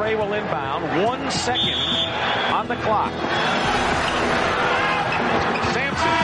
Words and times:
McRae 0.00 0.16
will 0.16 0.32
inbound. 0.32 1.04
One 1.04 1.30
second 1.30 1.76
on 2.56 2.68
the 2.68 2.76
clock. 2.76 3.12
Sampson. 5.74 6.16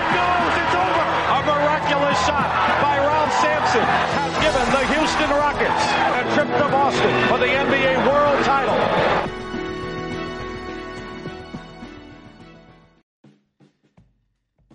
It 0.00 0.08
goes. 0.18 0.54
It's 0.58 0.74
over. 0.74 1.06
A 1.30 1.40
miraculous 1.46 2.18
shot 2.26 2.50
by 2.82 2.98
Ralph 2.98 3.32
Sampson 3.40 3.86
has 4.18 4.32
given 4.42 4.66
the 4.74 4.82
Houston 4.94 5.30
Rockets 5.30 5.84
a 6.18 6.34
trip 6.34 6.50
to 6.58 6.68
Boston 6.68 7.28
for 7.28 7.38
the 7.38 7.46
NBA 7.46 8.06
World 8.08 8.44
Title. 8.44 8.78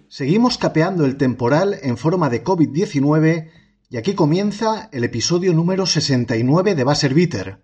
Seguimos 0.07 0.57
capeando 0.57 1.05
el 1.05 1.17
temporal 1.17 1.77
en 1.83 1.97
forma 1.97 2.29
de 2.29 2.43
COVID-19 2.43 3.49
y 3.89 3.95
aquí 3.95 4.15
comienza 4.15 4.89
el 4.91 5.05
episodio 5.05 5.53
número 5.53 5.85
69 5.85 6.75
de 6.75 6.83
Baser 6.83 7.13
Bitter. 7.13 7.63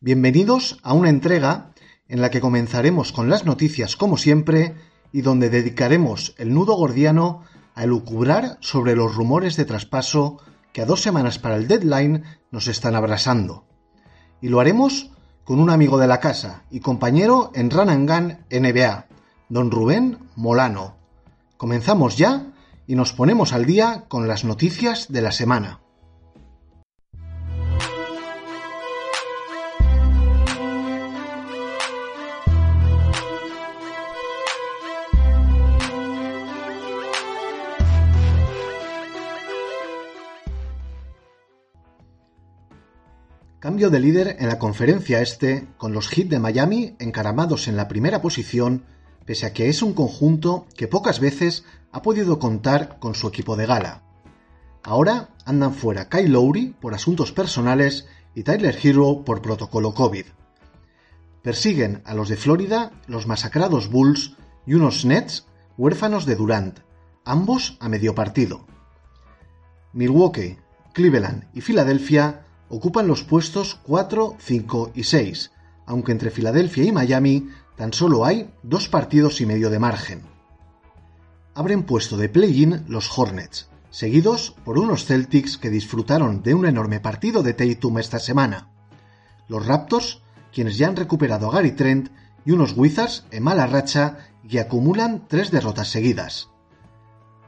Bienvenidos 0.00 0.80
a 0.82 0.92
una 0.92 1.08
entrega 1.08 1.72
en 2.08 2.20
la 2.20 2.30
que 2.30 2.40
comenzaremos 2.40 3.12
con 3.12 3.30
las 3.30 3.44
noticias 3.44 3.94
como 3.94 4.16
siempre 4.16 4.74
y 5.12 5.20
donde 5.20 5.50
dedicaremos 5.50 6.34
el 6.38 6.52
nudo 6.52 6.74
gordiano 6.74 7.42
a 7.76 7.84
elucubrar 7.84 8.58
sobre 8.60 8.96
los 8.96 9.14
rumores 9.14 9.54
de 9.56 9.64
traspaso 9.64 10.38
que 10.72 10.82
a 10.82 10.86
dos 10.86 11.00
semanas 11.00 11.38
para 11.38 11.54
el 11.54 11.68
deadline 11.68 12.24
nos 12.50 12.66
están 12.66 12.96
abrasando. 12.96 13.64
Y 14.40 14.48
lo 14.48 14.58
haremos 14.58 15.12
con 15.44 15.60
un 15.60 15.70
amigo 15.70 15.96
de 15.98 16.08
la 16.08 16.18
casa 16.18 16.64
y 16.72 16.80
compañero 16.80 17.52
en 17.54 17.70
Run 17.70 18.06
Gun 18.06 18.38
NBA, 18.50 19.06
don 19.48 19.70
Rubén 19.70 20.18
Molano. 20.34 20.96
Comenzamos 21.56 22.16
ya 22.16 22.52
y 22.86 22.94
nos 22.94 23.12
ponemos 23.12 23.52
al 23.52 23.66
día 23.66 24.04
con 24.08 24.28
las 24.28 24.44
noticias 24.44 25.12
de 25.12 25.22
la 25.22 25.32
semana. 25.32 25.80
Cambio 43.62 43.90
de 43.90 44.00
líder 44.00 44.36
en 44.40 44.48
la 44.48 44.58
conferencia 44.58 45.20
este, 45.20 45.68
con 45.76 45.92
los 45.92 46.08
Heat 46.08 46.26
de 46.26 46.40
Miami 46.40 46.96
encaramados 46.98 47.68
en 47.68 47.76
la 47.76 47.86
primera 47.86 48.20
posición, 48.20 48.82
pese 49.24 49.46
a 49.46 49.52
que 49.52 49.68
es 49.68 49.82
un 49.82 49.94
conjunto 49.94 50.66
que 50.76 50.88
pocas 50.88 51.20
veces 51.20 51.64
ha 51.92 52.02
podido 52.02 52.38
contar 52.38 52.98
con 52.98 53.14
su 53.14 53.28
equipo 53.28 53.56
de 53.56 53.66
gala. 53.66 54.02
Ahora 54.82 55.28
andan 55.44 55.74
fuera 55.74 56.08
Kyle 56.08 56.32
Lowry 56.32 56.74
por 56.80 56.94
asuntos 56.94 57.32
personales 57.32 58.06
y 58.34 58.42
Tyler 58.42 58.76
Hero 58.82 59.22
por 59.24 59.42
protocolo 59.42 59.94
COVID. 59.94 60.24
Persiguen 61.42 62.02
a 62.04 62.14
los 62.14 62.28
de 62.28 62.36
Florida 62.36 62.92
los 63.06 63.26
masacrados 63.26 63.90
Bulls 63.90 64.36
y 64.66 64.74
unos 64.74 65.04
Nets 65.04 65.46
huérfanos 65.76 66.24
de 66.26 66.36
Durant, 66.36 66.80
ambos 67.24 67.76
a 67.80 67.88
medio 67.88 68.14
partido. 68.14 68.66
Milwaukee, 69.92 70.58
Cleveland 70.92 71.48
y 71.52 71.60
Filadelfia 71.60 72.46
ocupan 72.68 73.06
los 73.06 73.22
puestos 73.22 73.78
4, 73.82 74.36
5 74.38 74.92
y 74.94 75.04
6, 75.04 75.52
aunque 75.86 76.12
entre 76.12 76.30
Filadelfia 76.30 76.84
y 76.84 76.92
Miami 76.92 77.48
tan 77.76 77.92
solo 77.92 78.24
hay 78.24 78.50
dos 78.62 78.88
partidos 78.88 79.40
y 79.40 79.46
medio 79.46 79.68
de 79.68 79.78
margen. 79.78 80.31
Abren 81.54 81.82
puesto 81.82 82.16
de 82.16 82.30
play-in 82.30 82.84
los 82.88 83.18
Hornets, 83.18 83.68
seguidos 83.90 84.56
por 84.64 84.78
unos 84.78 85.04
Celtics 85.04 85.58
que 85.58 85.68
disfrutaron 85.68 86.42
de 86.42 86.54
un 86.54 86.64
enorme 86.64 86.98
partido 86.98 87.42
de 87.42 87.52
Tatum 87.52 87.98
esta 87.98 88.18
semana. 88.18 88.70
Los 89.48 89.66
Raptors, 89.66 90.22
quienes 90.50 90.78
ya 90.78 90.88
han 90.88 90.96
recuperado 90.96 91.50
a 91.50 91.52
Gary 91.52 91.72
Trent, 91.72 92.08
y 92.46 92.52
unos 92.52 92.74
Wizards 92.74 93.26
en 93.30 93.42
mala 93.42 93.66
racha 93.66 94.30
y 94.48 94.58
acumulan 94.58 95.28
tres 95.28 95.50
derrotas 95.50 95.88
seguidas. 95.88 96.48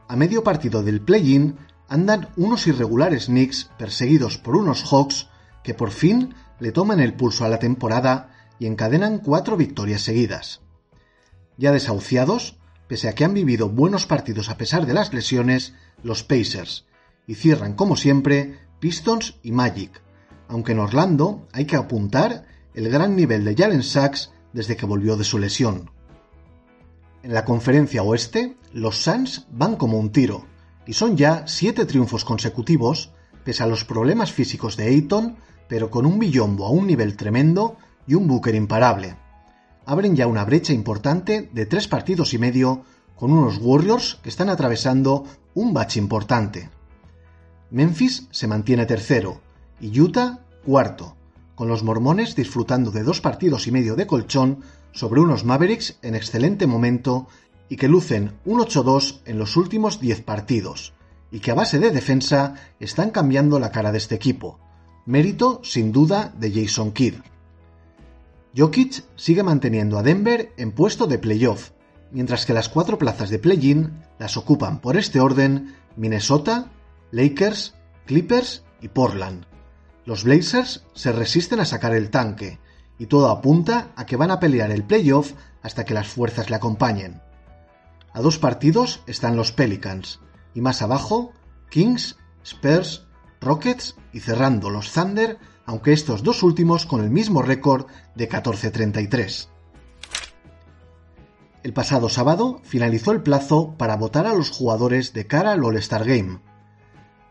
A 0.07 0.15
medio 0.15 0.43
partido 0.43 0.83
del 0.83 1.01
play-in 1.01 1.57
andan 1.89 2.29
unos 2.37 2.67
irregulares 2.67 3.25
Knicks 3.25 3.71
perseguidos 3.77 4.37
por 4.37 4.55
unos 4.55 4.83
Hawks 4.83 5.29
que 5.63 5.73
por 5.73 5.89
fin 5.89 6.35
le 6.59 6.71
toman 6.71 6.99
el 6.99 7.15
pulso 7.15 7.43
a 7.43 7.49
la 7.49 7.57
temporada 7.57 8.29
y 8.59 8.67
encadenan 8.67 9.17
cuatro 9.17 9.57
victorias 9.57 10.01
seguidas. 10.01 10.61
Ya 11.57 11.71
desahuciados, 11.71 12.59
pese 12.87 13.09
a 13.09 13.13
que 13.13 13.25
han 13.25 13.33
vivido 13.33 13.69
buenos 13.69 14.05
partidos 14.05 14.49
a 14.49 14.57
pesar 14.57 14.85
de 14.85 14.93
las 14.93 15.13
lesiones, 15.13 15.73
los 16.03 16.23
Pacers, 16.23 16.85
y 17.27 17.35
cierran 17.35 17.73
como 17.73 17.95
siempre 17.95 18.59
Pistons 18.79 19.35
y 19.41 19.51
Magic, 19.51 20.01
aunque 20.47 20.73
en 20.73 20.79
Orlando 20.79 21.47
hay 21.51 21.65
que 21.65 21.75
apuntar 21.75 22.45
el 22.73 22.89
gran 22.89 23.15
nivel 23.15 23.43
de 23.43 23.55
Jalen 23.55 23.83
Sachs 23.83 24.31
desde 24.53 24.75
que 24.75 24.85
volvió 24.85 25.17
de 25.17 25.23
su 25.23 25.39
lesión. 25.39 25.89
En 27.23 27.33
la 27.33 27.45
conferencia 27.45 28.03
oeste, 28.03 28.55
los 28.71 29.01
Suns 29.01 29.47
van 29.51 29.75
como 29.75 29.97
un 29.97 30.11
tiro, 30.11 30.45
y 30.85 30.93
son 30.93 31.17
ya 31.17 31.47
siete 31.47 31.85
triunfos 31.85 32.23
consecutivos, 32.23 33.11
pese 33.43 33.63
a 33.63 33.67
los 33.67 33.83
problemas 33.83 34.31
físicos 34.31 34.77
de 34.77 34.85
Ayton, 34.85 35.37
pero 35.67 35.89
con 35.89 36.05
un 36.05 36.19
billombo 36.19 36.65
a 36.67 36.69
un 36.69 36.85
nivel 36.85 37.15
tremendo 37.17 37.77
y 38.05 38.13
un 38.13 38.27
Booker 38.27 38.53
imparable. 38.53 39.15
Abren 39.85 40.15
ya 40.15 40.27
una 40.27 40.45
brecha 40.45 40.73
importante 40.73 41.49
de 41.53 41.65
tres 41.65 41.87
partidos 41.87 42.33
y 42.33 42.37
medio 42.37 42.83
con 43.15 43.31
unos 43.31 43.59
Warriors 43.61 44.19
que 44.23 44.29
están 44.29 44.49
atravesando 44.49 45.25
un 45.53 45.73
bache 45.73 45.99
importante. 45.99 46.69
Memphis 47.69 48.27
se 48.31 48.47
mantiene 48.47 48.85
tercero 48.85 49.41
y 49.79 49.99
Utah 49.99 50.39
cuarto, 50.65 51.15
con 51.55 51.67
los 51.67 51.83
mormones 51.83 52.35
disfrutando 52.35 52.91
de 52.91 53.03
dos 53.03 53.21
partidos 53.21 53.67
y 53.67 53.71
medio 53.71 53.95
de 53.95 54.07
colchón 54.07 54.61
sobre 54.91 55.21
unos 55.21 55.45
Mavericks 55.45 55.97
en 56.01 56.15
excelente 56.15 56.67
momento 56.67 57.27
y 57.69 57.75
que 57.77 57.87
lucen 57.87 58.33
un 58.45 58.59
8-2 58.59 59.21
en 59.25 59.37
los 59.37 59.57
últimos 59.57 59.99
10 59.99 60.21
partidos, 60.21 60.93
y 61.31 61.39
que 61.39 61.51
a 61.51 61.55
base 61.55 61.79
de 61.79 61.91
defensa 61.91 62.55
están 62.79 63.11
cambiando 63.11 63.59
la 63.59 63.71
cara 63.71 63.91
de 63.91 63.97
este 63.97 64.15
equipo. 64.15 64.59
Mérito, 65.05 65.61
sin 65.63 65.91
duda, 65.91 66.33
de 66.37 66.51
Jason 66.51 66.91
Kidd. 66.91 67.15
Jokic 68.55 69.03
sigue 69.17 69.43
manteniendo 69.43 69.97
a 69.97 70.03
Denver 70.03 70.53
en 70.55 70.71
puesto 70.71 71.07
de 71.07 71.19
playoff, 71.19 71.71
mientras 72.11 72.45
que 72.45 72.53
las 72.53 72.69
cuatro 72.69 72.97
plazas 72.97 73.29
de 73.29 73.37
play-in 73.37 74.01
las 74.17 74.37
ocupan 74.37 74.79
por 74.79 74.95
este 74.95 75.19
orden 75.19 75.75
Minnesota, 75.97 76.71
Lakers, 77.11 77.75
Clippers 78.05 78.63
y 78.81 78.87
Portland. 78.87 79.45
Los 80.05 80.23
Blazers 80.23 80.85
se 80.93 81.11
resisten 81.11 81.59
a 81.59 81.65
sacar 81.65 81.93
el 81.93 82.09
tanque, 82.09 82.59
y 82.97 83.07
todo 83.07 83.29
apunta 83.29 83.91
a 83.97 84.05
que 84.05 84.15
van 84.15 84.31
a 84.31 84.39
pelear 84.39 84.71
el 84.71 84.85
playoff 84.85 85.33
hasta 85.61 85.83
que 85.83 85.93
las 85.93 86.07
fuerzas 86.07 86.49
le 86.49 86.55
acompañen. 86.55 87.21
A 88.13 88.21
dos 88.21 88.39
partidos 88.39 89.01
están 89.05 89.35
los 89.35 89.51
Pelicans, 89.51 90.21
y 90.53 90.61
más 90.61 90.81
abajo, 90.81 91.33
Kings, 91.69 92.15
Spurs, 92.45 93.05
Rockets 93.41 93.97
y 94.13 94.21
cerrando 94.21 94.69
los 94.69 94.93
Thunder, 94.93 95.39
aunque 95.65 95.93
estos 95.93 96.23
dos 96.23 96.43
últimos 96.43 96.85
con 96.85 97.03
el 97.03 97.09
mismo 97.09 97.41
récord 97.41 97.87
de 98.15 98.29
14-33. 98.29 99.47
El 101.63 101.73
pasado 101.73 102.09
sábado 102.09 102.61
finalizó 102.63 103.11
el 103.11 103.23
plazo 103.23 103.73
para 103.77 103.97
votar 103.97 104.27
a 104.27 104.35
los 104.35 104.51
jugadores 104.51 105.13
de 105.13 105.25
cara 105.25 105.51
al 105.51 105.63
All-Star 105.63 106.05
Game. 106.05 106.39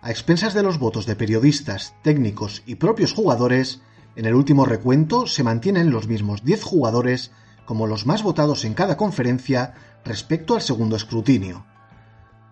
A 0.02 0.10
expensas 0.10 0.54
de 0.54 0.62
los 0.62 0.78
votos 0.78 1.06
de 1.06 1.14
periodistas, 1.14 1.94
técnicos 2.02 2.62
y 2.66 2.74
propios 2.74 3.12
jugadores, 3.12 3.80
en 4.16 4.26
el 4.26 4.34
último 4.34 4.64
recuento 4.64 5.26
se 5.26 5.44
mantienen 5.44 5.90
los 5.90 6.08
mismos 6.08 6.44
10 6.44 6.62
jugadores 6.64 7.30
como 7.64 7.86
los 7.86 8.06
más 8.06 8.22
votados 8.22 8.64
en 8.64 8.74
cada 8.74 8.96
conferencia 8.96 9.74
respecto 10.04 10.54
al 10.54 10.62
segundo 10.62 10.96
escrutinio. 10.96 11.64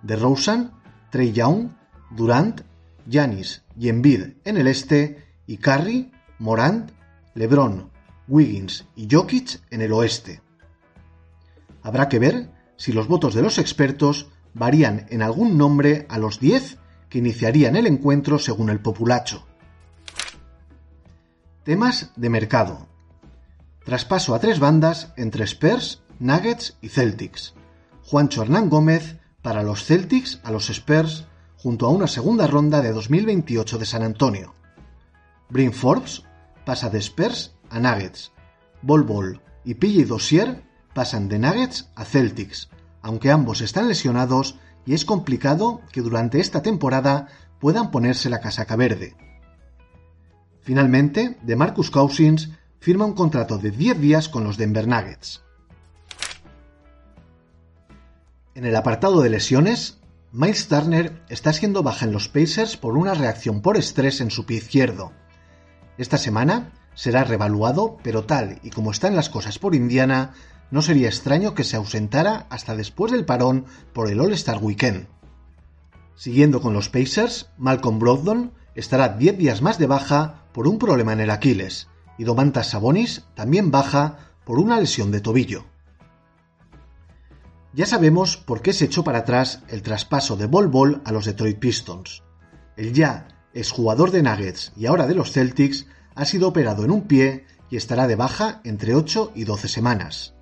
De 0.03 0.17
Rosen, 0.17 0.71
Trey 1.11 1.33
Young, 1.33 1.71
Durant, 2.11 2.63
Yanis 3.07 3.63
y 3.77 3.89
Embiid 3.89 4.35
en 4.45 4.57
el 4.57 4.67
este 4.69 5.22
y 5.47 5.57
Curry, 5.59 6.11
Morant, 6.39 6.91
LeBron, 7.35 7.91
Wiggins 8.29 8.87
y 8.97 9.09
Jokic 9.11 9.61
en 9.71 9.83
el 9.83 9.93
oeste. 9.93 10.43
Habrá 11.83 12.09
que 12.09 12.19
ver 12.19 12.51
si 12.77 12.93
los 12.93 13.09
votos 13.09 13.35
de 13.35 13.43
los 13.43 13.59
expertos 13.59 14.29
varían 14.55 15.07
en 15.11 15.23
algún 15.23 15.57
nombre 15.59 16.07
a 16.09 16.19
los 16.19 16.41
10 16.41 16.79
que 17.09 17.19
iniciarían 17.19 17.77
el 17.77 17.87
encuentro 17.87 18.39
según 18.39 18.71
el 18.71 18.81
populacho. 18.81 19.47
Temas 21.65 22.11
de 22.17 22.29
mercado. 22.29 22.89
Traspaso 23.85 24.35
a 24.35 24.41
tres 24.41 24.59
bandas 24.59 25.13
entre 25.17 25.45
Spurs, 25.45 26.03
Nuggets 26.19 26.77
y 26.81 26.89
Celtics. 26.89 27.55
Juancho 28.05 28.43
Hernán 28.43 28.69
Gómez 28.69 29.19
para 29.43 29.63
los 29.63 29.85
Celtics 29.85 30.41
a 30.45 30.51
los 30.51 30.71
Spurs 30.71 31.27
junto 31.57 31.87
a 31.87 31.91
una 31.91 32.07
segunda 32.07 32.47
ronda 32.47 32.81
de 32.81 32.93
2028 32.93 33.79
de 33.79 33.87
San 33.87 34.03
Antonio. 34.03 34.55
Brin 35.53 35.75
Forbes 35.75 36.23
pasa 36.65 36.89
de 36.89 36.99
Spurs 37.03 37.55
a 37.69 37.79
Nuggets. 37.79 38.33
Bol 38.81 39.03
Bol 39.03 39.43
y 39.67 39.75
PJ 39.75 40.07
Dossier 40.07 40.65
pasan 40.95 41.29
de 41.29 41.39
Nuggets 41.39 41.91
a 41.95 42.07
Celtics, 42.07 42.71
aunque 43.03 43.31
ambos 43.31 43.61
están 43.61 43.87
lesionados 43.87 44.59
y 44.87 44.95
es 44.95 45.05
complicado 45.05 45.83
que 45.93 46.01
durante 46.01 46.41
esta 46.41 46.63
temporada 46.63 47.29
puedan 47.61 47.91
ponerse 47.91 48.31
la 48.31 48.41
casaca 48.41 48.77
verde. 48.77 49.15
Finalmente, 50.63 51.37
de 51.43 51.57
Marcus 51.57 51.91
Cousins 51.91 52.49
firma 52.81 53.05
un 53.05 53.13
contrato 53.13 53.59
de 53.59 53.73
10 53.73 54.01
días 54.01 54.29
con 54.31 54.45
los 54.45 54.57
Denver 54.57 54.89
Nuggets. 54.89 55.43
En 58.55 58.65
el 58.65 58.75
apartado 58.75 59.21
de 59.21 59.29
lesiones, 59.29 60.01
Miles 60.33 60.67
Turner 60.69 61.23
está 61.29 61.53
siendo 61.53 61.83
baja 61.83 62.07
en 62.07 62.13
los 62.13 62.29
Pacers 62.29 62.79
por 62.79 62.97
una 62.97 63.13
reacción 63.13 63.61
por 63.61 63.77
estrés 63.77 64.23
en 64.23 64.31
su 64.31 64.47
pie 64.47 64.57
izquierdo. 64.57 65.13
Esta 66.03 66.19
semana 66.19 66.73
será 66.97 67.23
revaluado, 67.23 67.97
pero 68.03 68.25
tal 68.25 68.59
y 68.65 68.71
como 68.71 68.91
están 68.91 69.15
las 69.15 69.29
cosas 69.29 69.61
por 69.61 69.73
Indiana, 69.73 70.35
no 70.73 70.83
sería 70.83 71.07
extraño 71.07 71.55
que 71.55 71.63
se 71.63 71.77
ausentara 71.77 72.49
hasta 72.51 72.75
después 72.75 73.13
del 73.13 73.25
parón 73.25 73.67
por 73.93 74.11
el 74.11 74.19
All-Star 74.19 74.59
Weekend. 74.61 75.07
Siguiendo 76.17 76.61
con 76.61 76.73
los 76.73 76.89
Pacers, 76.89 77.51
Malcolm 77.57 78.01
Brogdon 78.01 78.53
estará 78.75 79.11
10 79.11 79.39
días 79.39 79.63
más 79.63 79.79
de 79.79 79.87
baja 79.87 80.43
por 80.53 80.67
un 80.67 80.81
problema 80.81 81.13
en 81.13 81.21
el 81.21 81.31
Aquiles, 81.31 81.87
y 82.19 82.25
Domantas 82.25 82.71
Sabonis 82.71 83.23
también 83.37 83.71
baja 83.71 84.19
por 84.45 84.59
una 84.59 84.81
lesión 84.81 85.13
de 85.13 85.21
tobillo. 85.21 85.67
Ya 87.75 87.87
sabemos 87.87 88.37
por 88.37 88.61
qué 88.61 88.73
se 88.73 88.87
echó 88.87 89.05
para 89.05 89.19
atrás 89.19 89.63
el 89.69 89.83
traspaso 89.83 90.37
de 90.37 90.47
Bol 90.47 90.67
Bol 90.67 91.01
a 91.05 91.13
los 91.13 91.27
Detroit 91.27 91.61
Pistons. 91.61 92.25
El 92.77 92.93
ya 92.93 93.29
exjugador 93.55 94.11
de 94.11 94.23
Nuggets 94.23 94.73
y 94.77 94.87
ahora 94.87 95.07
de 95.07 95.15
los 95.15 95.33
Celtics 95.33 95.87
ha 96.15 96.25
sido 96.25 96.49
operado 96.49 96.85
en 96.85 96.91
un 96.91 97.03
pie 97.03 97.47
y 97.71 97.77
estará 97.77 98.07
de 98.07 98.17
baja 98.17 98.61
entre 98.65 98.95
8 98.95 99.33
y 99.35 99.45
12 99.45 99.69
semanas. 99.69 100.35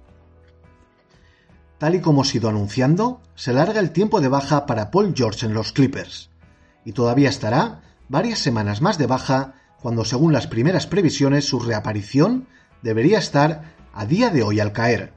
Tal 1.79 1.95
y 1.95 2.01
como 2.01 2.23
ha 2.23 2.25
sido 2.25 2.49
anunciando, 2.49 3.23
se 3.35 3.53
larga 3.53 3.81
el 3.81 3.93
tiempo 3.93 4.21
de 4.21 4.29
baja 4.29 4.67
para 4.67 4.91
Paul 4.91 5.15
George 5.17 5.47
en 5.47 5.55
los 5.55 5.73
Clippers, 5.73 6.31
y 6.85 6.93
todavía 6.93 7.29
estará 7.29 7.83
varias 8.09 8.39
semanas 8.41 8.83
más 8.83 8.99
de 8.99 9.07
baja 9.07 9.55
cuando 9.81 10.05
según 10.05 10.33
las 10.33 10.47
primeras 10.47 10.87
previsiones 10.87 11.47
su 11.47 11.59
reaparición 11.59 12.49
debería 12.83 13.19
estar 13.19 13.75
a 13.95 14.05
día 14.05 14.31
de 14.31 14.43
hoy 14.43 14.61
al 14.61 14.73
caer. 14.73 15.15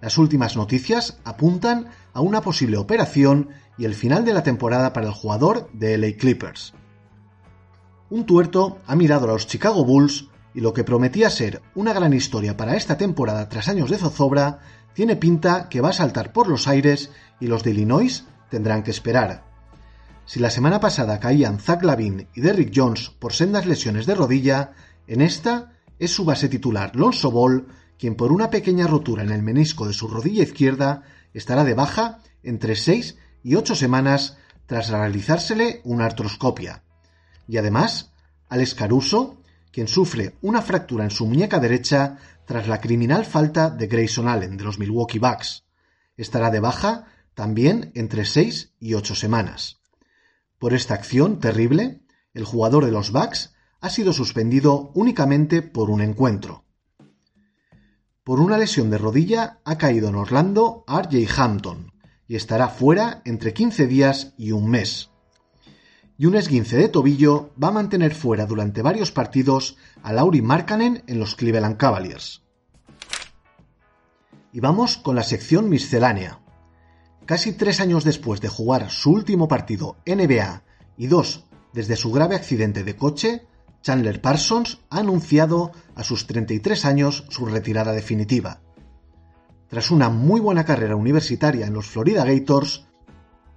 Las 0.00 0.18
últimas 0.18 0.56
noticias 0.56 1.18
apuntan 1.24 1.88
a 2.12 2.20
una 2.20 2.40
posible 2.40 2.78
operación 2.78 3.50
y 3.78 3.84
el 3.84 3.94
final 3.94 4.24
de 4.24 4.32
la 4.32 4.42
temporada 4.42 4.92
para 4.92 5.06
el 5.06 5.12
jugador 5.12 5.70
de 5.72 5.96
LA 5.96 6.16
Clippers. 6.18 6.74
Un 8.10 8.26
tuerto 8.26 8.78
ha 8.88 8.96
mirado 8.96 9.26
a 9.26 9.32
los 9.34 9.46
Chicago 9.46 9.84
Bulls 9.84 10.26
y 10.52 10.60
lo 10.60 10.74
que 10.74 10.82
prometía 10.82 11.30
ser 11.30 11.62
una 11.76 11.92
gran 11.92 12.12
historia 12.12 12.56
para 12.56 12.74
esta 12.74 12.98
temporada 12.98 13.48
tras 13.48 13.68
años 13.68 13.88
de 13.88 13.98
zozobra 13.98 14.58
tiene 14.94 15.14
pinta 15.14 15.68
que 15.68 15.80
va 15.80 15.90
a 15.90 15.92
saltar 15.92 16.32
por 16.32 16.48
los 16.48 16.66
aires 16.66 17.12
y 17.38 17.46
los 17.46 17.62
de 17.62 17.70
Illinois 17.70 18.24
tendrán 18.48 18.82
que 18.82 18.90
esperar. 18.90 19.44
Si 20.26 20.40
la 20.40 20.50
semana 20.50 20.80
pasada 20.80 21.20
caían 21.20 21.60
Zach 21.60 21.84
Lavin 21.84 22.26
y 22.34 22.40
Derrick 22.40 22.72
Jones 22.74 23.10
por 23.10 23.32
sendas 23.32 23.66
lesiones 23.66 24.06
de 24.06 24.16
rodilla, 24.16 24.72
en 25.06 25.20
esta 25.20 25.72
es 26.00 26.12
su 26.12 26.24
base 26.24 26.48
titular 26.48 26.96
Lonzo 26.96 27.30
Ball 27.30 27.68
quien 27.96 28.16
por 28.16 28.32
una 28.32 28.50
pequeña 28.50 28.88
rotura 28.88 29.22
en 29.22 29.30
el 29.30 29.42
menisco 29.42 29.86
de 29.86 29.92
su 29.92 30.08
rodilla 30.08 30.42
izquierda 30.42 31.02
estará 31.32 31.62
de 31.62 31.74
baja 31.74 32.18
entre 32.42 32.74
6 32.74 33.18
y 33.44 33.54
8 33.54 33.76
semanas 33.76 34.36
tras 34.66 34.88
realizársele 34.88 35.80
una 35.84 36.06
artroscopia. 36.06 36.82
Y 37.50 37.58
además, 37.58 38.12
Alex 38.48 38.76
Caruso, 38.76 39.42
quien 39.72 39.88
sufre 39.88 40.36
una 40.40 40.62
fractura 40.62 41.02
en 41.02 41.10
su 41.10 41.26
muñeca 41.26 41.58
derecha 41.58 42.16
tras 42.46 42.68
la 42.68 42.80
criminal 42.80 43.24
falta 43.24 43.70
de 43.70 43.88
Grayson 43.88 44.28
Allen 44.28 44.56
de 44.56 44.62
los 44.62 44.78
Milwaukee 44.78 45.18
Bucks. 45.18 45.64
Estará 46.16 46.50
de 46.50 46.60
baja 46.60 47.06
también 47.34 47.90
entre 47.96 48.24
6 48.24 48.74
y 48.78 48.94
8 48.94 49.16
semanas. 49.16 49.80
Por 50.60 50.74
esta 50.74 50.94
acción 50.94 51.40
terrible, 51.40 52.02
el 52.34 52.44
jugador 52.44 52.84
de 52.84 52.92
los 52.92 53.10
Bucks 53.10 53.52
ha 53.80 53.90
sido 53.90 54.12
suspendido 54.12 54.92
únicamente 54.94 55.60
por 55.60 55.90
un 55.90 56.02
encuentro. 56.02 56.64
Por 58.22 58.38
una 58.38 58.58
lesión 58.58 58.90
de 58.90 58.98
rodilla 58.98 59.58
ha 59.64 59.76
caído 59.76 60.08
en 60.08 60.14
Orlando 60.14 60.84
RJ 60.86 61.26
Hampton 61.36 61.92
y 62.28 62.36
estará 62.36 62.68
fuera 62.68 63.22
entre 63.24 63.52
15 63.52 63.88
días 63.88 64.34
y 64.38 64.52
un 64.52 64.70
mes. 64.70 65.09
Y 66.20 66.26
un 66.26 66.34
esguince 66.34 66.76
de 66.76 66.90
tobillo 66.90 67.48
va 67.56 67.68
a 67.68 67.72
mantener 67.72 68.14
fuera 68.14 68.44
durante 68.44 68.82
varios 68.82 69.10
partidos 69.10 69.78
a 70.02 70.12
Lauri 70.12 70.42
Markkanen 70.42 71.02
en 71.06 71.18
los 71.18 71.34
Cleveland 71.34 71.78
Cavaliers. 71.78 72.42
Y 74.52 74.60
vamos 74.60 74.98
con 74.98 75.16
la 75.16 75.22
sección 75.22 75.70
miscelánea. 75.70 76.40
Casi 77.24 77.54
tres 77.54 77.80
años 77.80 78.04
después 78.04 78.42
de 78.42 78.48
jugar 78.48 78.90
su 78.90 79.12
último 79.12 79.48
partido 79.48 79.96
NBA 80.04 80.62
y 80.98 81.06
dos 81.06 81.46
desde 81.72 81.96
su 81.96 82.12
grave 82.12 82.36
accidente 82.36 82.84
de 82.84 82.96
coche, 82.96 83.46
Chandler 83.80 84.20
Parsons 84.20 84.80
ha 84.90 84.98
anunciado 84.98 85.72
a 85.94 86.04
sus 86.04 86.26
33 86.26 86.84
años 86.84 87.24
su 87.30 87.46
retirada 87.46 87.92
definitiva. 87.92 88.60
Tras 89.68 89.90
una 89.90 90.10
muy 90.10 90.42
buena 90.42 90.66
carrera 90.66 90.96
universitaria 90.96 91.66
en 91.66 91.72
los 91.72 91.86
Florida 91.86 92.26
Gators, 92.26 92.84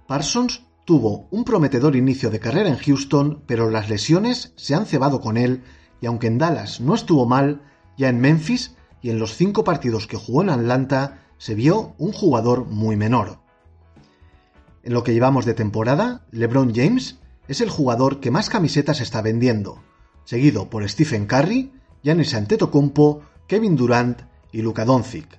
Parsons 0.06 0.63
tuvo 0.84 1.26
un 1.30 1.44
prometedor 1.44 1.96
inicio 1.96 2.30
de 2.30 2.40
carrera 2.40 2.68
en 2.68 2.76
Houston, 2.76 3.42
pero 3.46 3.70
las 3.70 3.88
lesiones 3.88 4.52
se 4.56 4.74
han 4.74 4.86
cebado 4.86 5.20
con 5.20 5.36
él 5.36 5.62
y 6.00 6.06
aunque 6.06 6.26
en 6.26 6.38
Dallas 6.38 6.80
no 6.80 6.94
estuvo 6.94 7.26
mal, 7.26 7.62
ya 7.96 8.08
en 8.08 8.20
Memphis 8.20 8.76
y 9.00 9.10
en 9.10 9.18
los 9.18 9.34
cinco 9.34 9.64
partidos 9.64 10.06
que 10.06 10.16
jugó 10.16 10.42
en 10.42 10.50
Atlanta 10.50 11.22
se 11.38 11.54
vio 11.54 11.94
un 11.98 12.12
jugador 12.12 12.66
muy 12.66 12.96
menor. 12.96 13.38
En 14.82 14.92
lo 14.92 15.02
que 15.02 15.14
llevamos 15.14 15.46
de 15.46 15.54
temporada, 15.54 16.26
LeBron 16.30 16.74
James 16.74 17.18
es 17.48 17.60
el 17.60 17.70
jugador 17.70 18.20
que 18.20 18.30
más 18.30 18.50
camisetas 18.50 19.00
está 19.00 19.22
vendiendo, 19.22 19.82
seguido 20.24 20.68
por 20.68 20.88
Stephen 20.88 21.26
Curry, 21.26 21.72
Giannis 22.02 22.34
Antetokounmpo, 22.34 23.22
Kevin 23.46 23.76
Durant 23.76 24.22
y 24.52 24.60
Luka 24.60 24.84
Doncic. 24.84 25.38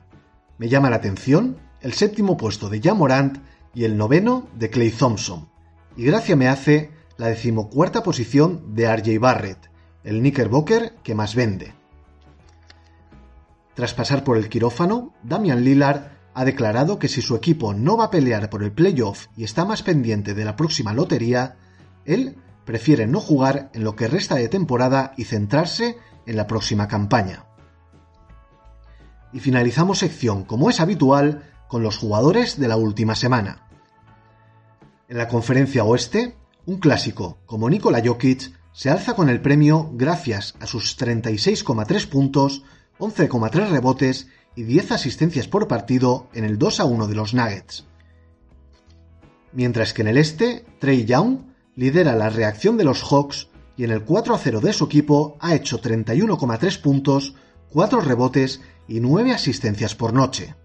Me 0.58 0.70
llama 0.70 0.90
la 0.90 0.96
atención 0.98 1.58
el 1.82 1.94
séptimo 1.94 2.38
puesto 2.38 2.70
de 2.70 2.82
Jan 2.82 2.98
Morant 2.98 3.38
y 3.76 3.84
el 3.84 3.98
noveno 3.98 4.48
de 4.56 4.70
Clay 4.70 4.90
Thompson. 4.90 5.50
Y 5.96 6.06
gracia 6.06 6.36
me 6.36 6.48
hace 6.48 6.92
la 7.18 7.28
decimocuarta 7.28 8.02
posición 8.02 8.74
de 8.74 8.94
RJ 8.94 9.20
Barrett, 9.20 9.70
el 10.04 10.20
Knickerbocker 10.20 10.96
que 11.04 11.14
más 11.14 11.36
vende. 11.36 11.74
Tras 13.76 13.94
pasar 13.94 14.24
por 14.24 14.38
el 14.38 14.50
quirófano, 14.50 15.14
Damian 15.22 15.64
Lillard 15.64 16.16
ha 16.34 16.46
declarado 16.46 16.98
que 16.98 17.10
si 17.10 17.22
su 17.22 17.36
equipo 17.36 17.74
no 17.74 17.98
va 17.98 18.06
a 18.06 18.12
pelear 18.12 18.50
por 18.50 18.64
el 18.64 18.72
playoff 18.72 19.28
y 19.38 19.44
está 19.44 19.66
más 19.66 19.84
pendiente 19.84 20.34
de 20.34 20.46
la 20.46 20.56
próxima 20.56 20.94
lotería, 20.94 21.58
él 22.06 22.38
prefiere 22.66 23.08
no 23.08 23.20
jugar 23.20 23.70
en 23.74 23.84
lo 23.84 23.96
que 23.96 24.08
resta 24.08 24.36
de 24.36 24.50
temporada 24.50 25.14
y 25.18 25.26
centrarse 25.26 25.98
en 26.26 26.36
la 26.36 26.48
próxima 26.48 26.88
campaña. 26.88 27.46
Y 29.32 29.40
finalizamos 29.40 30.00
sección, 30.00 30.44
como 30.46 30.70
es 30.70 30.80
habitual, 30.80 31.44
con 31.68 31.84
los 31.84 31.98
jugadores 31.98 32.60
de 32.60 32.68
la 32.68 32.78
última 32.78 33.16
semana. 33.16 33.65
En 35.08 35.18
la 35.18 35.28
conferencia 35.28 35.84
oeste, 35.84 36.36
un 36.66 36.80
clásico 36.80 37.38
como 37.46 37.70
Nikola 37.70 38.02
Jokic 38.04 38.52
se 38.74 38.90
alza 38.90 39.16
con 39.16 39.30
el 39.30 39.40
premio 39.40 39.92
gracias 39.94 40.56
a 40.60 40.66
sus 40.66 40.98
36,3 40.98 42.10
puntos, 42.10 42.64
11,3 42.98 43.70
rebotes 43.70 44.28
y 44.56 44.64
10 44.64 44.94
asistencias 44.94 45.48
por 45.48 45.68
partido 45.68 46.28
en 46.34 46.44
el 46.44 46.58
2 46.58 46.80
a 46.80 46.86
1 46.86 47.08
de 47.08 47.16
los 47.16 47.36
Nuggets. 47.36 47.86
Mientras 49.54 49.94
que 49.94 50.02
en 50.02 50.08
el 50.08 50.18
este, 50.18 50.66
Trey 50.80 51.06
Young 51.06 51.40
lidera 51.76 52.16
la 52.16 52.30
reacción 52.30 52.76
de 52.76 52.84
los 52.84 53.04
Hawks 53.04 53.50
y 53.78 53.84
en 53.84 53.92
el 53.92 54.04
4 54.04 54.34
a 54.34 54.40
0 54.40 54.60
de 54.60 54.74
su 54.74 54.86
equipo 54.86 55.38
ha 55.40 55.54
hecho 55.54 55.80
31,3 55.80 56.82
puntos, 56.82 57.36
4 57.70 58.02
rebotes 58.02 58.62
y 58.88 59.02
9 59.02 59.34
asistencias 59.34 59.94
por 59.94 60.14
noche. 60.14 60.56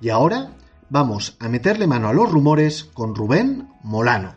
Y 0.00 0.08
ahora 0.08 0.56
vamos 0.90 1.36
a 1.40 1.48
meterle 1.48 1.86
mano 1.86 2.08
a 2.08 2.12
los 2.12 2.30
rumores 2.30 2.84
con 2.84 3.14
Rubén 3.14 3.68
Molano. 3.82 4.34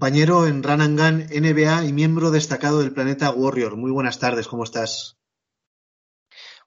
Compañero 0.00 0.46
en 0.46 0.62
Gun 0.62 1.26
NBA 1.28 1.84
y 1.84 1.92
miembro 1.92 2.30
destacado 2.30 2.78
del 2.78 2.94
planeta 2.94 3.32
Warrior. 3.32 3.76
Muy 3.76 3.90
buenas 3.90 4.18
tardes, 4.18 4.48
¿cómo 4.48 4.64
estás? 4.64 5.18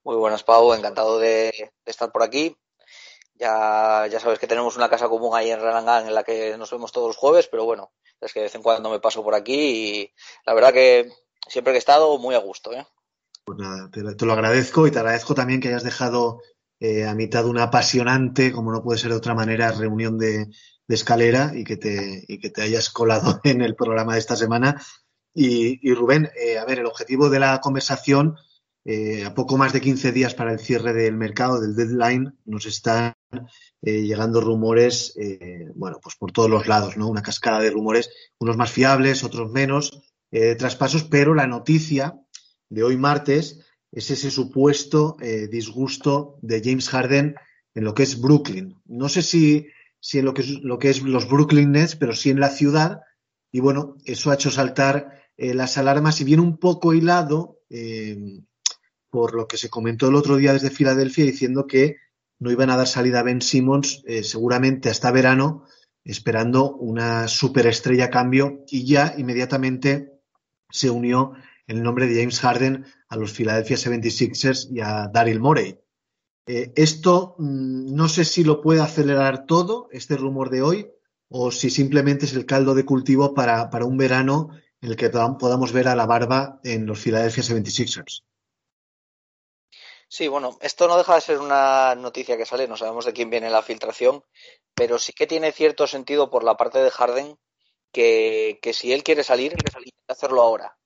Muy 0.04 0.18
buenas, 0.18 0.44
Pau, 0.44 0.72
encantado 0.76 1.18
de, 1.18 1.72
estar 1.84 2.12
por 2.12 2.22
aquí. 2.22 2.56
Ya, 3.34 4.06
ya 4.06 4.20
sabes 4.20 4.38
que 4.38 4.46
tenemos 4.46 4.78
una 4.78 4.88
casa 4.88 5.10
común 5.10 5.36
ahí 5.36 5.50
en 5.50 5.60
Gun 5.60 5.90
en 5.90 6.14
la 6.14 6.24
que 6.24 6.56
nos 6.60 6.70
vemos 6.70 6.92
todos 6.92 7.08
los 7.08 7.18
jueves, 7.18 7.48
pero 7.48 7.66
bueno, 7.66 7.92
es 8.22 8.32
que 8.34 8.42
de 8.42 8.44
vez 8.44 8.54
en 8.54 8.62
cuando 8.62 8.92
me 8.92 9.00
paso 9.00 9.24
por 9.24 9.34
aquí 9.34 9.56
y 9.56 10.14
la 10.46 10.54
verdad 10.54 10.72
que 10.72 11.10
siempre 11.48 11.74
que 11.74 11.78
he 11.78 11.80
estado 11.80 12.20
muy 12.20 12.36
a 12.36 12.38
gusto. 12.40 12.72
¿eh? 12.72 12.86
Pues 13.46 13.58
nada, 13.58 13.90
te, 13.92 14.04
te 14.14 14.26
lo 14.28 14.34
agradezco 14.34 14.86
y 14.86 14.92
te 14.92 15.00
agradezco 15.00 15.34
también 15.34 15.60
que 15.60 15.70
hayas 15.70 15.84
dejado 15.84 16.40
eh, 16.80 17.08
a 17.08 17.16
mitad 17.16 17.46
de 17.46 17.50
una 17.50 17.64
apasionante, 17.64 18.52
como 18.52 18.72
no 18.72 18.84
puede 18.84 19.00
ser 19.00 19.10
de 19.10 19.18
otra 19.18 19.34
manera, 19.34 19.72
reunión 19.72 20.20
de, 20.20 20.50
escalera 20.88 21.52
y 21.56 21.64
que, 21.64 21.78
te, 21.78 22.24
y 22.28 22.40
que 22.40 22.50
te 22.50 22.62
hayas 22.62 22.90
colado 22.90 23.40
en 23.44 23.62
el 23.62 23.76
programa 23.76 24.14
de 24.14 24.20
esta 24.20 24.36
semana. 24.36 24.82
Y, 25.36 25.94
Rubén, 25.94 26.30
eh, 26.40 26.60
a 26.60 26.66
ver, 26.66 26.80
el 26.80 26.86
objetivo 26.86 27.30
de 27.30 27.40
la 27.40 27.60
conversación, 27.60 28.36
eh, 28.86 29.26
a 29.26 29.34
poco 29.34 29.58
más 29.58 29.74
de 29.74 29.82
15 29.82 30.12
días 30.12 30.36
para 30.36 30.52
el 30.52 30.60
cierre 30.60 30.94
del 30.94 31.18
mercado, 31.18 31.60
del 31.60 31.76
deadline, 31.76 32.38
nos 32.46 32.66
están 32.66 33.14
llegando 33.82 34.42
rumores, 34.42 35.18
bueno, 35.76 36.00
pues 36.02 36.16
por 36.16 36.32
todos 36.32 36.50
los 36.50 36.68
lados, 36.68 36.96
¿no? 36.98 37.08
Una 37.08 37.24
cascada 37.24 37.60
de 37.60 37.72
rumores, 37.72 38.12
unos 38.38 38.56
más 38.58 38.72
fiables, 38.72 39.24
otros 39.24 39.52
menos, 39.52 40.04
traspasos, 40.60 41.04
pero 41.04 41.34
la 41.34 41.48
noticia 41.48 42.14
de 42.70 42.84
hoy 42.84 42.98
martes 42.98 43.60
es 43.94 44.10
ese 44.10 44.32
supuesto 44.32 45.18
eh, 45.22 45.48
disgusto 45.48 46.40
de 46.42 46.62
James 46.64 46.90
Harden 46.90 47.36
en 47.76 47.84
lo 47.84 47.94
que 47.94 48.04
es 48.04 48.20
Brooklyn. 48.20 48.82
No 48.86 49.08
sé 49.08 49.22
si, 49.22 49.68
si 50.04 50.20
en 50.20 50.26
lo 50.26 50.34
que, 50.34 50.42
es, 50.42 50.50
lo 50.62 50.80
que 50.80 50.90
es 50.90 51.02
los 51.02 51.30
Brooklyn 51.30 51.72
Nets, 51.72 51.96
pero 51.96 52.14
sí 52.14 52.30
en 52.30 52.42
la 52.42 52.50
ciudad. 52.50 53.04
Y 53.54 53.62
bueno, 53.62 53.96
eso 54.04 54.32
ha 54.32 54.34
hecho 54.34 54.52
saltar 54.52 55.24
eh, 55.38 55.54
las 55.54 55.78
alarmas 55.78 56.20
y 56.20 56.26
viene 56.26 56.42
un 56.42 56.58
poco 56.58 56.94
hilado 56.94 57.62
eh, 57.70 58.42
por 59.10 59.34
lo 59.34 59.48
que 59.48 59.56
se 59.56 59.70
comentó 59.70 60.10
el 60.10 60.16
otro 60.16 60.36
día 60.36 60.52
desde 60.52 60.72
Filadelfia 60.72 61.24
diciendo 61.24 61.68
que 61.68 61.96
no 62.40 62.52
iban 62.52 62.70
a 62.70 62.76
dar 62.76 62.88
salida 62.88 63.22
a 63.22 63.24
Ben 63.24 63.42
Simmons 63.42 64.04
seguramente 64.24 64.90
hasta 64.90 65.12
verano, 65.12 65.64
esperando 66.04 66.76
una 66.76 67.30
superestrella 67.30 68.10
cambio 68.10 68.66
y 68.68 68.86
ya 68.86 69.14
inmediatamente 69.18 70.20
se 70.70 70.90
unió 70.90 71.34
el 71.68 71.82
nombre 71.82 72.08
de 72.08 72.20
James 72.20 72.42
Harden 72.42 72.86
a 73.08 73.16
los 73.16 73.32
Philadelphia 73.32 73.78
76ers 73.78 74.68
y 74.70 74.82
a 74.82 75.08
Daryl 75.08 75.40
Morey. 75.40 75.80
Eh, 76.46 76.74
esto 76.76 77.36
mm, 77.38 77.96
no 77.96 78.10
sé 78.10 78.26
si 78.26 78.44
lo 78.44 78.62
puede 78.62 78.82
acelerar 78.82 79.46
todo, 79.46 79.88
este 79.92 80.18
rumor 80.18 80.50
de 80.50 80.62
hoy, 80.62 80.92
o 81.30 81.52
si 81.52 81.70
simplemente 81.70 82.26
es 82.26 82.34
el 82.34 82.46
caldo 82.46 82.76
de 82.76 82.86
cultivo 82.86 83.34
para, 83.34 83.70
un 83.86 83.98
verano 83.98 84.50
en 84.82 84.90
el 84.92 84.96
que 84.96 85.10
podamos 85.10 85.72
ver 85.72 85.88
a 85.88 85.96
la 85.96 86.06
barba 86.06 86.60
en 86.64 86.86
los 86.86 87.00
Philadelphia 87.00 87.44
76ers. 87.44 88.24
Sí, 90.08 90.28
bueno, 90.28 90.58
esto 90.62 90.88
no 90.88 90.98
deja 90.98 91.16
de 91.16 91.22
ser 91.22 91.40
una 91.40 91.96
noticia 91.96 92.38
que 92.38 92.46
sale, 92.46 92.68
no 92.68 92.78
sabemos 92.78 93.06
de 93.06 93.14
quién 93.14 93.32
viene 93.32 93.50
la 93.50 93.64
filtración, 93.64 94.24
pero 94.76 95.00
sí 95.00 95.14
que 95.14 95.26
tiene 95.26 95.52
cierto 95.52 95.88
sentido 95.88 96.30
por 96.30 96.44
la 96.44 96.56
parte 96.56 96.78
de 96.84 96.92
Harden 96.92 97.40
que, 97.92 98.60
que 98.62 98.74
si 98.74 98.94
él 98.94 99.04
quiere 99.04 99.24
salir, 99.24 99.56
quiere 99.56 99.94
hacerlo 100.08 100.42
ahora. 100.42 100.78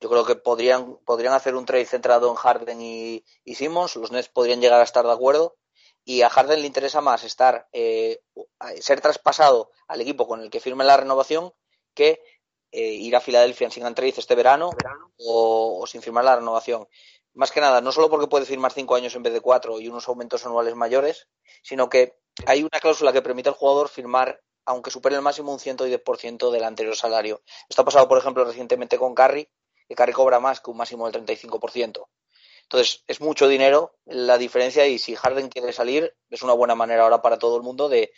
Yo 0.00 0.08
creo 0.08 0.24
que 0.24 0.34
podrían, 0.34 0.96
podrían 1.04 1.34
hacer 1.34 1.54
un 1.54 1.66
trade 1.66 1.84
centrado 1.84 2.30
en 2.30 2.34
Harden 2.34 2.80
y, 2.80 3.24
Simmons. 3.54 3.96
Los 3.96 4.10
Nets 4.10 4.28
podrían 4.28 4.60
llegar 4.60 4.80
a 4.80 4.84
estar 4.84 5.04
de 5.04 5.12
acuerdo. 5.12 5.56
Y 6.04 6.22
a 6.22 6.30
Harden 6.30 6.60
le 6.60 6.66
interesa 6.66 7.02
más 7.02 7.24
estar 7.24 7.68
eh, 7.72 8.22
ser 8.80 9.02
traspasado 9.02 9.70
al 9.86 10.00
equipo 10.00 10.26
con 10.26 10.40
el 10.40 10.50
que 10.50 10.60
firme 10.60 10.84
la 10.84 10.96
renovación 10.96 11.52
que 11.94 12.22
eh, 12.72 12.92
ir 12.92 13.14
a 13.14 13.20
Filadelfia 13.20 13.70
sin 13.70 13.82
trade 13.94 14.14
este 14.16 14.34
verano 14.34 14.70
o, 15.18 15.84
sin 15.86 16.00
firmar 16.00 16.24
la 16.24 16.36
renovación. 16.36 16.88
Más 17.34 17.52
que 17.52 17.60
nada, 17.60 17.82
no 17.82 17.92
solo 17.92 18.08
porque 18.08 18.26
puede 18.26 18.46
firmar 18.46 18.72
cinco 18.72 18.94
años 18.94 19.14
en 19.14 19.22
vez 19.22 19.34
de 19.34 19.40
cuatro 19.40 19.78
y 19.78 19.88
unos 19.88 20.08
aumentos 20.08 20.46
anuales 20.46 20.74
mayores, 20.74 21.28
sino 21.62 21.88
que 21.90 22.16
hay 22.46 22.62
una 22.62 22.80
cláusula 22.80 23.12
que 23.12 23.22
permite 23.22 23.50
al 23.50 23.54
jugador 23.54 23.88
firmar 23.88 24.40
aunque 24.66 24.90
supere 24.90 25.16
el 25.16 25.22
máximo 25.22 25.52
un 25.52 25.58
110% 25.58 26.50
del 26.50 26.64
anterior 26.64 26.94
salario. 26.94 27.42
Esto 27.68 27.82
ha 27.82 27.84
pasado, 27.84 28.08
por 28.08 28.18
ejemplo, 28.18 28.44
recientemente 28.44 28.98
con 28.98 29.14
Curry, 29.14 29.48
que 29.90 29.96
Carry 29.96 30.12
cobra 30.12 30.38
más 30.38 30.60
que 30.60 30.70
un 30.70 30.76
máximo 30.76 31.10
del 31.10 31.26
35%. 31.26 32.06
Entonces, 32.62 33.02
es 33.08 33.20
mucho 33.20 33.48
dinero 33.48 33.96
la 34.04 34.38
diferencia 34.38 34.86
y 34.86 35.00
si 35.00 35.16
Harden 35.16 35.48
quiere 35.48 35.72
salir, 35.72 36.14
es 36.30 36.44
una 36.44 36.52
buena 36.52 36.76
manera 36.76 37.02
ahora 37.02 37.20
para 37.20 37.40
todo 37.40 37.56
el 37.56 37.64
mundo 37.64 37.88
de 37.88 38.12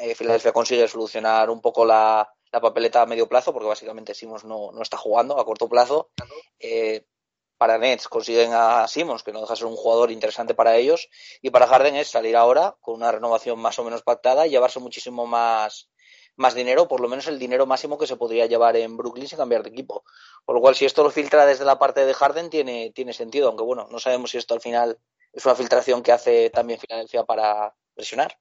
eh, 0.00 0.14
Filadelfia 0.14 0.52
consigue 0.52 0.86
solucionar 0.86 1.48
un 1.48 1.62
poco 1.62 1.86
la, 1.86 2.30
papeleta 2.50 3.00
a 3.00 3.06
medio 3.06 3.26
plazo, 3.26 3.54
porque 3.54 3.68
básicamente 3.68 4.12
Simons 4.12 4.44
no, 4.44 4.70
está 4.82 4.98
jugando 4.98 5.40
a 5.40 5.46
corto 5.46 5.66
plazo. 5.66 6.10
Eh, 6.58 7.06
para 7.56 7.78
Nets 7.78 8.06
consiguen 8.06 8.52
a 8.52 8.86
Simons, 8.86 9.22
que 9.22 9.32
no 9.32 9.40
deja 9.40 9.54
de 9.54 9.56
ser 9.56 9.66
un 9.66 9.76
jugador 9.76 10.10
interesante 10.10 10.52
para 10.52 10.76
ellos, 10.76 11.08
y 11.40 11.48
para 11.48 11.66
Harden 11.66 11.96
es 11.96 12.08
salir 12.08 12.36
ahora 12.36 12.76
con 12.82 12.96
una 12.96 13.10
renovación 13.12 13.58
más 13.58 13.78
o 13.78 13.84
menos 13.84 14.02
pactada 14.02 14.46
y 14.46 14.50
llevarse 14.50 14.78
muchísimo 14.78 15.26
más, 15.26 15.88
más 16.36 16.54
dinero, 16.54 16.86
por 16.86 17.00
lo 17.00 17.08
menos 17.08 17.26
el 17.26 17.38
dinero 17.38 17.66
máximo 17.66 17.98
que 17.98 18.06
se 18.06 18.16
podría 18.16 18.46
llevar 18.46 18.76
en 18.76 18.96
Brooklyn 18.96 19.26
sin 19.26 19.38
cambiar 19.38 19.62
de 19.62 19.70
equipo. 19.70 20.04
Por 20.44 20.54
lo 20.54 20.60
cual, 20.60 20.74
si 20.74 20.84
esto 20.84 21.02
lo 21.02 21.10
filtra 21.10 21.46
desde 21.46 21.64
la 21.64 21.78
parte 21.78 22.04
de 22.04 22.14
Harden, 22.14 22.50
tiene, 22.50 22.92
tiene 22.94 23.12
sentido, 23.12 23.48
aunque 23.48 23.64
bueno, 23.64 23.88
no 23.90 23.98
sabemos 23.98 24.30
si 24.30 24.38
esto 24.38 24.54
al 24.54 24.60
final 24.60 24.98
es 25.32 25.44
una 25.44 25.54
filtración 25.54 26.02
que 26.02 26.12
hace 26.12 26.50
también 26.50 26.78
Filadelfia 26.78 27.24
para 27.24 27.74
presionar. 27.94 28.36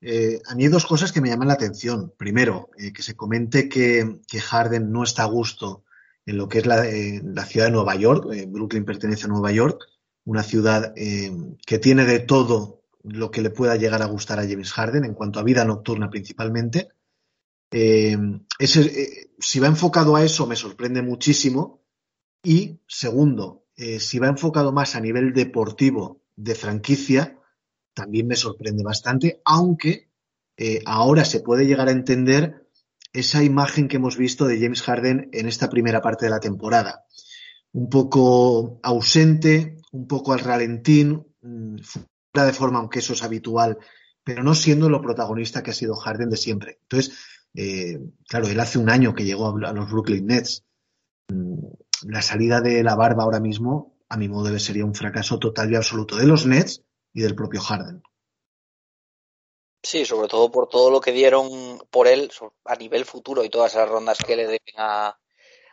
Eh, 0.00 0.40
a 0.46 0.54
mí 0.54 0.64
hay 0.64 0.68
dos 0.68 0.86
cosas 0.86 1.12
que 1.12 1.20
me 1.20 1.28
llaman 1.28 1.48
la 1.48 1.54
atención. 1.54 2.12
Primero, 2.16 2.70
eh, 2.78 2.92
que 2.92 3.02
se 3.02 3.16
comente 3.16 3.68
que, 3.68 4.20
Harden 4.40 4.92
no 4.92 5.02
está 5.02 5.24
a 5.24 5.26
gusto 5.26 5.84
en 6.26 6.38
lo 6.38 6.48
que 6.48 6.58
es 6.58 6.66
la, 6.66 6.86
eh, 6.86 7.20
la 7.24 7.44
ciudad 7.44 7.66
de 7.66 7.72
Nueva 7.72 7.94
York. 7.96 8.26
Brooklyn 8.48 8.84
pertenece 8.84 9.24
a 9.24 9.28
Nueva 9.28 9.52
York, 9.52 9.82
una 10.24 10.42
ciudad 10.42 10.94
que 10.94 11.78
tiene 11.78 12.04
de 12.04 12.20
todo 12.20 12.83
lo 13.04 13.30
que 13.30 13.42
le 13.42 13.50
pueda 13.50 13.76
llegar 13.76 14.02
a 14.02 14.06
gustar 14.06 14.40
a 14.40 14.48
James 14.48 14.72
Harden 14.72 15.04
en 15.04 15.14
cuanto 15.14 15.38
a 15.38 15.44
vida 15.44 15.64
nocturna 15.64 16.10
principalmente. 16.10 16.88
Eh, 17.70 18.16
eh, 18.58 19.30
si 19.38 19.60
va 19.60 19.66
enfocado 19.66 20.16
a 20.16 20.24
eso 20.24 20.46
me 20.46 20.56
sorprende 20.56 21.02
muchísimo. 21.02 21.82
Y 22.42 22.80
segundo, 22.86 23.66
eh, 23.76 24.00
si 24.00 24.18
va 24.18 24.28
enfocado 24.28 24.72
más 24.72 24.96
a 24.96 25.00
nivel 25.00 25.32
deportivo 25.32 26.22
de 26.36 26.54
franquicia, 26.54 27.38
también 27.94 28.26
me 28.26 28.36
sorprende 28.36 28.82
bastante, 28.82 29.40
aunque 29.44 30.10
ahora 30.86 31.24
se 31.24 31.40
puede 31.40 31.66
llegar 31.66 31.88
a 31.88 31.92
entender 31.92 32.68
esa 33.12 33.42
imagen 33.42 33.88
que 33.88 33.96
hemos 33.96 34.16
visto 34.16 34.46
de 34.46 34.60
James 34.60 34.82
Harden 34.82 35.30
en 35.32 35.46
esta 35.46 35.68
primera 35.68 36.00
parte 36.00 36.26
de 36.26 36.30
la 36.30 36.40
temporada. 36.40 37.04
Un 37.72 37.88
poco 37.88 38.78
ausente, 38.82 39.78
un 39.92 40.06
poco 40.06 40.32
al 40.32 40.40
ralentín, 40.40 41.26
mm, 41.40 41.76
de 42.42 42.52
forma, 42.52 42.80
aunque 42.80 42.98
eso 42.98 43.12
es 43.12 43.22
habitual, 43.22 43.78
pero 44.24 44.42
no 44.42 44.54
siendo 44.54 44.88
lo 44.88 45.00
protagonista 45.00 45.62
que 45.62 45.70
ha 45.70 45.74
sido 45.74 45.94
Harden 45.94 46.30
de 46.30 46.36
siempre. 46.36 46.78
Entonces, 46.82 47.16
eh, 47.54 48.00
claro, 48.26 48.48
él 48.48 48.58
hace 48.58 48.78
un 48.78 48.90
año 48.90 49.14
que 49.14 49.24
llegó 49.24 49.54
a 49.56 49.72
los 49.72 49.90
Brooklyn 49.90 50.26
Nets. 50.26 50.64
Mm, 51.28 51.58
la 52.08 52.22
salida 52.22 52.60
de 52.60 52.82
la 52.82 52.96
barba 52.96 53.22
ahora 53.22 53.38
mismo, 53.38 53.96
a 54.08 54.16
mi 54.16 54.28
modo 54.28 54.46
de 54.46 54.52
ver, 54.52 54.60
sería 54.60 54.84
un 54.84 54.94
fracaso 54.94 55.38
total 55.38 55.70
y 55.70 55.76
absoluto 55.76 56.16
de 56.16 56.26
los 56.26 56.46
Nets 56.46 56.82
y 57.12 57.22
del 57.22 57.36
propio 57.36 57.60
Harden. 57.60 58.02
Sí, 59.82 60.04
sobre 60.06 60.28
todo 60.28 60.50
por 60.50 60.68
todo 60.68 60.90
lo 60.90 61.00
que 61.00 61.12
dieron 61.12 61.78
por 61.90 62.08
él 62.08 62.32
a 62.64 62.74
nivel 62.76 63.04
futuro 63.04 63.44
y 63.44 63.50
todas 63.50 63.72
esas 63.72 63.88
rondas 63.88 64.18
que 64.18 64.34
le 64.34 64.44
deben 64.44 64.74
a, 64.78 65.16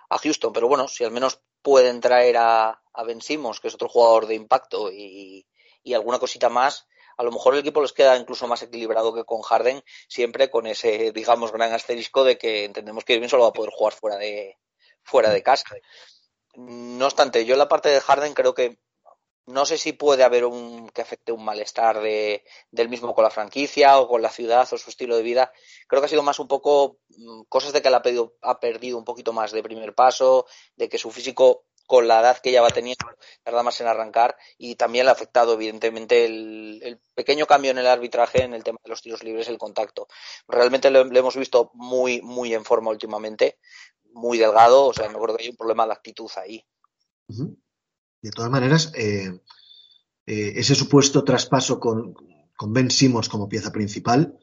Houston. 0.10 0.52
Pero 0.52 0.68
bueno, 0.68 0.90
si 0.90 1.06
al 1.06 1.12
menos 1.12 1.42
pueden 1.62 2.02
traer 2.02 2.36
a, 2.38 2.82
a 2.94 3.04
Ben 3.04 3.20
que 3.20 3.68
es 3.68 3.74
otro 3.74 3.88
jugador 3.88 4.28
de 4.28 4.36
impacto, 4.36 4.92
y, 4.92 5.48
y 5.84 5.94
alguna 5.94 6.20
cosita 6.20 6.50
más, 6.50 6.88
a 7.18 7.24
lo 7.24 7.32
mejor 7.32 7.54
el 7.54 7.60
equipo 7.60 7.82
les 7.82 7.94
queda 7.94 8.18
incluso 8.18 8.48
más 8.48 8.64
equilibrado 8.64 9.14
que 9.14 9.26
con 9.26 9.42
Harden, 9.42 9.84
siempre 10.08 10.50
con 10.50 10.68
ese, 10.68 11.12
digamos, 11.12 11.52
gran 11.52 11.74
asterisco 11.74 12.24
de 12.24 12.38
que 12.38 12.66
entendemos 12.66 13.04
que 13.04 13.14
Irving 13.14 13.28
solo 13.28 13.44
va 13.44 13.50
a 13.50 13.54
poder 13.54 13.72
jugar 13.72 13.94
fuera 13.94 14.18
de, 14.18 14.58
fuera 15.04 15.30
de 15.30 15.44
casa. 15.44 15.76
No 16.56 17.06
obstante, 17.06 17.46
yo 17.46 17.54
en 17.54 17.60
la 17.60 17.70
parte 17.70 17.90
de 17.90 18.02
Harden 18.02 18.34
creo 18.34 18.54
que 18.54 18.80
no 19.48 19.66
sé 19.66 19.78
si 19.78 19.94
puede 19.94 20.24
haber 20.24 20.46
un 20.46 20.90
que 20.90 21.02
afecte 21.02 21.32
un 21.32 21.44
malestar 21.44 22.02
de, 22.02 22.44
del 22.70 22.90
mismo 22.90 23.14
con 23.14 23.24
la 23.24 23.30
franquicia 23.30 24.00
o 24.00 24.08
con 24.08 24.22
la 24.22 24.30
ciudad 24.30 24.68
o 24.72 24.78
su 24.78 24.90
estilo 24.90 25.16
de 25.16 25.24
vida. 25.24 25.52
Creo 25.88 26.02
que 26.02 26.06
ha 26.06 26.10
sido 26.10 26.24
más 26.24 26.40
un 26.40 26.48
poco 26.48 27.00
mm, 27.10 27.44
cosas 27.50 27.74
de 27.74 27.82
que 27.82 27.88
él 27.88 27.96
ha, 27.96 28.02
ha 28.42 28.60
perdido 28.60 28.98
un 28.98 29.04
poquito 29.04 29.34
más 29.34 29.52
de 29.52 29.64
primer 29.64 29.94
paso, 29.94 30.46
de 30.76 30.90
que 30.90 30.98
su 30.98 31.12
físico 31.12 31.66
con 31.92 32.08
la 32.08 32.22
edad 32.22 32.38
que 32.42 32.54
ya 32.54 32.62
va 32.62 32.70
teniendo, 32.70 33.06
tarda 33.44 33.64
más 33.64 33.82
en 33.82 33.88
arrancar 33.88 34.38
y 34.58 34.76
también 34.76 35.04
le 35.04 35.10
ha 35.10 35.14
afectado 35.14 35.56
evidentemente 35.56 36.24
el, 36.24 37.02
pequeño 37.14 37.46
cambio 37.46 37.72
en 37.72 37.80
el 37.80 37.86
arbitraje 37.86 38.44
en 38.44 38.54
el 38.54 38.64
tema 38.64 38.78
de 38.82 38.90
los 38.90 39.02
tiros 39.02 39.26
libres, 39.26 39.50
el 39.50 39.58
contacto. 39.58 40.08
Realmente 40.48 40.90
lo, 40.90 41.02
hemos 41.02 41.36
visto 41.36 41.70
muy, 41.74 42.22
muy 42.22 42.54
en 42.54 42.64
forma 42.64 42.92
últimamente, 42.92 43.60
muy 44.14 44.38
delgado, 44.38 44.86
o 44.86 44.94
sea, 44.94 45.10
me 45.10 45.16
acuerdo 45.16 45.36
que 45.36 45.44
hay 45.44 45.50
un 45.50 45.58
problema 45.58 45.86
de 45.86 45.92
actitud 45.92 46.30
ahí. 46.38 46.66
De 47.28 48.32
todas 48.32 48.50
maneras, 48.50 48.94
eh, 48.96 49.42
eh, 50.26 50.54
ese 50.56 50.76
supuesto 50.76 51.26
traspaso 51.26 51.78
con, 51.78 52.16
Ben 52.68 52.90
Simmons 52.90 53.28
como 53.28 53.50
pieza 53.50 53.74
principal, 53.74 54.40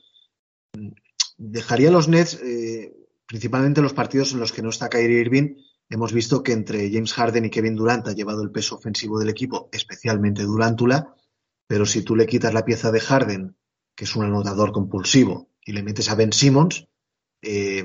dejaría 1.38 1.88
a 1.88 1.92
los 1.92 2.08
Nets 2.08 2.34
eh, 2.42 2.94
principalmente 3.26 3.80
en 3.80 3.84
los 3.84 3.94
partidos 3.94 4.32
en 4.32 4.40
los 4.40 4.52
que 4.52 4.60
no 4.60 4.68
está 4.68 4.90
Kyrie 4.90 5.22
Irving, 5.22 5.54
hemos 5.88 6.12
visto 6.12 6.42
que 6.42 6.52
entre 6.52 6.90
James 6.92 7.12
Harden 7.12 7.46
y 7.46 7.50
Kevin 7.50 7.76
Durant 7.76 8.06
ha 8.08 8.12
llevado 8.12 8.42
el 8.42 8.50
peso 8.50 8.76
ofensivo 8.76 9.18
del 9.18 9.30
equipo, 9.30 9.68
especialmente 9.72 10.42
Durantula, 10.42 11.14
pero 11.66 11.86
si 11.86 12.02
tú 12.02 12.16
le 12.16 12.26
quitas 12.26 12.54
la 12.54 12.64
pieza 12.64 12.90
de 12.90 13.00
Harden, 13.00 13.56
que 13.94 14.04
es 14.04 14.16
un 14.16 14.24
anotador 14.24 14.72
compulsivo, 14.72 15.50
y 15.64 15.72
le 15.72 15.82
metes 15.82 16.10
a 16.10 16.14
Ben 16.14 16.32
Simmons, 16.32 16.88
eh, 17.42 17.84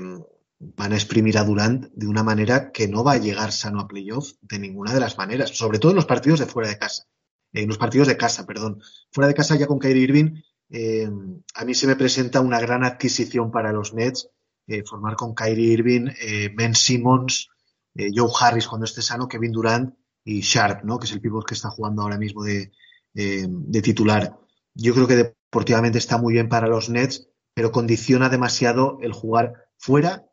van 0.58 0.92
a 0.92 0.96
exprimir 0.96 1.36
a 1.36 1.44
Durant 1.44 1.86
de 1.92 2.06
una 2.06 2.22
manera 2.22 2.72
que 2.72 2.88
no 2.88 3.04
va 3.04 3.12
a 3.12 3.18
llegar 3.18 3.52
sano 3.52 3.80
a 3.80 3.88
playoff 3.88 4.32
de 4.40 4.58
ninguna 4.58 4.94
de 4.94 5.00
las 5.00 5.18
maneras, 5.18 5.50
sobre 5.50 5.78
todo 5.78 5.92
en 5.92 5.96
los 5.96 6.06
partidos 6.06 6.40
de 6.40 6.46
fuera 6.46 6.68
de 6.68 6.78
casa. 6.78 7.04
En 7.52 7.68
los 7.68 7.78
partidos 7.78 8.08
de 8.08 8.16
casa, 8.16 8.46
perdón. 8.46 8.80
Fuera 9.12 9.28
de 9.28 9.34
casa 9.34 9.56
ya 9.56 9.66
con 9.66 9.78
Kyrie 9.78 10.02
Irving, 10.02 10.42
eh, 10.70 11.10
a 11.54 11.64
mí 11.64 11.74
se 11.74 11.86
me 11.86 11.94
presenta 11.94 12.40
una 12.40 12.58
gran 12.58 12.84
adquisición 12.84 13.50
para 13.50 13.72
los 13.72 13.92
Nets, 13.92 14.28
eh, 14.66 14.82
formar 14.84 15.16
con 15.16 15.34
Kyrie 15.34 15.72
Irving, 15.72 16.08
Ben 16.56 16.74
Simmons, 16.74 17.50
Joe 17.94 18.30
Harris 18.40 18.66
cuando 18.66 18.84
esté 18.84 19.02
sano, 19.02 19.28
Kevin 19.28 19.52
Durant 19.52 19.94
y 20.24 20.40
Sharp, 20.40 20.84
¿no? 20.84 20.98
que 20.98 21.06
es 21.06 21.12
el 21.12 21.20
pivot 21.20 21.46
que 21.46 21.54
está 21.54 21.70
jugando 21.70 22.02
ahora 22.02 22.18
mismo 22.18 22.42
de, 22.42 22.72
de 23.12 23.82
titular. 23.82 24.36
Yo 24.74 24.94
creo 24.94 25.06
que 25.06 25.16
deportivamente 25.16 25.98
está 25.98 26.18
muy 26.18 26.32
bien 26.32 26.48
para 26.48 26.66
los 26.66 26.88
Nets, 26.88 27.28
pero 27.54 27.70
condiciona 27.70 28.28
demasiado 28.28 28.98
el 29.00 29.12
jugar 29.12 29.68
fuera 29.78 30.26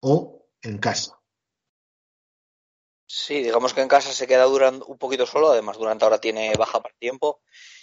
o 0.00 0.46
en 0.62 0.78
casa. 0.78 1.16
Sí, 3.08 3.42
digamos 3.42 3.72
que 3.72 3.80
en 3.82 3.88
casa 3.88 4.12
se 4.12 4.26
queda 4.26 4.44
Durant 4.44 4.82
un 4.86 4.98
poquito 4.98 5.26
solo, 5.26 5.50
además 5.50 5.78
Durant 5.78 6.02
ahora 6.02 6.20
tiene 6.20 6.52
baja 6.58 6.82
para 6.82 6.94
tiempo, 6.98 7.40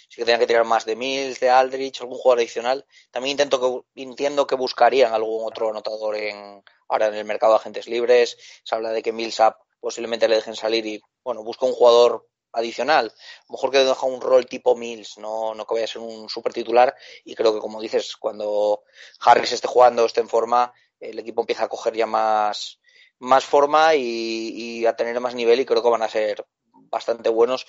sí 0.08 0.16
que 0.16 0.24
tenía 0.24 0.38
que 0.38 0.46
tirar 0.46 0.64
más 0.64 0.84
de 0.84 0.96
Mills, 0.96 1.40
de 1.40 1.48
Aldrich, 1.48 2.00
algún 2.02 2.18
jugador 2.18 2.40
adicional. 2.40 2.86
También 3.10 3.32
intento 3.32 3.84
que, 3.94 4.02
entiendo 4.02 4.46
que 4.46 4.54
buscarían 4.54 5.14
algún 5.14 5.46
otro 5.46 5.70
anotador 5.70 6.16
en, 6.16 6.62
ahora 6.88 7.08
en 7.08 7.14
el 7.14 7.24
mercado 7.24 7.52
de 7.52 7.58
agentes 7.58 7.86
libres, 7.88 8.36
se 8.62 8.74
habla 8.74 8.92
de 8.92 9.02
que 9.02 9.12
Millsap 9.12 9.56
posiblemente 9.80 10.28
le 10.28 10.36
dejen 10.36 10.56
salir 10.56 10.86
y 10.86 11.02
bueno, 11.22 11.42
busca 11.42 11.66
un 11.66 11.72
jugador 11.72 12.26
adicional. 12.54 13.12
Mejor 13.48 13.70
que 13.70 13.78
deja 13.78 14.06
un 14.06 14.20
rol 14.20 14.46
tipo 14.46 14.76
Mills, 14.76 15.18
no, 15.18 15.54
no 15.54 15.66
que 15.66 15.74
vaya 15.74 15.84
a 15.84 15.88
ser 15.88 16.00
un 16.00 16.28
super 16.28 16.52
titular. 16.52 16.94
Y 17.24 17.34
creo 17.34 17.52
que, 17.52 17.60
como 17.60 17.80
dices, 17.80 18.16
cuando 18.16 18.84
Harris 19.20 19.52
esté 19.52 19.68
jugando, 19.68 20.06
esté 20.06 20.20
en 20.20 20.28
forma, 20.28 20.72
el 21.00 21.18
equipo 21.18 21.42
empieza 21.42 21.64
a 21.64 21.68
coger 21.68 21.94
ya 21.94 22.06
más, 22.06 22.80
más 23.18 23.44
forma 23.44 23.94
y, 23.94 24.86
a 24.86 24.96
tener 24.96 25.20
más 25.20 25.34
nivel. 25.34 25.60
Y 25.60 25.66
creo 25.66 25.82
que 25.82 25.90
van 25.90 26.02
a 26.02 26.08
ser 26.08 26.46
bastante 26.70 27.28
buenos. 27.28 27.66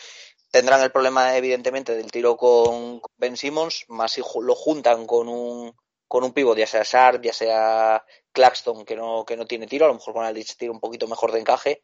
Tendrán 0.51 0.81
el 0.81 0.91
problema, 0.91 1.35
evidentemente, 1.35 1.95
del 1.95 2.11
tiro 2.11 2.37
con 2.37 3.01
Ben 3.17 3.35
Simmons, 3.35 3.85
más 3.89 4.13
si 4.13 4.21
lo 4.41 4.55
juntan 4.55 5.05
con 5.05 5.27
un 5.27 5.75
con 6.07 6.23
un 6.23 6.33
pivot, 6.33 6.55
ya 6.55 6.67
sea 6.67 6.83
Sharp, 6.83 7.23
ya 7.23 7.33
sea 7.33 8.05
Claxton, 8.35 8.85
que 8.85 8.95
no, 8.95 9.25
que 9.25 9.37
no 9.37 9.47
tiene 9.47 9.65
tiro, 9.65 9.85
a 9.85 9.87
lo 9.87 9.95
mejor 9.95 10.13
con 10.13 10.25
Aldrich 10.25 10.57
tira 10.57 10.71
un 10.71 10.79
poquito 10.79 11.07
mejor 11.07 11.31
de 11.31 11.39
encaje, 11.39 11.81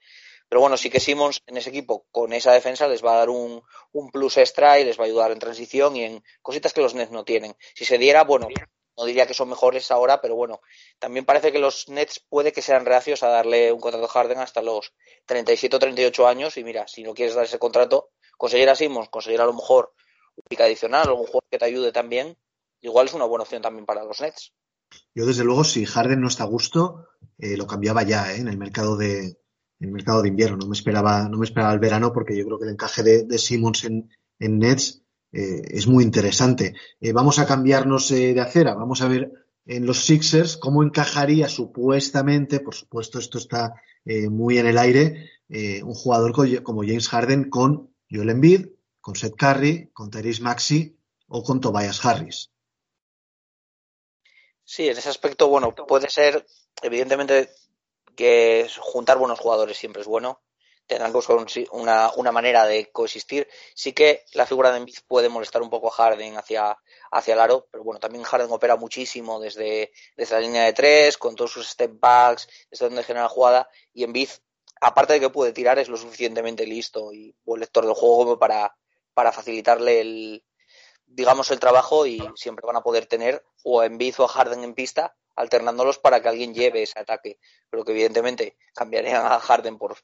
pero 0.50 0.60
bueno, 0.60 0.76
sí 0.76 0.90
que 0.90 1.00
Simmons 1.00 1.42
en 1.48 1.56
ese 1.56 1.70
equipo 1.70 2.06
con 2.12 2.34
esa 2.34 2.52
defensa 2.52 2.86
les 2.90 3.04
va 3.04 3.14
a 3.14 3.18
dar 3.20 3.30
un, 3.30 3.64
plus 4.12 4.36
extra 4.36 4.80
y 4.80 4.84
les 4.84 5.00
va 5.00 5.04
a 5.04 5.08
ayudar 5.08 5.32
en 5.32 5.40
transición 5.40 5.96
y 5.96 6.04
en 6.04 6.24
cositas 6.42 6.74
que 6.74 6.82
los 6.82 6.94
Nets 6.94 7.12
no 7.12 7.24
tienen. 7.24 7.56
Si 7.74 7.86
se 7.86 7.98
diera, 7.98 8.26
bueno, 8.26 8.50
no 8.98 9.06
diría 9.06 9.26
que 9.26 9.34
son 9.34 9.48
mejores 9.48 9.90
ahora, 9.92 10.20
pero 10.20 10.36
bueno, 10.36 10.60
también 11.00 11.24
parece 11.24 11.54
que 11.54 11.60
los 11.60 11.88
Nets 11.88 12.20
puede 12.20 12.52
que 12.52 12.62
sean 12.62 12.86
reacios 12.86 13.24
a 13.24 13.30
darle 13.30 13.72
un 13.72 13.80
contrato 13.80 14.08
a 14.08 14.10
Harden 14.10 14.40
hasta 14.40 14.62
los 14.62 14.94
37 15.26 15.74
o 15.74 15.80
38 15.80 16.28
años 16.28 16.58
y 16.58 16.66
mira, 16.66 16.86
si 16.86 17.02
no 17.02 17.14
quieres 17.14 17.34
dar 17.34 17.46
ese 17.46 17.58
contrato, 17.58 18.10
conseguir 18.38 18.70
a 18.70 18.76
Simmons, 18.76 19.08
conseguir 19.08 19.40
a 19.40 19.46
lo 19.46 19.54
mejor 19.54 19.94
un 20.36 20.44
pick 20.50 20.60
adicional, 20.60 21.08
algún 21.08 21.28
jugador 21.28 21.46
que 21.50 21.60
te 21.60 21.66
ayude 21.66 21.94
también, 21.94 22.38
igual 22.82 23.08
es 23.08 23.14
una 23.14 23.24
buena 23.24 23.44
opción 23.44 23.62
también 23.62 23.86
para 23.86 24.04
los 24.04 24.20
Nets. 24.20 24.52
Yo 25.14 25.26
desde 25.26 25.44
luego 25.44 25.64
si 25.64 25.86
Harden 25.86 26.22
no 26.22 26.28
está 26.28 26.44
a 26.44 26.48
gusto, 26.48 27.08
eh, 27.38 27.58
lo 27.58 27.68
cambiaba 27.68 28.04
ya 28.04 28.34
¿eh? 28.34 28.40
en 28.40 28.48
el 28.48 28.58
mercado 28.58 28.96
de, 28.96 29.38
el 29.80 29.92
mercado 29.92 30.22
de 30.22 30.30
invierno. 30.30 30.58
No 30.58 30.68
me 30.68 30.76
esperaba, 30.76 31.28
no 31.28 31.38
me 31.38 31.46
esperaba 31.46 31.74
el 31.74 31.80
verano 31.80 32.14
porque 32.14 32.38
yo 32.38 32.46
creo 32.46 32.60
que 32.60 32.66
el 32.66 32.72
encaje 32.72 33.04
de, 33.04 33.24
de 33.24 33.38
Simmons 33.38 33.84
en, 33.84 34.10
en 34.40 34.60
Nets 34.60 35.04
eh, 35.32 35.62
es 35.70 35.88
muy 35.88 36.04
interesante. 36.04 36.76
Eh, 37.00 37.14
vamos 37.14 37.40
a 37.40 37.46
cambiarnos 37.46 38.10
de 38.10 38.40
acera. 38.40 38.74
Vamos 38.74 39.02
a 39.02 39.08
ver 39.08 39.32
en 39.66 39.86
los 39.86 40.06
Sixers 40.06 40.58
cómo 40.58 40.84
encajaría 40.84 41.48
supuestamente, 41.50 42.60
por 42.60 42.76
supuesto 42.76 43.20
esto 43.20 43.38
está 43.38 43.76
muy 44.32 44.58
en 44.58 44.66
el 44.66 44.80
aire, 44.80 45.30
un 45.84 45.94
jugador 45.94 46.34
como 46.64 46.82
James 46.82 47.08
Harden 47.08 47.52
con 47.52 47.92
Joel 48.10 48.32
Embiid, 48.32 48.70
con 49.00 49.16
Seth 49.16 49.36
Curry, 49.36 49.92
con 49.94 50.10
Therese 50.10 50.42
Maxi 50.42 50.98
o 51.28 51.44
con 51.44 51.60
Tobias 51.60 52.04
Harris. 52.04 52.52
Sí, 54.74 54.88
en 54.88 54.98
ese 54.98 55.10
aspecto, 55.10 55.50
bueno, 55.50 55.76
puede 55.76 56.10
ser, 56.10 56.46
evidentemente, 56.82 57.50
que 58.16 58.70
juntar 58.80 59.18
buenos 59.18 59.38
jugadores 59.38 59.78
siempre 59.78 60.02
es 60.02 60.08
bueno. 60.08 60.42
Tendrán 60.88 61.12
que 61.12 61.18
buscar 61.18 61.36
una, 61.74 62.10
una, 62.16 62.32
manera 62.32 62.66
de 62.66 62.90
coexistir. 62.90 63.50
Sí 63.76 63.92
que 63.92 64.24
la 64.32 64.46
figura 64.46 64.72
de 64.72 64.78
Embiid 64.78 65.00
puede 65.10 65.28
molestar 65.28 65.62
un 65.62 65.70
poco 65.70 65.90
a 65.90 65.92
Harden 65.92 66.38
hacia, 66.38 66.78
hacia 67.12 67.34
el 67.34 67.42
aro, 67.42 67.68
pero 67.70 67.84
bueno, 67.84 68.00
también 68.00 68.24
Harden 68.24 68.50
opera 68.50 68.78
muchísimo 68.78 69.42
desde, 69.42 69.92
desde 70.16 70.36
la 70.36 70.42
línea 70.42 70.64
de 70.64 70.72
tres, 70.72 71.18
con 71.18 71.36
todos 71.36 71.52
sus 71.52 71.68
step 71.68 72.00
backs, 72.00 72.48
desde 72.70 72.86
donde 72.86 73.04
genera 73.04 73.28
jugada, 73.28 73.70
y 73.94 74.06
Embiid, 74.06 74.30
aparte 74.80 75.12
de 75.12 75.20
que 75.20 75.30
puede 75.30 75.52
tirar, 75.52 75.80
es 75.80 75.90
lo 75.90 75.98
suficientemente 75.98 76.66
listo 76.66 77.12
y 77.12 77.36
buen 77.44 77.60
lector 77.60 77.86
del 77.86 77.94
juego 77.94 78.20
como 78.20 78.40
para, 78.40 78.74
para 79.14 79.34
facilitarle 79.34 80.00
el, 80.00 80.46
digamos, 81.14 81.52
el 81.52 81.60
trabajo 81.60 82.06
y 82.06 82.22
siempre 82.36 82.66
van 82.66 82.78
a 82.78 82.84
poder 82.84 83.06
tener 83.06 83.44
o 83.64 83.82
a 83.82 83.86
Embiid 83.86 84.16
o 84.20 84.26
a 84.26 84.28
Harden 84.28 84.64
en 84.64 84.74
pista 84.74 85.16
alternándolos 85.36 85.98
para 85.98 86.22
que 86.22 86.30
alguien 86.30 86.54
lleve 86.54 86.84
ese 86.84 87.00
ataque. 87.00 87.40
Pero 87.70 87.84
que 87.84 87.92
evidentemente 87.92 88.58
cambiarían 88.74 89.26
a 89.26 89.40
Harden 89.40 89.78
por 89.78 89.98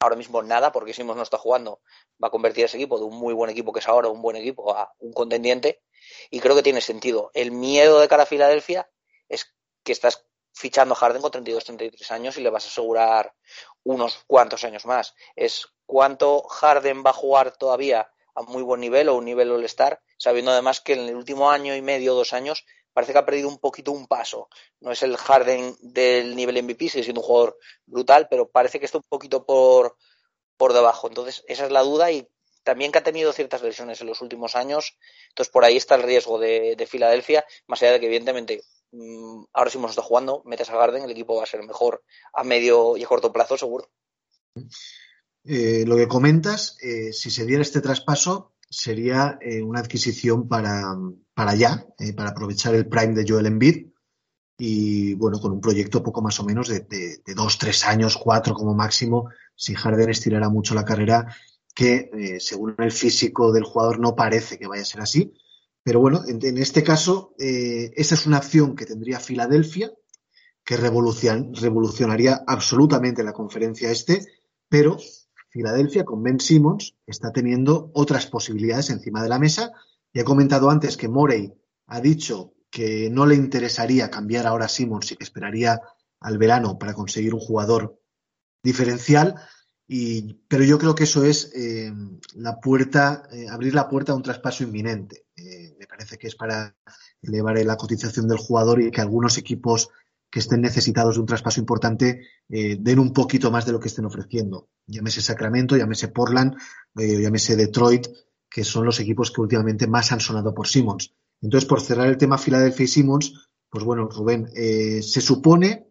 ahora 0.00 0.16
mismo 0.16 0.42
nada, 0.42 0.72
porque 0.72 0.92
Simons 0.92 1.16
no 1.16 1.22
está 1.22 1.38
jugando, 1.38 1.80
va 2.22 2.28
a 2.28 2.30
convertir 2.30 2.64
ese 2.64 2.76
equipo 2.76 2.98
de 2.98 3.04
un 3.04 3.16
muy 3.16 3.32
buen 3.34 3.50
equipo 3.50 3.72
que 3.72 3.80
es 3.80 3.88
ahora 3.88 4.08
un 4.08 4.20
buen 4.20 4.36
equipo 4.36 4.74
a 4.76 4.92
un 4.98 5.12
contendiente. 5.12 5.82
Y 6.30 6.40
creo 6.40 6.54
que 6.54 6.62
tiene 6.62 6.80
sentido. 6.80 7.30
El 7.34 7.50
miedo 7.50 7.98
de 7.98 8.08
cara 8.08 8.24
a 8.24 8.26
Filadelfia 8.26 8.88
es 9.28 9.54
que 9.82 9.92
estás 9.92 10.26
fichando 10.52 10.94
a 10.94 10.96
Harden 10.96 11.22
con 11.22 11.30
32, 11.30 11.64
33 11.64 12.10
años 12.12 12.38
y 12.38 12.42
le 12.42 12.50
vas 12.50 12.64
a 12.64 12.68
asegurar 12.68 13.34
unos 13.82 14.24
cuantos 14.26 14.64
años 14.64 14.86
más. 14.86 15.14
Es 15.34 15.66
cuánto 15.84 16.42
Harden 16.42 17.02
va 17.04 17.10
a 17.10 17.14
jugar 17.14 17.56
todavía 17.56 18.10
a 18.34 18.42
muy 18.42 18.62
buen 18.62 18.80
nivel 18.80 19.08
o 19.08 19.16
un 19.16 19.24
nivel 19.24 19.50
all-star, 19.50 20.00
sabiendo 20.16 20.50
además 20.50 20.80
que 20.80 20.94
en 20.94 21.08
el 21.08 21.14
último 21.14 21.50
año 21.50 21.74
y 21.74 21.82
medio, 21.82 22.14
dos 22.14 22.32
años, 22.32 22.64
parece 22.92 23.12
que 23.12 23.18
ha 23.18 23.26
perdido 23.26 23.48
un 23.48 23.58
poquito 23.58 23.92
un 23.92 24.06
paso. 24.06 24.48
No 24.80 24.90
es 24.90 25.02
el 25.02 25.16
Harden 25.16 25.76
del 25.80 26.34
nivel 26.34 26.62
MVP, 26.62 26.88
sigue 26.88 27.04
siendo 27.04 27.20
un 27.20 27.26
jugador 27.26 27.58
brutal, 27.84 28.26
pero 28.30 28.48
parece 28.48 28.80
que 28.80 28.86
está 28.86 28.98
un 28.98 29.04
poquito 29.08 29.44
por, 29.44 29.96
por 30.56 30.72
debajo. 30.72 31.08
Entonces, 31.08 31.44
esa 31.46 31.66
es 31.66 31.70
la 31.70 31.82
duda 31.82 32.10
y 32.10 32.26
también 32.66 32.90
que 32.90 32.98
ha 32.98 33.04
tenido 33.04 33.32
ciertas 33.32 33.62
lesiones 33.62 34.00
en 34.00 34.08
los 34.08 34.22
últimos 34.22 34.56
años. 34.56 34.96
Entonces, 35.28 35.52
por 35.52 35.64
ahí 35.64 35.76
está 35.76 35.94
el 35.94 36.02
riesgo 36.02 36.38
de, 36.38 36.86
Filadelfia, 36.88 37.44
más 37.66 37.82
allá 37.82 37.92
de 37.92 38.00
que, 38.00 38.06
evidentemente, 38.06 38.62
mm, 38.90 39.44
ahora 39.52 39.70
sí 39.70 39.78
hemos 39.78 39.90
está 39.90 40.02
jugando, 40.02 40.42
metes 40.44 40.70
a 40.70 40.72
Harden, 40.72 41.04
el 41.04 41.10
equipo 41.10 41.36
va 41.36 41.44
a 41.44 41.46
ser 41.46 41.62
mejor 41.62 42.02
a 42.32 42.42
medio 42.42 42.96
y 42.96 43.04
a 43.04 43.06
corto 43.06 43.32
plazo, 43.32 43.56
seguro. 43.56 43.88
Eh, 45.44 45.84
lo 45.86 45.96
que 45.96 46.08
comentas, 46.08 46.76
eh, 46.82 47.12
si 47.12 47.30
se 47.30 47.44
diera 47.44 47.62
este 47.62 47.80
traspaso, 47.80 48.55
sería 48.68 49.38
eh, 49.40 49.62
una 49.62 49.80
adquisición 49.80 50.48
para, 50.48 50.96
para 51.34 51.54
ya, 51.54 51.86
eh, 51.98 52.12
para 52.12 52.30
aprovechar 52.30 52.74
el 52.74 52.88
prime 52.88 53.14
de 53.14 53.24
Joel 53.26 53.46
Embiid 53.46 53.88
y 54.58 55.14
bueno, 55.14 55.38
con 55.38 55.52
un 55.52 55.60
proyecto 55.60 56.02
poco 56.02 56.22
más 56.22 56.40
o 56.40 56.44
menos 56.44 56.68
de, 56.68 57.20
dos, 57.34 57.58
tres 57.58 57.84
años, 57.84 58.16
cuatro 58.16 58.54
como 58.54 58.74
máximo, 58.74 59.28
si 59.54 59.74
Harden 59.74 60.08
estirara 60.08 60.48
mucho 60.48 60.74
la 60.74 60.84
carrera, 60.84 61.26
que 61.74 62.10
eh, 62.12 62.40
según 62.40 62.74
el 62.78 62.90
físico 62.90 63.52
del 63.52 63.64
jugador 63.64 63.98
no 63.98 64.16
parece 64.16 64.58
que 64.58 64.66
vaya 64.66 64.82
a 64.82 64.86
ser 64.86 65.02
así. 65.02 65.34
Pero 65.82 66.00
bueno, 66.00 66.22
en, 66.26 66.44
en 66.44 66.56
este 66.56 66.82
caso, 66.82 67.34
esa 67.38 68.14
es 68.14 68.26
una 68.26 68.38
acción 68.38 68.74
que 68.74 68.86
tendría 68.86 69.20
Filadelfia, 69.20 69.92
que 70.64 70.76
revolucion, 70.76 71.54
revolucionaría 71.54 72.42
absolutamente 72.44 73.22
la 73.22 73.32
conferencia 73.32 73.90
este, 73.90 74.26
pero 74.68 74.98
Filadelfia 75.56 76.04
con 76.04 76.22
Ben 76.22 76.38
Simmons 76.38 76.94
está 77.06 77.32
teniendo 77.32 77.90
otras 77.94 78.26
posibilidades 78.26 78.90
encima 78.90 79.22
de 79.22 79.30
la 79.30 79.38
mesa. 79.38 79.72
Ya 80.12 80.20
he 80.20 80.24
comentado 80.24 80.68
antes 80.68 80.98
que 80.98 81.08
Morey 81.08 81.50
ha 81.86 82.00
dicho 82.02 82.52
que 82.70 83.08
no 83.08 83.24
le 83.24 83.36
interesaría 83.36 84.10
cambiar 84.10 84.46
ahora 84.46 84.66
a 84.66 84.68
Simmons 84.68 85.10
y 85.10 85.16
que 85.16 85.24
esperaría 85.24 85.80
al 86.20 86.36
verano 86.36 86.78
para 86.78 86.92
conseguir 86.92 87.32
un 87.32 87.40
jugador 87.40 87.98
diferencial. 88.62 89.36
Y, 89.88 90.34
pero 90.46 90.62
yo 90.62 90.78
creo 90.78 90.94
que 90.94 91.04
eso 91.04 91.24
es 91.24 91.50
eh, 91.54 91.90
la 92.34 92.60
puerta, 92.60 93.22
eh, 93.32 93.48
abrir 93.48 93.74
la 93.74 93.88
puerta 93.88 94.12
a 94.12 94.16
un 94.16 94.22
traspaso 94.22 94.62
inminente. 94.62 95.24
Eh, 95.36 95.74
me 95.78 95.86
parece 95.86 96.18
que 96.18 96.26
es 96.26 96.34
para 96.34 96.76
elevar 97.22 97.56
la 97.64 97.78
cotización 97.78 98.28
del 98.28 98.36
jugador 98.36 98.82
y 98.82 98.90
que 98.90 99.00
algunos 99.00 99.38
equipos 99.38 99.88
que 100.36 100.40
estén 100.40 100.60
necesitados 100.60 101.14
de 101.14 101.22
un 101.22 101.26
traspaso 101.32 101.60
importante 101.60 102.28
eh, 102.50 102.76
den 102.78 102.98
un 102.98 103.14
poquito 103.14 103.50
más 103.50 103.64
de 103.64 103.72
lo 103.72 103.80
que 103.80 103.88
estén 103.88 104.04
ofreciendo. 104.04 104.68
Llámese 104.86 105.22
Sacramento, 105.22 105.78
llámese 105.78 106.08
Portland, 106.08 106.58
eh, 106.94 107.22
llámese 107.22 107.56
Detroit, 107.56 108.06
que 108.46 108.62
son 108.62 108.84
los 108.84 109.00
equipos 109.00 109.30
que 109.30 109.40
últimamente 109.40 109.86
más 109.86 110.12
han 110.12 110.20
sonado 110.20 110.52
por 110.52 110.68
Simmons. 110.68 111.14
Entonces, 111.40 111.66
por 111.66 111.80
cerrar 111.80 112.08
el 112.08 112.18
tema 112.18 112.36
Philadelphia 112.36 112.84
y 112.84 112.86
Simmons, 112.86 113.48
pues 113.70 113.82
bueno, 113.82 114.10
Rubén, 114.10 114.50
eh, 114.54 115.02
se 115.02 115.22
supone 115.22 115.88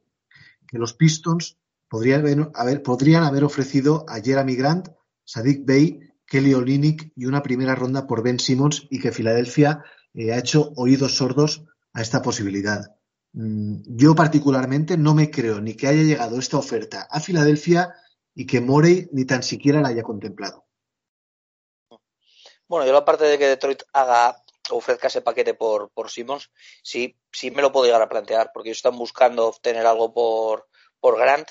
que 0.67 0.77
los 0.77 0.93
Pistons 0.93 1.57
podrían 1.89 2.51
haber, 2.53 2.83
podrían 2.83 3.23
haber 3.23 3.45
ofrecido 3.45 4.05
a 4.07 4.21
Jeremy 4.21 4.55
Grant, 4.55 4.89
Sadik 5.23 5.65
Bey, 5.65 6.01
Kelly 6.27 6.53
Olynyk 6.53 7.13
y 7.15 7.25
una 7.25 7.41
primera 7.41 7.73
ronda 7.73 8.05
por 8.05 8.21
Ben 8.21 8.37
Simmons 8.37 8.85
y 8.91 8.99
que 8.99 9.11
Filadelfia 9.11 9.83
ha 10.13 10.37
hecho 10.37 10.71
oídos 10.75 11.17
sordos 11.17 11.65
a 11.93 12.03
esta 12.03 12.21
posibilidad. 12.21 12.95
Mm, 13.35 13.81
yo 13.97 14.15
particularmente 14.15 14.97
no 14.97 15.13
me 15.13 15.29
creo 15.29 15.59
ni 15.59 15.75
que 15.75 15.87
haya 15.87 16.03
llegado 16.03 16.39
esta 16.39 16.57
oferta 16.57 17.05
a 17.11 17.19
Filadelfia 17.19 17.93
y 18.33 18.47
que 18.47 18.61
Morey 18.61 19.09
ni 19.11 19.25
tan 19.25 19.43
siquiera 19.43 19.81
la 19.81 19.89
haya 19.89 20.03
contemplado. 20.03 20.65
Bueno, 22.67 22.85
yo 22.85 22.93
la 22.93 23.03
parte 23.03 23.25
de 23.25 23.37
que 23.37 23.47
Detroit 23.47 23.83
haga 23.91 24.41
ofrezca 24.71 25.07
ese 25.07 25.21
paquete 25.21 25.53
por, 25.53 25.91
por 25.91 26.09
Simmons, 26.09 26.49
sí, 26.81 27.15
sí 27.31 27.51
me 27.51 27.61
lo 27.61 27.71
puedo 27.71 27.85
llegar 27.85 28.01
a 28.01 28.09
plantear, 28.09 28.51
porque 28.53 28.69
ellos 28.69 28.77
están 28.77 28.97
buscando 28.97 29.47
obtener 29.47 29.85
algo 29.85 30.13
por, 30.13 30.67
por 30.99 31.19
Grant, 31.19 31.49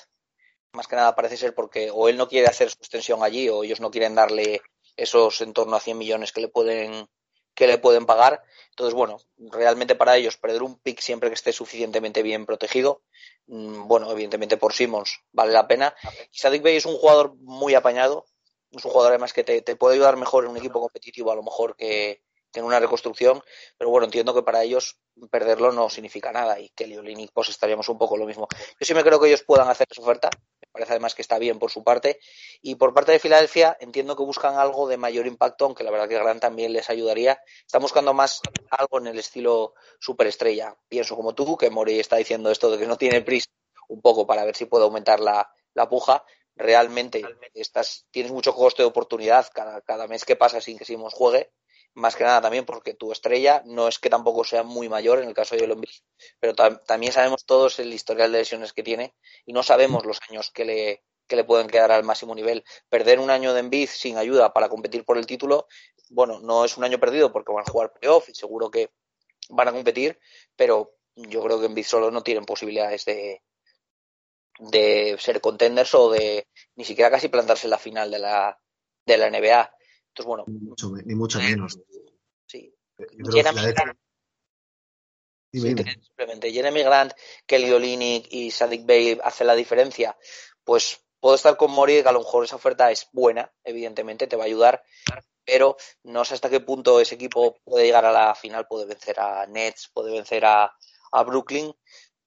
más 0.73 0.87
que 0.87 0.95
nada 0.95 1.15
parece 1.15 1.37
ser 1.37 1.53
porque 1.53 1.89
o 1.93 2.09
él 2.09 2.17
no 2.17 2.27
quiere 2.27 2.47
hacer 2.47 2.69
su 2.69 2.77
extensión 2.79 3.23
allí 3.23 3.47
o 3.47 3.63
ellos 3.63 3.79
no 3.79 3.91
quieren 3.91 4.15
darle 4.15 4.59
esos 4.97 5.39
en 5.41 5.53
torno 5.53 5.75
a 5.75 5.79
100 5.79 5.97
millones 5.97 6.31
que 6.31 6.41
le 6.41 6.49
pueden 6.49 7.07
que 7.55 7.67
le 7.67 7.77
pueden 7.77 8.05
pagar. 8.05 8.43
Entonces, 8.69 8.93
bueno, 8.93 9.19
realmente 9.37 9.95
para 9.95 10.17
ellos 10.17 10.37
perder 10.37 10.61
un 10.61 10.77
pick 10.77 10.99
siempre 10.99 11.29
que 11.29 11.35
esté 11.35 11.53
suficientemente 11.53 12.21
bien 12.21 12.45
protegido, 12.45 13.01
mm, 13.47 13.87
bueno, 13.87 14.11
evidentemente 14.11 14.57
por 14.57 14.73
Simmons 14.73 15.21
vale 15.31 15.53
la 15.53 15.67
pena. 15.67 15.95
Y 16.31 16.37
Sadik 16.37 16.61
Bey 16.61 16.75
es 16.75 16.85
un 16.85 16.97
jugador 16.97 17.35
muy 17.37 17.73
apañado, 17.73 18.25
es 18.71 18.83
un 18.83 18.91
jugador 18.91 19.13
además 19.13 19.33
que 19.33 19.43
te, 19.43 19.61
te 19.61 19.75
puede 19.75 19.95
ayudar 19.95 20.17
mejor 20.17 20.43
en 20.43 20.51
un 20.51 20.57
equipo 20.57 20.81
competitivo 20.81 21.31
a 21.31 21.35
lo 21.35 21.43
mejor 21.43 21.75
que, 21.75 22.21
en 22.59 22.65
una 22.65 22.79
reconstrucción, 22.79 23.41
pero 23.77 23.89
bueno, 23.89 24.05
entiendo 24.05 24.33
que 24.33 24.43
para 24.43 24.63
ellos 24.63 24.97
perderlo 25.29 25.71
no 25.71 25.89
significa 25.89 26.31
nada 26.31 26.59
y 26.59 26.69
que 26.69 26.87
Liolinic 26.87 27.31
pues 27.33 27.49
estaríamos 27.49 27.87
un 27.89 27.97
poco 27.97 28.17
lo 28.17 28.25
mismo. 28.25 28.47
Yo 28.51 28.85
sí 28.85 28.93
me 28.93 29.03
creo 29.03 29.19
que 29.19 29.27
ellos 29.27 29.43
puedan 29.43 29.69
hacer 29.69 29.87
esa 29.89 30.01
oferta, 30.01 30.29
parece 30.75 30.91
además 30.91 31.15
que 31.15 31.21
está 31.21 31.39
bien 31.39 31.57
por 31.57 31.71
su 31.71 31.83
parte, 31.83 32.19
y 32.61 32.75
por 32.75 32.93
parte 32.93 33.13
de 33.13 33.19
Filadelfia 33.19 33.77
entiendo 33.79 34.17
que 34.17 34.23
buscan 34.23 34.57
algo 34.57 34.89
de 34.89 34.97
mayor 34.97 35.25
impacto, 35.25 35.63
aunque 35.63 35.85
la 35.85 35.91
verdad 35.91 36.09
que 36.09 36.19
Grant 36.19 36.41
también 36.41 36.73
les 36.73 36.89
ayudaría. 36.89 37.39
Están 37.65 37.81
buscando 37.81 38.13
más 38.13 38.41
algo 38.69 38.99
en 38.99 39.07
el 39.07 39.17
estilo 39.17 39.73
superestrella. 39.99 40.75
Pienso 40.89 41.15
como 41.15 41.33
tú, 41.33 41.55
que 41.55 41.69
Mori 41.69 41.97
está 41.97 42.17
diciendo 42.17 42.51
esto 42.51 42.69
de 42.69 42.77
que 42.77 42.87
no 42.87 42.97
tiene 42.97 43.21
prisa 43.21 43.47
un 43.87 44.01
poco 44.01 44.27
para 44.27 44.43
ver 44.43 44.55
si 44.55 44.65
puede 44.65 44.83
aumentar 44.83 45.21
la, 45.21 45.49
la 45.73 45.87
puja, 45.87 46.25
realmente 46.57 47.23
estás, 47.53 48.05
tienes 48.11 48.33
mucho 48.33 48.53
coste 48.53 48.83
de 48.83 48.87
oportunidad 48.87 49.47
cada, 49.53 49.81
cada 49.81 50.07
mes 50.07 50.25
que 50.25 50.35
pasa 50.35 50.59
sin 50.59 50.77
que 50.77 50.85
Simons 50.85 51.13
juegue 51.13 51.51
más 51.95 52.15
que 52.15 52.23
nada 52.23 52.41
también 52.41 52.65
porque 52.65 52.93
tu 52.93 53.11
estrella 53.11 53.63
no 53.65 53.87
es 53.87 53.99
que 53.99 54.09
tampoco 54.09 54.43
sea 54.43 54.63
muy 54.63 54.89
mayor 54.89 55.19
en 55.19 55.27
el 55.29 55.33
caso 55.33 55.55
de 55.55 55.63
Elon 55.63 55.81
pero 56.39 56.53
también 56.53 57.13
sabemos 57.13 57.45
todos 57.45 57.79
el 57.79 57.93
historial 57.93 58.31
de 58.31 58.39
lesiones 58.39 58.73
que 58.73 58.83
tiene 58.83 59.15
y 59.45 59.53
no 59.53 59.63
sabemos 59.63 60.05
los 60.05 60.19
años 60.29 60.51
que 60.51 60.65
le, 60.65 61.03
que 61.27 61.35
le 61.35 61.43
pueden 61.43 61.67
quedar 61.67 61.91
al 61.91 62.03
máximo 62.03 62.35
nivel. 62.35 62.63
Perder 62.89 63.19
un 63.19 63.29
año 63.29 63.53
de 63.53 63.61
Embiid 63.61 63.89
sin 63.89 64.17
ayuda 64.17 64.53
para 64.53 64.69
competir 64.69 65.05
por 65.05 65.17
el 65.17 65.25
título, 65.25 65.67
bueno, 66.09 66.39
no 66.39 66.65
es 66.65 66.77
un 66.77 66.83
año 66.83 66.99
perdido 66.99 67.31
porque 67.31 67.51
van 67.51 67.65
a 67.67 67.71
jugar 67.71 67.93
playoff 67.93 68.29
y 68.29 68.35
seguro 68.35 68.69
que 68.69 68.91
van 69.49 69.67
a 69.67 69.71
competir, 69.71 70.19
pero 70.55 70.95
yo 71.15 71.41
creo 71.43 71.59
que 71.59 71.67
Embiid 71.67 71.85
solo 71.85 72.11
no 72.11 72.23
tienen 72.23 72.45
posibilidades 72.45 73.05
de, 73.05 73.41
de 74.59 75.15
ser 75.19 75.41
contenders 75.41 75.93
o 75.95 76.11
de 76.11 76.47
ni 76.75 76.85
siquiera 76.85 77.11
casi 77.11 77.27
plantarse 77.29 77.67
en 77.67 77.71
la 77.71 77.77
final 77.77 78.11
de 78.11 78.19
la, 78.19 78.59
de 79.05 79.17
la 79.17 79.29
NBA. 79.29 79.74
Entonces, 80.15 80.27
bueno. 80.27 80.45
Ni 80.47 80.59
mucho, 80.59 80.91
ni 81.05 81.13
mucho 81.13 81.39
menos. 81.39 81.77
Sí. 82.47 82.73
Jeremy 83.33 83.61
Grant, 83.73 83.97
simplemente 85.51 86.51
Jeremy 86.53 86.83
Grant, 86.83 87.13
Kelly 87.45 87.71
Olynyk 87.71 88.27
y 88.31 88.49
Sadik 88.49 88.85
Bey 88.85 89.19
hacen 89.21 89.47
la 89.47 89.55
diferencia. 89.55 90.17
Pues 90.63 91.01
puedo 91.19 91.35
estar 91.35 91.57
con 91.57 91.71
Mori, 91.71 92.01
que 92.01 92.07
a 92.07 92.13
lo 92.13 92.19
mejor 92.19 92.45
esa 92.45 92.55
oferta 92.55 92.89
es 92.91 93.09
buena, 93.11 93.51
evidentemente, 93.65 94.27
te 94.27 94.37
va 94.37 94.43
a 94.43 94.47
ayudar, 94.47 94.83
pero 95.43 95.75
no 96.03 96.23
sé 96.23 96.35
hasta 96.35 96.49
qué 96.49 96.61
punto 96.61 97.01
ese 97.01 97.15
equipo 97.15 97.57
puede 97.65 97.85
llegar 97.85 98.05
a 98.05 98.11
la 98.13 98.33
final, 98.35 98.67
puede 98.67 98.85
vencer 98.85 99.19
a 99.19 99.45
Nets, 99.47 99.89
puede 99.93 100.13
vencer 100.13 100.45
a, 100.45 100.73
a 101.11 101.23
Brooklyn, 101.23 101.75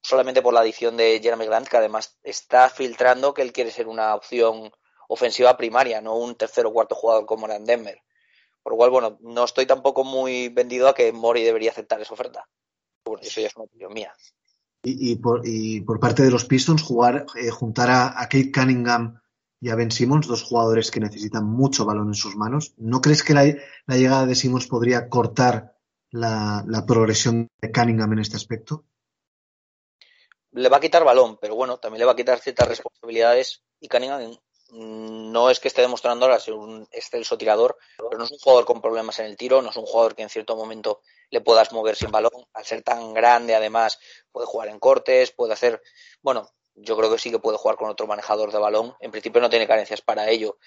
solamente 0.03 0.42
por 0.42 0.53
la 0.53 0.61
adición 0.61 0.98
de 0.98 1.20
Jeremy 1.22 1.46
Grant, 1.46 1.68
que 1.68 1.79
además 1.79 2.18
está 2.22 2.68
filtrando 2.68 3.33
que 3.33 3.40
él 3.40 3.55
quiere 3.55 3.70
ser 3.70 3.88
una 3.88 4.14
opción 4.14 4.70
ofensiva 5.09 5.57
primaria, 5.57 6.01
no 6.01 6.16
un 6.16 6.37
tercer 6.37 6.66
o 6.66 6.73
cuarto 6.73 6.94
jugador 6.94 7.27
como 7.27 7.47
era 7.47 7.57
en 7.57 7.64
Denver. 7.64 8.01
Por 8.62 8.73
lo 8.73 8.77
cual, 8.77 8.90
bueno, 8.90 9.18
no 9.23 9.44
estoy 9.44 9.66
tampoco 9.66 10.05
muy 10.05 10.49
vendido 10.51 10.88
a 10.88 10.94
que 10.94 11.12
Mori 11.12 11.42
debería 11.42 11.71
aceptar 11.71 12.01
esa 12.01 12.14
oferta. 12.14 12.49
Bueno, 13.05 13.23
eso 13.23 13.40
ya 13.40 13.49
es 13.49 13.57
una 13.57 13.64
opinión 13.64 13.92
mía. 13.92 14.12
Y, 14.85 15.16
por, 15.16 16.01
parte 16.01 16.23
de 16.23 16.31
los 16.31 16.44
Pistons, 16.44 16.83
jugar, 16.83 17.27
eh, 17.35 17.51
juntar 17.51 17.90
a, 17.90 18.14
Kate 18.23 18.53
Cunningham 18.53 19.21
y 19.61 19.71
a 19.71 19.75
Ben 19.75 19.90
Simmons, 19.90 20.29
dos 20.29 20.42
jugadores 20.42 20.90
que 20.90 21.01
necesitan 21.01 21.44
mucho 21.44 21.85
balón 21.85 22.09
en 22.09 22.14
sus 22.14 22.37
manos. 22.37 22.75
¿No 22.77 23.01
crees 23.01 23.25
que 23.25 23.35
la, 23.35 23.44
llegada 23.97 24.27
de 24.27 24.35
Simmons 24.35 24.66
podría 24.66 25.09
cortar 25.09 25.77
la, 26.11 26.64
la, 26.66 26.87
progresión 26.87 27.49
de 27.61 27.73
Cunningham 27.73 28.12
en 28.12 28.18
este 28.21 28.37
aspecto? 28.37 28.85
Le 30.53 30.68
va 30.68 30.77
a 30.77 30.81
quitar 30.81 31.05
balón, 31.05 31.38
pero 31.40 31.55
bueno, 31.55 31.79
también 31.79 32.01
le 32.01 32.07
va 32.07 32.12
a 32.12 32.16
quitar 32.16 32.38
ciertas 32.38 32.68
responsabilidades 32.68 33.62
y 33.81 33.88
Cunningham 33.88 34.38
no 34.70 35.50
es 35.50 35.61
que 35.61 35.68
esté 35.68 35.81
demostrando 35.81 36.26
ahora 36.26 36.40
ser 36.40 36.54
un 36.54 36.87
excelso 36.92 37.38
tirador, 37.38 37.76
pero 37.96 38.18
no 38.18 38.24
es 38.24 38.31
un 38.31 38.38
jugador 38.38 38.64
con 38.64 38.81
problemas 38.81 39.18
en 39.18 39.26
el 39.26 39.37
tiro, 39.37 39.62
no 39.62 39.70
es 39.70 39.76
un 39.76 39.87
jugador 39.87 40.14
que 40.14 40.22
en 40.22 40.28
cierto 40.28 40.57
momento 40.57 41.00
le 41.31 41.40
puedas 41.40 41.72
mover 41.72 41.96
sin 41.96 42.11
balón. 42.11 42.33
Al 42.52 42.64
ser 42.64 42.83
tan 42.83 43.14
grande, 43.14 43.54
además, 43.54 43.98
puede 44.31 44.46
jugar 44.46 44.68
en 44.68 44.78
cortes, 44.78 45.33
puede 45.33 45.54
hacer. 45.54 45.83
Bueno, 46.22 46.50
yo 46.74 46.96
creo 46.96 47.11
que 47.11 47.18
sí 47.18 47.31
que 47.31 47.38
puede 47.38 47.59
jugar 47.59 47.76
con 47.76 47.88
otro 47.88 48.07
manejador 48.07 48.52
de 48.52 48.59
balón. 48.59 48.94
En 49.00 49.11
principio 49.11 49.40
no 49.40 49.50
tiene 49.50 49.66
carencias 49.66 50.00
para 50.02 50.28
ello. 50.28 50.59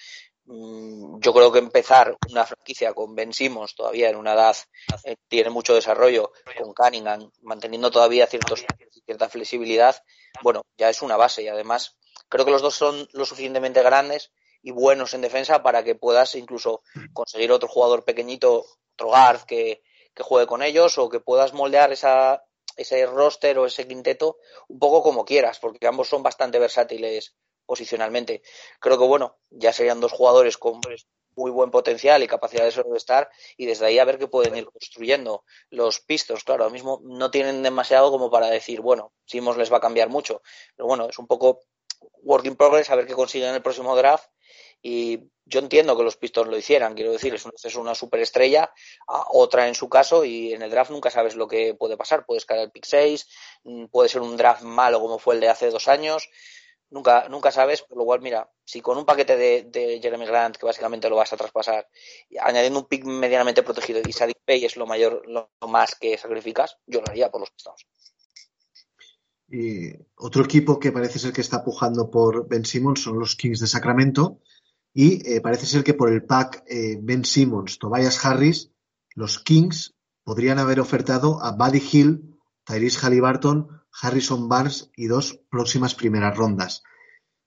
Mm, 0.46 1.20
yo 1.20 1.34
creo 1.34 1.52
que 1.52 1.60
empezar 1.60 2.18
una 2.30 2.46
franquicia 2.46 2.94
con 2.94 3.16
Ben 3.16 3.32
Simmons 3.32 3.76
todavía 3.76 4.10
en 4.10 4.16
una 4.16 4.34
edad 4.34 4.56
eh, 5.04 5.16
tiene 5.28 5.52
mucho 5.52 5.76
desarrollo, 5.76 6.32
con 6.58 6.74
Cunningham 6.74 7.32
manteniendo 7.42 7.92
todavía 7.92 8.26
ciertos, 8.26 8.66
cierta 9.06 9.30
flexibilidad, 9.30 9.96
bueno, 10.42 10.64
ya 10.78 10.90
es 10.90 11.04
una 11.04 11.16
base 11.16 11.44
y 11.44 11.48
además 11.48 11.96
Creo 12.32 12.46
que 12.46 12.52
los 12.52 12.62
dos 12.62 12.76
son 12.76 13.10
lo 13.12 13.26
suficientemente 13.26 13.84
grandes 13.84 14.32
y 14.64 14.72
buenos 14.72 15.14
en 15.14 15.20
defensa 15.20 15.64
para 15.64 15.84
que 15.84 15.96
puedas 15.96 16.34
incluso 16.36 16.82
conseguir 17.12 17.52
otro 17.52 17.68
jugador 17.68 18.06
pequeñito, 18.06 18.66
otro 18.94 19.08
guard 19.08 19.42
que, 19.42 19.84
juegue 20.18 20.48
con 20.48 20.62
ellos 20.62 20.98
o 20.98 21.10
que 21.10 21.20
puedas 21.20 21.54
moldear 21.54 21.92
esa, 21.92 22.46
ese 22.78 23.06
roster 23.06 23.58
o 23.60 23.66
ese 23.66 23.86
quinteto 23.86 24.38
un 24.70 24.80
poco 24.80 25.04
como 25.04 25.26
quieras, 25.26 25.60
porque 25.60 25.88
ambos 25.88 26.08
son 26.08 26.24
bastante 26.24 26.58
versátiles 26.58 27.36
posicionalmente. 27.66 28.44
Creo 28.80 28.98
que, 28.98 29.06
bueno, 29.06 29.40
ya 29.50 29.74
serían 29.74 30.00
dos 30.00 30.14
jugadores 30.14 30.58
con 30.58 30.80
muy 31.36 31.52
buen 31.52 31.72
potencial 31.72 32.24
y 32.24 32.28
capacidad 32.28 32.64
de 32.64 32.98
estar 32.98 33.30
y 33.58 33.66
desde 33.66 33.88
ahí 33.88 34.00
a 34.00 34.06
ver 34.06 34.20
qué 34.20 34.28
pueden 34.28 34.56
ir 34.56 34.66
construyendo. 34.66 35.44
Los 35.70 36.00
pistos, 36.00 36.46
claro, 36.46 36.64
ahora 36.64 36.74
mismo 36.74 37.02
no 37.04 37.30
tienen 37.30 37.62
demasiado 37.64 38.10
como 38.10 38.30
para 38.30 38.48
decir, 38.48 38.80
bueno, 38.80 39.12
Simos 39.26 39.58
les 39.58 39.72
va 39.72 39.78
a 39.78 39.82
cambiar 39.82 40.10
mucho, 40.10 40.42
pero 40.76 40.88
bueno, 40.88 41.08
es 41.10 41.18
un 41.20 41.28
poco 41.28 41.62
work 42.24 42.46
in 42.46 42.56
progress, 42.56 42.90
a 42.90 42.96
ver 42.96 43.08
qué 43.08 43.14
consiguen 43.14 43.50
en 43.50 43.56
el 43.56 43.62
próximo 43.62 43.96
draft. 43.96 44.30
Y 44.82 45.20
yo 45.46 45.60
entiendo 45.60 45.96
que 45.96 46.04
los 46.04 46.18
Pistons 46.18 46.50
lo 46.50 46.58
hicieran, 46.58 46.96
quiero 46.96 47.12
decir, 47.12 47.34
es, 47.36 47.76
una 47.76 47.94
superestrella, 47.94 48.72
otra 49.08 49.68
en 49.68 49.76
su 49.76 49.90
caso, 49.90 50.24
y 50.24 50.54
en 50.54 50.62
el 50.62 50.72
draft 50.72 50.92
nunca 50.92 51.10
sabes 51.10 51.36
lo 51.36 51.48
que 51.48 51.76
puede 51.76 51.98
pasar. 51.98 52.26
Puedes 52.26 52.46
caer 52.46 52.62
el 52.62 52.72
pick 52.72 52.86
6, 52.86 53.28
mm, 53.64 53.86
puede 53.88 54.10
ser 54.10 54.22
un 54.22 54.38
draft 54.38 54.64
malo 54.64 55.00
como 55.00 55.20
fue 55.20 55.36
el 55.36 55.42
de 55.42 55.50
hace 55.50 55.70
dos 55.70 55.88
años, 55.88 56.30
nunca, 56.92 57.28
nunca 57.30 57.52
sabes, 57.52 57.82
por 57.82 57.98
lo 57.98 58.06
cual, 58.06 58.22
mira, 58.22 58.50
si 58.64 58.82
con 58.82 58.98
un 58.98 59.06
paquete 59.06 59.36
de, 59.36 60.00
Jeremy 60.02 60.26
Grant, 60.26 60.58
que 60.58 60.66
básicamente 60.66 61.10
lo 61.10 61.16
vas 61.16 61.34
a 61.34 61.38
traspasar, 61.38 61.88
añadiendo 62.40 62.80
un 62.80 62.86
pick 62.86 63.04
medianamente 63.06 63.64
protegido 63.64 64.02
y 64.06 64.14
Sadik 64.14 64.40
Pay 64.46 64.66
es 64.66 64.78
lo 64.78 64.86
mayor, 64.86 65.24
lo 65.28 65.50
más 65.68 65.96
que 65.96 66.18
sacrificas, 66.18 66.78
yo 66.86 67.02
lo 67.02 67.10
haría 67.10 67.32
por 67.32 67.42
los 67.42 67.52
Pistons. 67.52 67.86
Y 69.52 69.92
otro 70.16 70.46
equipo 70.46 70.80
que 70.80 70.94
parece 70.94 71.20
ser 71.20 71.34
que 71.34 71.42
está 71.42 71.62
pujando 71.62 72.10
por 72.10 72.48
Ben 72.48 72.64
Simmons 72.64 73.02
son 73.02 73.20
los 73.20 73.36
Kings 73.36 73.60
de 73.60 73.68
Sacramento. 73.68 74.40
Y 74.94 75.28
eh, 75.30 75.42
parece 75.42 75.66
ser 75.66 75.84
que 75.84 75.94
por 75.94 76.10
el 76.10 76.24
pack 76.24 76.64
eh, 76.68 76.98
Ben 77.02 77.26
Simmons, 77.26 77.78
Tobias 77.78 78.26
Harris, 78.26 78.72
los 79.14 79.40
Kings 79.40 79.94
podrían 80.24 80.58
haber 80.58 80.80
ofertado 80.80 81.44
a 81.44 81.52
Buddy 81.52 81.84
Hill, 81.92 82.40
Tyrese 82.66 83.00
Halliburton, 83.00 83.68
Harrison 84.02 84.48
Barnes 84.48 84.90
y 84.96 85.08
dos 85.08 85.42
próximas 85.50 85.96
primeras 85.96 86.38
rondas. 86.38 86.84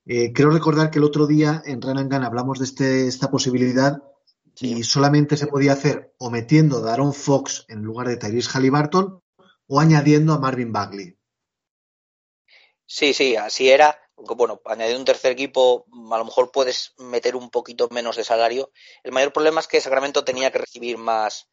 Eh, 0.05 0.35
creo 0.35 0.51
recordar 0.51 0.91
que 0.91 0.99
el 0.99 1.05
otro 1.05 1.27
día 1.27 1.63
en 1.65 1.81
Ranangan 1.81 2.25
hablamos 2.25 2.59
de 2.59 2.67
este, 2.67 3.07
esta 3.07 3.31
posibilidad 3.31 4.03
y 4.61 4.83
solamente 4.83 5.39
se 5.39 5.47
podía 5.47 5.73
hacer 5.73 6.15
o 6.19 6.31
metiendo 6.31 6.87
a 6.87 6.93
Aaron 6.93 7.15
Fox 7.15 7.65
en 7.69 7.83
lugar 7.83 8.09
de 8.09 8.19
Tyrese 8.19 8.51
Halliburton 8.51 9.23
o 9.67 9.81
añadiendo 9.81 10.35
a 10.35 10.39
Marvin 10.39 10.73
Bagley. 10.73 11.17
Sí, 12.87 13.15
sí, 13.15 13.37
así 13.37 13.71
era. 13.71 14.01
Bueno, 14.17 14.61
añadir 14.67 14.97
un 14.97 15.05
tercer 15.05 15.33
equipo, 15.33 15.87
a 16.13 16.19
lo 16.19 16.25
mejor 16.25 16.53
puedes 16.53 16.95
meter 16.99 17.35
un 17.37 17.51
poquito 17.51 17.89
menos 17.91 18.17
de 18.17 18.25
salario. 18.25 18.71
El 19.03 19.13
mayor 19.13 19.33
problema 19.33 19.61
es 19.61 19.67
que 19.67 19.81
Sacramento 19.81 20.25
tenía 20.25 20.51
que 20.53 20.59
recibir 20.59 20.99
más, 20.99 21.49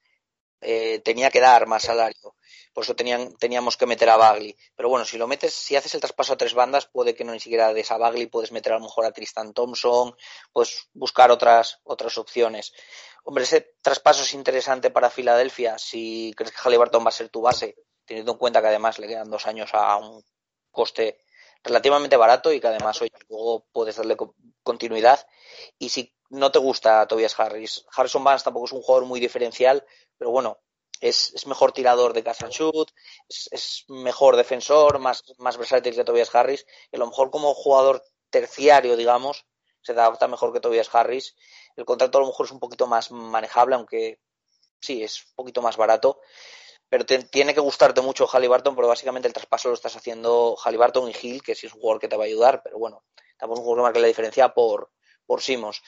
eh, 0.62 1.00
tenía 1.00 1.32
que 1.32 1.39
dar 1.39 1.67
más 1.67 1.84
salario. 1.84 2.36
Por 2.74 2.84
eso 2.84 2.96
tenían, 2.96 3.36
teníamos 3.38 3.78
que 3.78 3.88
meter 3.88 4.10
a 4.10 4.17
Bagley. 4.17 4.56
Pero 4.76 4.89
bueno, 4.89 5.06
si 5.06 5.17
lo 5.17 5.28
metes, 5.28 5.54
si 5.54 5.76
haces 5.76 5.94
el 5.96 6.02
traspaso 6.02 6.34
a 6.34 6.38
tres 6.38 6.54
bandas, 6.54 6.86
puede 6.86 7.15
que 7.15 7.24
no 7.24 7.34
ni 7.34 7.39
siquiera 7.39 7.74
des 7.74 7.91
a 7.91 7.98
Bagley, 7.98 8.28
puedes 8.28 8.52
meter 8.52 8.74
a 8.74 8.78
lo 8.78 8.84
mejor 8.86 9.06
a 9.06 9.12
Tristan 9.12 9.54
Thompson, 9.54 10.15
puedes 10.52 10.89
buscar 10.94 11.32
otras, 11.32 11.80
otras 11.84 12.17
opciones. 12.17 12.74
Hombre, 13.24 13.44
ese 13.44 13.76
traspaso 13.82 14.24
es 14.24 14.34
interesante 14.34 14.91
para 14.91 15.10
Filadelfia 15.10 15.78
si 15.78 16.34
crees 16.36 16.52
que 16.52 16.62
Halliburton 16.63 17.04
va 17.06 17.10
a 17.10 17.12
ser 17.12 17.30
tu 17.30 17.41
base, 17.41 17.76
teniendo 18.06 18.34
en 18.34 18.38
cuenta 18.38 18.62
que 18.62 18.67
además 18.67 19.00
le 19.00 19.08
quedan 19.08 19.30
dos 19.30 19.48
años 19.48 19.70
a 19.74 19.98
un 19.98 20.24
coste 20.71 21.23
relativamente 21.63 22.17
barato 22.17 22.51
y 22.51 22.60
que 22.60 22.67
además 22.67 23.01
hoy 23.01 23.12
luego 23.29 23.65
puedes 23.71 23.95
darle 23.95 24.17
continuidad. 24.63 25.25
Y 25.77 25.89
si 25.89 26.13
no 26.29 26.51
te 26.51 26.60
gusta 26.60 27.05
Tobias 27.07 27.39
Harris, 27.39 27.86
Harrison 27.95 28.23
Barnes 28.23 28.43
tampoco 28.43 28.65
es 28.65 28.71
un 28.71 28.81
jugador 28.81 29.07
muy 29.07 29.19
diferencial, 29.19 29.86
pero 30.17 30.31
bueno, 30.31 30.60
es, 30.99 31.45
mejor 31.47 31.71
tirador 31.71 32.13
de 32.13 32.23
catch 32.23 32.43
and 32.43 32.53
shoot, 32.53 32.91
es, 33.27 33.49
es, 33.51 33.86
mejor 33.89 34.38
defensor, 34.38 34.99
más, 34.99 35.23
más 35.38 35.57
versátil 35.57 35.95
que 35.95 36.03
Tobias 36.03 36.34
Harris, 36.34 36.65
y 36.91 36.95
a 36.95 36.99
lo 36.99 37.07
mejor 37.07 37.31
como 37.31 37.53
jugador 37.53 38.03
terciario, 38.29 38.95
digamos, 38.95 39.45
se 39.81 39.93
adapta 39.93 40.27
mejor 40.27 40.53
que 40.53 40.60
Tobias 40.60 40.93
Harris. 40.93 41.36
El 41.75 41.86
contrato 41.86 42.19
a 42.19 42.21
lo 42.21 42.27
mejor 42.27 42.45
es 42.45 42.51
un 42.51 42.60
poquito 42.60 42.88
más 42.88 43.12
manejable, 43.12 43.75
aunque 43.75 44.19
sí, 44.79 45.03
es 45.03 45.25
un 45.29 45.36
poquito 45.36 45.62
más 45.62 45.75
barato 45.75 46.19
pero 46.91 47.06
te, 47.06 47.23
tiene 47.23 47.54
que 47.54 47.62
gustarte 47.62 48.01
mucho 48.01 48.27
Halliburton, 48.27 48.75
pero 48.75 48.89
básicamente 48.89 49.25
el 49.25 49.34
traspaso 49.34 49.69
lo 49.69 49.75
estás 49.75 49.95
haciendo 49.95 50.58
Halliburton 50.58 51.10
y 51.10 51.13
Hill, 51.21 51.41
que 51.41 51.56
sí 51.56 51.67
es 51.67 51.73
un 51.73 51.80
jugador 51.80 52.01
que 52.01 52.10
te 52.10 52.17
va 52.17 52.25
a 52.25 52.27
ayudar, 52.27 52.62
pero 52.62 52.77
bueno, 52.77 53.06
tampoco 53.38 53.62
es 53.62 53.65
un 53.65 53.75
jugador 53.75 53.93
que 53.93 54.01
la 54.01 54.08
diferencia 54.08 54.54
por, 54.54 54.91
por 55.25 55.41
Simons. 55.41 55.82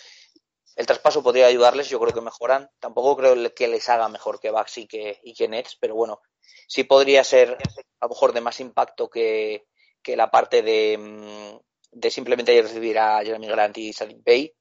El 0.78 0.86
traspaso 0.86 1.22
podría 1.22 1.48
ayudarles, 1.48 1.90
yo 1.90 2.00
creo 2.00 2.14
que 2.14 2.22
mejoran. 2.22 2.70
Tampoco 2.80 3.18
creo 3.18 3.54
que 3.54 3.68
les 3.68 3.90
haga 3.90 4.08
mejor 4.08 4.40
que 4.40 4.50
Baxi 4.50 4.84
y 4.84 4.88
que, 4.88 5.20
y 5.24 5.34
que 5.34 5.50
Nets, 5.50 5.76
pero 5.78 5.94
bueno, 5.94 6.22
sí 6.70 6.86
podría 6.86 7.26
ser 7.26 7.58
a 8.00 8.06
lo 8.06 8.10
mejor 8.10 8.32
de 8.32 8.40
más 8.40 8.62
impacto 8.62 9.10
que, 9.10 9.66
que 10.02 10.16
la 10.16 10.32
parte 10.32 10.62
de, 10.62 10.98
mm, 10.98 12.00
de 12.00 12.12
simplemente 12.12 12.62
recibir 12.62 12.98
a 12.98 13.22
Jeremy 13.22 13.48
Grant 13.48 13.78
y 13.78 13.92
Sadik 13.92 14.24
Bay 14.24 14.56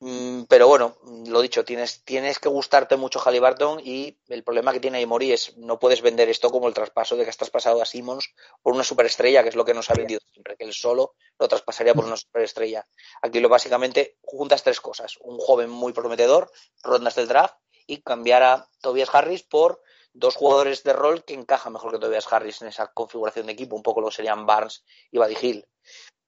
pero 0.00 0.68
bueno, 0.68 0.96
lo 1.26 1.40
dicho, 1.40 1.64
tienes, 1.64 2.04
tienes 2.04 2.38
que 2.38 2.48
gustarte 2.48 2.96
mucho 2.96 3.18
Halliburton 3.18 3.80
y 3.84 4.16
el 4.28 4.44
problema 4.44 4.72
que 4.72 4.78
tiene 4.78 5.04
Mori 5.06 5.32
es 5.32 5.56
no 5.56 5.80
puedes 5.80 6.02
vender 6.02 6.28
esto 6.28 6.50
como 6.50 6.68
el 6.68 6.74
traspaso 6.74 7.16
de 7.16 7.24
que 7.24 7.30
has 7.30 7.36
traspasado 7.36 7.82
a 7.82 7.86
Simmons 7.86 8.32
por 8.62 8.74
una 8.74 8.84
superestrella, 8.84 9.42
que 9.42 9.48
es 9.48 9.56
lo 9.56 9.64
que 9.64 9.74
nos 9.74 9.90
ha 9.90 9.94
vendido 9.94 10.20
siempre, 10.32 10.56
que 10.56 10.64
él 10.64 10.72
solo 10.72 11.14
lo 11.36 11.48
traspasaría 11.48 11.94
por 11.94 12.04
una 12.04 12.16
superestrella. 12.16 12.86
Aquí 13.22 13.40
lo 13.40 13.48
básicamente 13.48 14.18
juntas 14.22 14.62
tres 14.62 14.80
cosas, 14.80 15.16
un 15.20 15.38
joven 15.38 15.68
muy 15.68 15.92
prometedor, 15.92 16.52
rondas 16.84 17.16
del 17.16 17.26
draft 17.26 17.56
y 17.88 18.00
cambiar 18.02 18.44
a 18.44 18.68
Tobias 18.80 19.12
Harris 19.12 19.42
por 19.42 19.82
dos 20.12 20.36
jugadores 20.36 20.84
de 20.84 20.92
rol 20.92 21.24
que 21.24 21.34
encajan 21.34 21.72
mejor 21.72 21.92
que 21.92 21.98
Tobias 21.98 22.32
Harris 22.32 22.62
en 22.62 22.68
esa 22.68 22.86
configuración 22.92 23.46
de 23.46 23.52
equipo, 23.52 23.74
un 23.74 23.82
poco 23.82 24.00
lo 24.00 24.12
serían 24.12 24.46
Barnes 24.46 24.84
y 25.10 25.18
Buddy 25.18 25.36
Hill. 25.40 25.66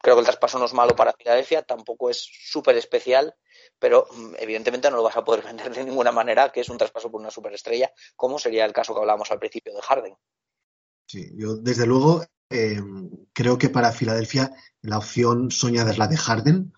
Creo 0.02 0.16
que 0.16 0.20
el 0.20 0.26
traspaso 0.26 0.58
no 0.58 0.64
es 0.64 0.72
malo 0.72 0.96
para 0.96 1.12
Filadelfia, 1.12 1.62
tampoco 1.62 2.08
es 2.10 2.26
súper 2.48 2.76
especial, 2.76 3.34
pero 3.78 4.06
mm, 4.10 4.34
evidentemente 4.38 4.90
no 4.90 4.96
lo 4.96 5.02
vas 5.02 5.16
a 5.16 5.24
poder 5.24 5.42
vender 5.44 5.74
de 5.74 5.84
ninguna 5.84 6.12
manera, 6.12 6.50
que 6.50 6.60
es 6.60 6.68
un 6.68 6.78
traspaso 6.78 7.10
por 7.10 7.20
una 7.20 7.30
superestrella, 7.30 7.92
como 8.16 8.38
sería 8.38 8.64
el 8.64 8.72
caso 8.72 8.94
que 8.94 9.00
hablábamos 9.00 9.30
al 9.30 9.38
principio 9.38 9.74
de 9.74 9.82
Harden. 9.82 10.14
Sí, 11.06 11.30
yo 11.36 11.56
desde 11.56 11.86
luego 11.86 12.24
eh, 12.48 12.80
creo 13.32 13.58
que 13.58 13.68
para 13.68 13.92
Filadelfia 13.92 14.52
la 14.82 14.98
opción 14.98 15.50
soñada 15.50 15.90
es 15.90 15.98
la 15.98 16.06
de 16.06 16.16
Harden, 16.16 16.72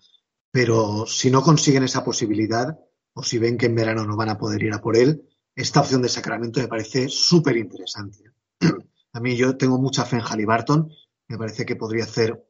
pero 0.51 1.05
si 1.07 1.31
no 1.31 1.41
consiguen 1.41 1.83
esa 1.83 2.03
posibilidad, 2.03 2.77
o 3.13 3.23
si 3.23 3.37
ven 3.37 3.57
que 3.57 3.67
en 3.67 3.75
verano 3.75 4.05
no 4.05 4.17
van 4.17 4.29
a 4.29 4.37
poder 4.37 4.63
ir 4.63 4.73
a 4.73 4.81
por 4.81 4.97
él, 4.97 5.29
esta 5.55 5.81
opción 5.81 6.01
de 6.01 6.09
Sacramento 6.09 6.59
me 6.59 6.67
parece 6.67 7.09
súper 7.09 7.57
interesante. 7.57 8.31
A 9.13 9.19
mí 9.19 9.35
yo 9.35 9.55
tengo 9.55 9.77
mucha 9.77 10.05
fe 10.05 10.15
en 10.15 10.23
Halliburton, 10.23 10.91
me 11.27 11.37
parece 11.37 11.65
que 11.65 11.75
podría 11.75 12.05
ser 12.07 12.43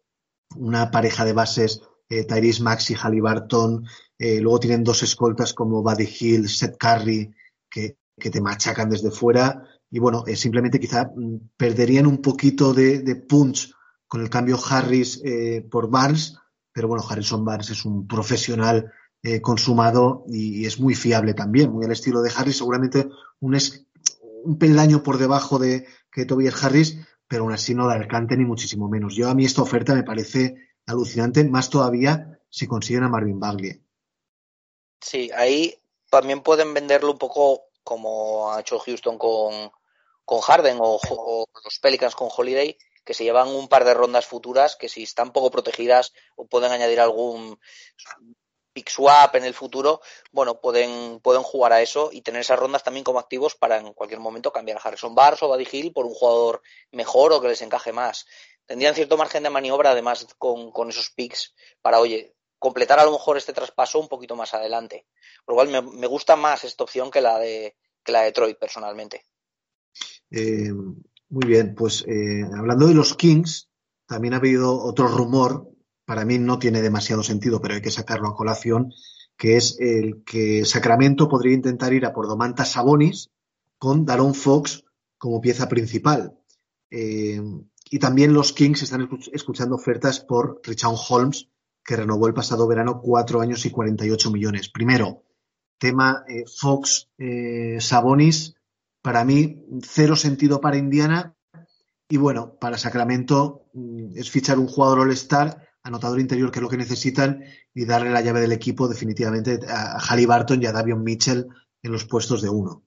una 0.55 0.91
pareja 0.91 1.25
de 1.25 1.33
bases 1.33 1.81
eh, 2.09 2.25
Tyrese 2.25 2.61
Maxi, 2.61 2.95
Halliburton, 2.95 3.85
eh, 4.17 4.39
luego 4.39 4.59
tienen 4.59 4.83
dos 4.83 5.03
escoltas 5.03 5.53
como 5.53 5.81
Buddy 5.81 6.07
Hill, 6.19 6.49
Seth 6.49 6.77
Curry, 6.77 7.33
que, 7.69 7.97
que 8.17 8.29
te 8.29 8.41
machacan 8.41 8.89
desde 8.89 9.11
fuera. 9.11 9.67
Y 9.89 9.99
bueno, 9.99 10.23
eh, 10.27 10.35
simplemente 10.35 10.79
quizá 10.79 11.11
mm, 11.15 11.49
perderían 11.57 12.07
un 12.07 12.21
poquito 12.21 12.73
de, 12.73 13.15
punch 13.27 13.73
con 14.07 14.21
el 14.21 14.29
cambio 14.29 14.59
Harris 14.69 15.21
eh, 15.23 15.67
por 15.69 15.89
Barnes, 15.89 16.37
pero 16.71 16.87
bueno, 16.87 17.03
Harrison 17.07 17.43
Barnes 17.43 17.69
es 17.71 17.85
un 17.85 18.07
profesional 18.07 18.91
consumado 19.41 20.25
y, 20.27 20.65
es 20.65 20.81
muy 20.81 20.95
fiable 20.95 21.33
también, 21.33 21.71
muy 21.71 21.85
al 21.85 21.93
estilo 21.93 22.21
de 22.21 22.29
Harris, 22.35 22.57
seguramente 22.57 23.07
un, 23.39 23.57
un 24.43 24.57
peldaño 24.57 25.01
por 25.01 25.17
debajo 25.17 25.59
de 25.59 25.87
que 26.11 26.25
Tobias 26.25 26.61
Harris, 26.61 26.97
pero 27.27 27.43
aún 27.43 27.53
así 27.53 27.73
no 27.73 27.87
la 27.87 27.93
alcance 27.93 28.37
ni 28.37 28.45
muchísimo 28.45 28.89
menos. 28.89 29.15
Yo 29.15 29.29
a 29.29 29.33
mí 29.33 29.45
esta 29.45 29.61
oferta 29.61 29.93
me 29.93 30.03
parece 30.03 30.55
alucinante, 30.85 31.43
más 31.43 31.69
todavía 31.69 32.39
si 32.49 32.67
consiguen 32.67 33.03
a 33.03 33.09
Marvin 33.09 33.39
Bagley. 33.39 33.81
Sí, 35.01 35.31
ahí 35.35 35.75
también 36.09 36.41
pueden 36.41 36.73
venderlo 36.73 37.11
un 37.11 37.17
poco 37.17 37.63
como 37.83 38.51
ha 38.51 38.61
hecho 38.61 38.79
Houston 38.79 39.17
con, 39.17 39.71
con 40.23 40.41
Harden 40.41 40.77
o, 40.79 40.99
o, 41.09 41.45
los 41.63 41.79
Pelicans 41.79 42.15
con 42.15 42.29
Holiday, 42.35 42.77
que 43.03 43.13
se 43.13 43.23
llevan 43.23 43.49
un 43.49 43.67
par 43.67 43.83
de 43.83 43.93
rondas 43.93 44.25
futuras 44.25 44.75
que 44.75 44.87
si 44.87 45.03
están 45.03 45.33
poco 45.33 45.51
protegidas 45.51 46.13
o 46.35 46.45
pueden 46.45 46.71
añadir 46.71 46.99
algún 46.99 47.59
pick 48.73 48.89
swap 48.89 49.35
en 49.35 49.45
el 49.45 49.53
futuro, 49.53 50.01
bueno, 50.31 50.59
pueden, 50.59 51.19
pueden 51.21 51.43
jugar 51.43 51.73
a 51.73 51.81
eso 51.81 52.09
y 52.11 52.21
tener 52.21 52.41
esas 52.41 52.59
rondas 52.59 52.83
también 52.83 53.03
como 53.03 53.19
activos 53.19 53.55
para 53.55 53.77
en 53.77 53.93
cualquier 53.93 54.19
momento 54.19 54.51
cambiar 54.51 54.77
a 54.77 54.81
Harrison 54.81 55.15
Barnes 55.15 55.43
o 55.43 55.47
Buddy 55.47 55.67
Hill 55.71 55.93
por 55.93 56.05
un 56.05 56.13
jugador 56.13 56.61
mejor 56.91 57.31
o 57.33 57.41
que 57.41 57.47
les 57.47 57.61
encaje 57.61 57.93
más 57.93 58.25
tendrían 58.65 58.95
cierto 58.95 59.17
margen 59.17 59.43
de 59.43 59.49
maniobra 59.49 59.91
además 59.91 60.27
con, 60.37 60.71
con 60.71 60.89
esos 60.89 61.09
picks 61.09 61.53
para, 61.81 61.99
oye, 61.99 62.35
completar 62.59 62.99
a 62.99 63.05
lo 63.05 63.11
mejor 63.11 63.37
este 63.37 63.53
traspaso 63.53 63.99
un 63.99 64.07
poquito 64.07 64.35
más 64.35 64.53
adelante. 64.53 65.05
Por 65.45 65.53
lo 65.53 65.55
cual 65.57 65.69
me, 65.69 65.81
me 65.81 66.07
gusta 66.07 66.35
más 66.35 66.63
esta 66.63 66.83
opción 66.83 67.11
que 67.11 67.21
la 67.21 67.37
de, 67.39 67.75
que 68.03 68.11
la 68.11 68.19
de 68.19 68.25
Detroit 68.25 68.57
personalmente. 68.57 69.25
Eh, 70.31 70.71
muy 71.29 71.45
bien, 71.45 71.75
pues 71.75 72.05
eh, 72.07 72.43
hablando 72.57 72.87
de 72.87 72.93
los 72.93 73.15
Kings, 73.15 73.69
también 74.07 74.33
ha 74.33 74.37
habido 74.37 74.81
otro 74.81 75.07
rumor, 75.07 75.67
para 76.05 76.25
mí 76.25 76.39
no 76.39 76.59
tiene 76.59 76.81
demasiado 76.81 77.23
sentido, 77.23 77.61
pero 77.61 77.75
hay 77.75 77.81
que 77.81 77.91
sacarlo 77.91 78.27
a 78.27 78.35
colación, 78.35 78.93
que 79.37 79.57
es 79.57 79.77
el 79.79 80.23
que 80.23 80.65
Sacramento 80.65 81.27
podría 81.27 81.53
intentar 81.53 81.93
ir 81.93 82.05
a 82.05 82.13
por 82.13 82.27
Domantas 82.27 82.71
Sabonis 82.71 83.31
con 83.77 84.05
Daron 84.05 84.33
Fox 84.33 84.83
como 85.17 85.41
pieza 85.41 85.69
principal. 85.69 86.37
Eh, 86.91 87.41
y 87.89 87.99
también 87.99 88.33
los 88.33 88.53
Kings 88.53 88.83
están 88.83 89.09
escuchando 89.31 89.75
ofertas 89.75 90.19
por 90.19 90.61
Richard 90.63 90.95
Holmes, 91.09 91.49
que 91.83 91.95
renovó 91.95 92.27
el 92.27 92.33
pasado 92.33 92.67
verano 92.67 93.01
cuatro 93.01 93.41
años 93.41 93.65
y 93.65 93.71
48 93.71 94.31
millones. 94.31 94.69
Primero, 94.69 95.23
tema 95.77 96.23
eh, 96.27 96.43
Fox 96.47 97.09
eh, 97.17 97.77
Sabonis, 97.79 98.55
para 99.01 99.25
mí 99.25 99.65
cero 99.81 100.15
sentido 100.15 100.61
para 100.61 100.77
Indiana 100.77 101.35
y 102.07 102.17
bueno, 102.17 102.55
para 102.59 102.77
Sacramento 102.77 103.65
mm, 103.73 104.17
es 104.17 104.29
fichar 104.29 104.59
un 104.59 104.67
jugador 104.67 104.99
all-star, 104.99 105.67
anotador 105.83 106.19
interior 106.19 106.51
que 106.51 106.59
es 106.59 106.63
lo 106.63 106.69
que 106.69 106.77
necesitan 106.77 107.43
y 107.73 107.85
darle 107.85 108.09
la 108.09 108.21
llave 108.21 108.41
del 108.41 108.51
equipo 108.51 108.87
definitivamente 108.87 109.59
a 109.67 109.99
Halliburton 109.99 110.61
y 110.61 110.65
a 110.65 110.71
Davion 110.71 111.03
Mitchell 111.03 111.47
en 111.81 111.91
los 111.91 112.05
puestos 112.05 112.41
de 112.41 112.49
uno. 112.49 112.83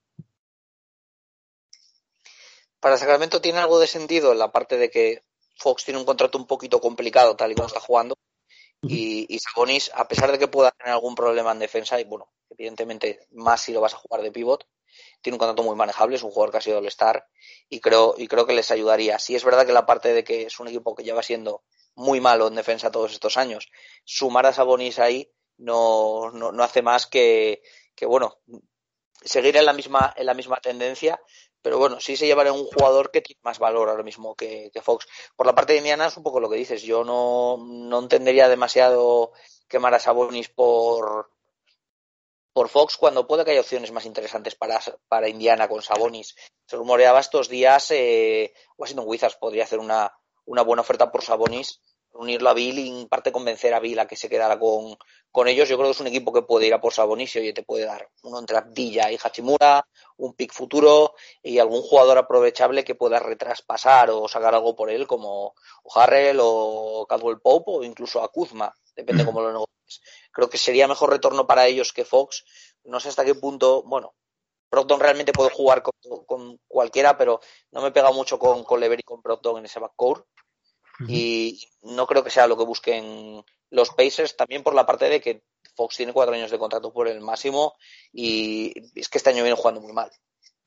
Para 2.81 2.97
Sacramento 2.97 3.41
tiene 3.41 3.59
algo 3.59 3.79
de 3.79 3.87
sentido 3.87 4.33
en 4.33 4.39
la 4.39 4.53
parte 4.53 4.77
de 4.79 4.91
que 4.91 5.25
Fox 5.57 5.85
tiene 5.85 6.01
un 6.01 6.07
contrato 6.07 6.39
un 6.39 6.47
poquito 6.47 6.81
complicado 6.81 7.37
tal 7.37 7.53
y 7.53 7.55
como 7.55 7.69
está 7.69 7.81
jugando 7.81 8.17
y, 8.83 9.27
y 9.29 9.39
Sabonis, 9.39 9.91
a 9.95 10.07
pesar 10.07 10.31
de 10.31 10.39
que 10.39 10.49
pueda 10.49 10.71
tener 10.71 10.93
algún 10.93 11.15
problema 11.15 11.53
en 11.53 11.59
defensa, 11.59 12.01
y 12.01 12.05
bueno, 12.05 12.31
evidentemente 12.51 13.27
más 13.33 13.63
si 13.63 13.73
lo 13.73 13.81
vas 13.81 13.95
a 13.95 13.99
jugar 13.99 14.23
de 14.23 14.31
pivot, 14.31 14.67
tiene 15.21 15.35
un 15.35 15.39
contrato 15.39 15.63
muy 15.63 15.77
manejable, 15.77 16.17
es 16.17 16.23
un 16.23 16.31
jugador 16.31 16.53
que 16.53 16.59
ha 16.59 16.63
sido 16.63 16.79
el 16.79 16.87
star 16.87 17.27
y 17.69 17.81
creo, 17.81 18.15
y 18.17 18.29
creo 18.29 18.47
que 18.47 18.55
les 18.55 18.71
ayudaría. 18.71 19.19
Sí 19.19 19.35
es 19.35 19.45
verdad 19.45 19.67
que 19.67 19.73
la 19.73 19.87
parte 19.87 20.13
de 20.13 20.25
que 20.25 20.43
es 20.43 20.61
un 20.61 20.69
equipo 20.69 20.95
que 20.95 21.05
lleva 21.05 21.23
siendo 21.23 21.65
muy 21.97 22.21
malo 22.21 22.47
en 22.47 22.55
defensa 22.55 22.91
todos 22.91 23.13
estos 23.13 23.37
años, 23.37 23.69
sumar 24.05 24.47
a 24.47 24.53
Sabonis 24.53 24.99
ahí 24.99 25.31
no, 25.59 26.31
no, 26.31 26.53
no 26.53 26.63
hace 26.63 26.83
más 26.83 27.07
que, 27.07 27.63
que, 27.95 28.07
bueno, 28.07 28.39
seguir 29.25 29.57
en 29.57 29.67
la 29.67 29.73
misma, 29.73 30.15
en 30.17 30.27
la 30.27 30.35
misma 30.35 30.59
tendencia 30.59 31.21
pero 31.67 31.81
bueno, 31.81 31.99
sí 31.99 32.17
se 32.17 32.27
llevará 32.27 32.53
un 32.53 32.65
jugador 32.65 33.11
que 33.11 33.23
tiene 33.23 33.41
más 33.43 33.59
valor 33.59 33.89
ahora 33.89 34.05
mismo 34.05 34.37
que, 34.37 34.71
Fox. 34.85 35.09
Por 35.35 35.47
la 35.49 35.55
parte 35.57 35.73
de 35.73 35.81
Indiana 35.81 36.07
es 36.07 36.17
un 36.17 36.23
poco 36.23 36.39
lo 36.39 36.49
que 36.49 36.55
dices. 36.55 36.81
Yo 36.83 37.03
no, 37.03 37.57
no 37.59 37.99
entendería 37.99 38.49
demasiado 38.49 39.33
quemar 39.67 39.93
a 39.93 39.99
Sabonis 39.99 40.49
por, 40.49 41.29
por 42.53 42.69
Fox 42.69 42.97
cuando 42.97 43.27
puede 43.27 43.45
que 43.45 43.51
haya 43.51 43.63
opciones 43.63 43.91
más 43.91 44.07
interesantes 44.07 44.55
para, 44.55 44.81
para 45.09 45.29
Indiana 45.29 45.67
con 45.67 45.83
Sabonis. 45.83 46.37
Se 46.67 46.77
rumoreaba 46.77 47.19
estos 47.19 47.49
días, 47.49 47.91
eh, 47.91 48.55
Washington 48.79 49.07
Wizards 49.09 49.35
podría 49.35 49.65
hacer 49.65 49.81
una, 49.81 50.17
una 50.45 50.63
buena 50.63 50.83
oferta 50.83 51.11
por 51.11 51.25
Sabonis, 51.25 51.81
unirlo 52.19 52.51
a 52.51 52.55
Bill 52.55 52.79
y 52.79 52.89
en 52.89 53.09
parte 53.09 53.33
convencer 53.33 53.75
a 53.75 53.81
Bill 53.81 53.99
a 53.99 54.07
que 54.07 54.17
se 54.17 54.29
quedara 54.29 54.59
con, 54.59 54.97
con 55.31 55.49
ellos. 55.49 55.69
Yo 55.69 55.77
creo 55.77 55.89
que 55.89 55.93
es 55.93 56.01
un 56.01 56.07
equipo 56.07 56.33
que 56.33 56.43
puede 56.43 56.67
ir 56.67 56.75
a 56.75 56.81
por 56.81 56.93
Sabonis 56.93 57.37
y 57.37 57.53
te 57.53 57.63
puede 57.63 57.85
dar 57.85 58.09
uno 58.23 58.39
entre 58.39 58.57
Abdilla 58.57 59.11
y 59.11 59.19
Hachimura, 59.23 59.87
un 60.17 60.35
pick 60.35 60.53
futuro 60.53 61.15
y 61.43 61.59
algún 61.59 61.83
jugador 61.83 62.19
aprovechable 62.19 62.85
que 62.85 62.95
pueda 62.95 63.19
retraspasar 63.19 64.11
o 64.11 64.29
sacar 64.29 64.55
algo 64.55 64.75
por 64.75 64.91
él 64.91 65.07
como 65.07 65.55
o 65.83 65.99
Harrell 65.99 66.39
o 66.41 67.07
Caldwell 67.09 67.41
Pope 67.41 67.71
o 67.73 67.85
incluso 67.85 68.23
a 68.23 68.29
Kuzma, 68.29 68.75
depende 68.95 69.25
cómo 69.25 69.41
lo 69.41 69.53
negocies. 69.53 70.01
Creo 70.33 70.49
que 70.49 70.59
sería 70.59 70.89
mejor 70.89 71.11
retorno 71.11 71.47
para 71.47 71.67
ellos 71.67 71.93
que 71.93 72.05
Fox. 72.05 72.45
No 72.85 73.01
sé 73.01 73.09
hasta 73.09 73.25
qué 73.25 73.35
punto, 73.35 73.83
bueno, 73.83 74.15
Procton 74.69 75.01
realmente 75.01 75.33
puede 75.33 75.51
jugar 75.51 75.83
con, 75.83 76.61
cualquiera, 76.67 77.17
pero 77.17 77.41
no 77.71 77.83
me 77.83 77.93
pega 77.93 78.11
mucho 78.13 78.39
con, 78.39 78.65
con 78.65 78.81
Lever 78.81 79.01
y 79.01 79.03
con 79.03 79.23
Procton 79.23 79.59
en 79.59 79.65
ese 79.67 79.81
backcourt 79.81 80.27
y 81.07 81.67
no 81.83 82.07
creo 82.07 82.25
que 82.25 82.31
sea 82.31 82.47
lo 82.47 82.57
que 82.57 82.65
busquen 82.65 83.45
los 83.71 83.91
Pacers, 83.91 84.37
también 84.37 84.63
por 84.63 84.75
la 84.75 84.87
parte 84.87 85.07
de 85.07 85.21
que 85.21 85.43
Fox 85.75 85.97
tiene 85.97 86.13
cuatro 86.13 86.35
años 86.35 86.51
de 86.51 86.59
contrato 86.59 86.93
por 86.93 87.09
el 87.09 87.21
máximo 87.21 87.75
y 88.13 88.73
es 88.95 89.09
que 89.09 89.19
este 89.19 89.31
año 89.31 89.43
viene 89.43 89.57
jugando 89.57 89.81
muy 89.81 89.93
mal. 89.93 90.11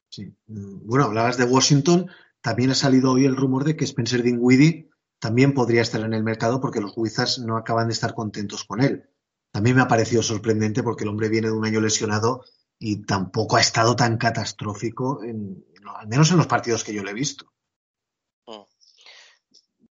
Sí. 0.10 0.34
Bueno, 0.48 1.06
hablabas 1.06 1.38
de 1.38 1.46
Washington, 1.46 2.10
también 2.42 2.72
ha 2.72 2.76
salido 2.76 3.12
hoy 3.12 3.26
el 3.26 3.36
rumor 3.36 3.64
de 3.64 3.76
que 3.76 3.86
Spencer 3.86 4.24
Dinwiddie 4.24 4.90
también 5.20 5.54
podría 5.54 5.82
estar 5.82 6.02
en 6.02 6.14
el 6.14 6.24
mercado 6.24 6.62
porque 6.62 6.80
los 6.80 6.94
Wizards 6.96 7.40
no 7.40 7.58
acaban 7.58 7.88
de 7.88 7.94
estar 7.94 8.14
contentos 8.14 8.64
con 8.64 8.82
él. 8.82 9.10
También 9.52 9.76
me 9.76 9.82
ha 9.82 9.88
parecido 9.88 10.24
sorprendente 10.24 10.84
porque 10.84 11.04
el 11.04 11.10
hombre 11.10 11.30
viene 11.30 11.48
de 11.48 11.54
un 11.54 11.66
año 11.66 11.82
lesionado 11.82 12.46
y 12.78 13.04
tampoco 13.06 13.58
ha 13.58 13.62
estado 13.62 13.96
tan 13.96 14.18
catastrófico, 14.18 15.24
en, 15.24 15.66
al 15.96 16.08
menos 16.08 16.32
en 16.32 16.38
los 16.38 16.48
partidos 16.48 16.84
que 16.84 16.94
yo 16.94 17.04
le 17.04 17.12
he 17.12 17.16
visto. 17.16 17.52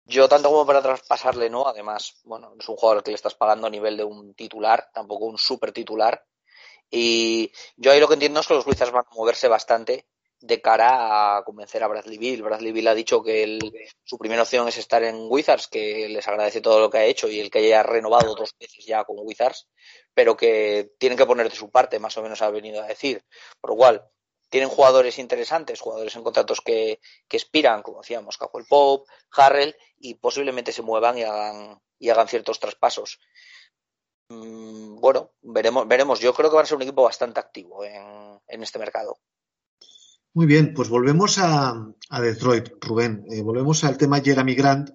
Yo 0.08 0.30
tanto 0.30 0.50
como 0.50 0.66
para 0.66 0.82
traspasarle, 0.82 1.50
no. 1.50 1.68
Además, 1.68 2.22
bueno, 2.24 2.54
es 2.58 2.68
un 2.70 2.78
jugador 2.78 3.04
que 3.04 3.12
le 3.12 3.16
estás 3.16 3.36
pagando 3.36 3.68
a 3.68 3.70
nivel 3.70 3.98
de 3.98 4.06
un 4.06 4.34
titular, 4.34 4.90
tampoco 4.94 5.26
un 5.26 5.38
super 5.38 5.74
titular. 5.74 6.24
Y 6.90 7.52
yo 7.76 7.92
ahí 7.92 8.00
lo 8.00 8.08
que 8.08 8.14
entiendo 8.14 8.40
es 8.40 8.48
que 8.48 8.54
los 8.54 8.66
Wizards 8.66 8.94
van 8.94 9.04
a 9.06 9.16
moverse 9.16 9.50
bastante 9.50 10.08
de 10.40 10.62
cara 10.62 11.38
a 11.38 11.44
convencer 11.44 11.84
a 11.84 11.88
Bradley 11.88 12.18
Bill. 12.18 12.44
Bradley 12.44 12.72
Bill 12.72 12.88
ha 12.88 12.96
dicho 12.96 13.22
que 13.22 13.60
su 14.06 14.18
primera 14.18 14.44
opción 14.44 14.68
es 14.70 14.78
estar 14.78 15.04
en 15.04 15.28
Wizards, 15.30 15.68
que 15.68 16.08
les 16.08 16.28
agradece 16.28 16.62
todo 16.62 16.80
lo 16.80 16.90
que 16.90 17.00
ha 17.00 17.06
hecho 17.06 17.28
y 17.28 17.42
el 17.42 17.50
que 17.50 17.60
haya 17.60 17.84
renovado 17.84 18.34
dos 18.34 18.56
veces 18.58 18.86
ya 18.86 19.04
con 19.04 19.18
Wizards, 19.20 19.68
pero 20.14 20.38
que 20.38 20.92
tienen 21.00 21.18
que 21.18 21.26
poner 21.26 21.50
de 21.50 21.56
su 21.56 21.70
parte, 21.70 22.00
más 22.00 22.16
o 22.18 22.22
menos 22.22 22.42
ha 22.42 22.50
venido 22.50 22.82
a 22.82 22.88
decir. 22.88 23.24
Por 23.60 23.72
lo 23.72 23.78
cual, 23.78 24.08
tienen 24.50 24.70
jugadores 24.70 25.20
interesantes, 25.20 25.82
jugadores 25.82 26.16
en 26.16 26.24
contratos 26.24 26.62
que, 26.62 27.00
que 27.28 27.38
expiran, 27.38 27.82
como 27.82 28.02
decíamos, 28.02 28.38
Cajuel 28.38 28.66
Pope, 28.68 29.12
Harrell, 29.32 29.76
y 30.00 30.16
posiblemente 30.16 30.72
se 30.72 30.82
muevan 30.82 31.18
y 31.18 31.24
hagan, 31.24 31.82
y 32.00 32.10
hagan 32.10 32.28
ciertos 32.28 32.60
traspasos. 32.60 33.20
Mm, 34.30 35.00
bueno, 35.00 35.32
veremos, 35.42 35.88
veremos. 35.88 36.20
Yo 36.20 36.34
creo 36.34 36.50
que 36.50 36.56
van 36.56 36.64
a 36.64 36.68
ser 36.68 36.78
un 36.78 36.84
equipo 36.84 37.04
bastante 37.04 37.40
activo 37.40 37.84
en, 37.84 38.40
en 38.48 38.64
este 38.64 38.80
mercado. 38.80 39.20
Muy 40.34 40.46
bien, 40.46 40.74
pues 40.74 40.90
volvemos 40.90 41.40
a, 41.40 41.74
a 42.10 42.22
Detroit, 42.22 42.70
Rubén. 42.80 43.26
Eh, 43.32 43.42
volvemos 43.42 43.84
al 43.84 43.98
tema 43.98 44.22
Jeremy 44.22 44.54
Grant, 44.54 44.90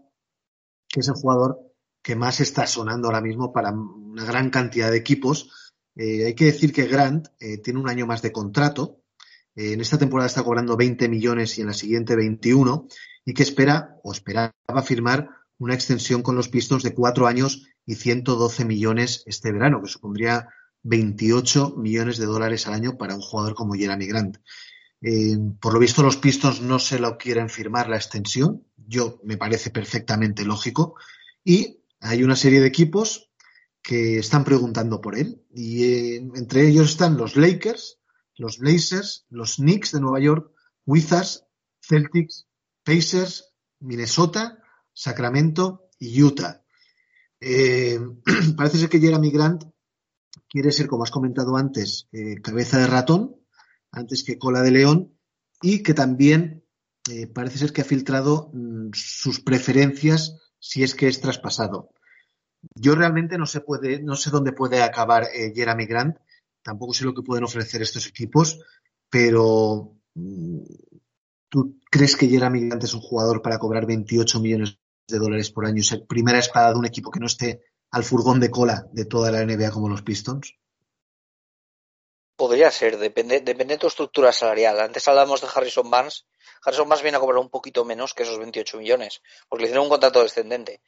que 0.89 1.01
es 1.01 1.09
el 1.09 1.15
jugador 1.15 1.59
que 2.03 2.15
más 2.15 2.41
está 2.41 2.67
sonando 2.67 3.09
ahora 3.09 3.21
mismo 3.21 3.53
para 3.53 3.71
una 3.73 4.25
gran 4.25 4.51
cantidad 4.51 4.91
de 4.91 4.99
equipos. 4.99 5.73
Eh, 5.97 6.27
hay 6.27 6.35
que 6.35 6.47
decir 6.47 6.73
que 6.73 6.87
Grant 6.87 7.29
eh, 7.41 7.59
tiene 7.59 7.81
un 7.81 7.89
año 7.89 8.07
más 8.07 8.23
de 8.23 8.33
contrato, 8.33 9.02
en 9.55 9.81
esta 9.81 9.99
temporada 9.99 10.27
está 10.27 10.43
cobrando 10.43 10.77
20 10.77 11.09
millones 11.09 11.59
y 11.59 11.61
en 11.61 11.69
la 11.69 11.75
siguiente 11.75 12.17
21 12.17 12.87
y 13.25 13.35
que 13.35 13.43
espera 13.43 13.97
o 14.03 14.13
esperaba 14.13 14.53
firmar 14.85 15.29
una 15.59 15.75
extensión 15.75 16.23
con 16.23 16.35
los 16.35 16.49
Pistons 16.49 16.83
de 16.83 16.95
cuatro 16.95 17.27
años 17.27 17.69
y 17.87 17.95
112 17.95 18.65
millones 18.65 19.23
este 19.27 19.53
verano, 19.53 19.81
que 19.83 19.89
supondría 19.89 20.49
28 20.83 21.75
millones 21.77 22.19
de 22.19 22.27
dólares 22.27 22.67
al 22.67 22.75
año 22.75 22.97
para 22.97 23.15
un 23.15 23.21
jugador 23.21 23.55
como 23.55 23.75
Jeremy 23.75 24.07
Grant. 24.07 24.39
Eh, 25.01 25.37
por 25.61 25.75
lo 25.75 25.81
visto, 25.81 26.03
los 26.03 26.17
Pistons 26.17 26.61
no 26.61 26.79
se 26.79 26.99
lo 26.99 27.19
quieren 27.19 27.49
firmar 27.49 27.89
la 27.89 27.97
extensión. 27.97 28.65
Yo 28.77 29.21
me 29.25 29.37
parece 29.37 29.71
perfectamente 29.71 30.45
lógico. 30.45 30.95
Y 31.45 31.81
hay 32.01 32.23
una 32.23 32.37
serie 32.37 32.61
de 32.61 32.69
equipos 32.69 33.31
que 33.83 34.19
están 34.19 34.45
preguntando 34.45 35.01
por 35.01 35.17
él. 35.17 35.43
Y 35.55 35.85
eh, 35.85 36.17
entre 36.35 36.69
ellos 36.69 36.91
están 36.91 37.17
los 37.17 37.37
Lakers, 37.37 37.99
los 38.37 38.59
Blazers, 38.59 39.27
los 39.31 39.57
Knicks 39.57 39.93
de 39.93 40.01
Nueva 40.01 40.21
York, 40.21 40.53
Wizards, 40.87 41.45
Celtics, 41.81 42.47
Pacers, 42.85 43.53
Minnesota, 43.81 44.63
Sacramento 44.93 45.89
y 45.99 46.23
Utah. 46.23 46.63
Eh, 47.41 47.99
parece 48.57 48.79
ser 48.79 48.89
que 48.89 49.01
Jeremy 49.01 49.31
Grant 49.31 49.65
quiere 50.49 50.73
ser, 50.73 50.87
como 50.87 51.05
has 51.05 51.11
comentado 51.11 51.57
antes, 51.57 52.09
eh, 52.13 52.41
cabeza 52.41 52.79
de 52.79 52.87
ratón 52.87 53.37
antes 53.91 54.25
que 54.25 54.39
cola 54.39 54.63
de 54.63 54.71
león 54.71 55.19
y 55.61 55.83
que 55.83 55.93
también 55.93 56.65
eh, 57.11 57.27
parece 57.27 57.59
ser 57.59 57.73
que 57.73 57.83
ha 57.83 57.85
filtrado 57.85 58.51
mm, 58.55 58.91
sus 58.95 59.41
preferencias 59.41 60.39
si 60.59 60.83
es 60.83 60.95
que 60.95 61.09
es 61.09 61.21
traspasado. 61.21 61.91
Yo 62.77 62.95
realmente 62.95 63.39
no 63.39 63.47
sé, 63.47 63.61
puede, 63.61 64.01
no 64.03 64.15
sé 64.15 64.31
dónde 64.31 64.53
puede 64.53 64.83
acabar 64.83 65.27
Jeremy 65.55 65.87
Grant 65.87 66.17
tampoco 66.63 66.95
sé 66.95 67.05
lo 67.05 67.15
que 67.15 67.23
pueden 67.23 67.45
ofrecer 67.45 67.83
estos 67.83 68.07
equipos, 68.07 68.59
pero 69.11 69.97
mm, 70.15 70.63
¿tú 71.49 71.79
crees 71.91 72.17
que 72.17 72.29
Jeremy 72.29 72.69
Grant 72.69 72.85
es 72.85 72.95
un 72.95 73.01
jugador 73.01 73.43
para 73.43 73.59
cobrar 73.59 73.87
28 73.87 74.41
millones 74.41 74.79
de 75.09 75.19
dólares 75.19 75.51
por 75.51 75.67
año 75.67 75.83
ser 75.83 76.07
primera 76.07 76.39
espada 76.39 76.73
de 76.73 76.79
un 76.79 76.87
equipo 76.87 77.11
que 77.11 77.21
no 77.21 77.27
esté 77.27 77.63
al 77.91 78.05
furgón 78.05 78.41
de 78.41 78.51
cola 78.51 78.89
de 78.93 79.05
toda 79.05 79.31
la 79.31 79.45
NBA 79.45 79.71
como 79.71 79.89
los 79.89 80.03
Pistons? 80.03 80.57
Podría 82.37 82.71
ser, 82.71 82.99
depende, 82.99 83.41
depende 83.41 83.75
de 83.75 83.79
tu 83.79 83.87
estructura 83.87 84.33
salarial. 84.33 84.81
Antes 84.81 85.07
hablábamos 85.07 85.43
de 85.43 85.49
Harrison 85.55 85.91
Barnes. 85.91 86.27
Harrison 86.65 86.89
Barnes 86.89 87.03
viene 87.03 87.19
a 87.19 87.21
cobrar 87.21 87.39
un 87.39 87.51
poquito 87.51 87.85
menos 87.85 88.15
que 88.15 88.23
esos 88.23 88.39
28 88.39 88.79
millones, 88.79 89.23
porque 89.49 89.63
le 89.63 89.69
hicieron 89.69 89.85
un 89.85 89.91
contrato 89.91 90.23
descendente. 90.23 90.81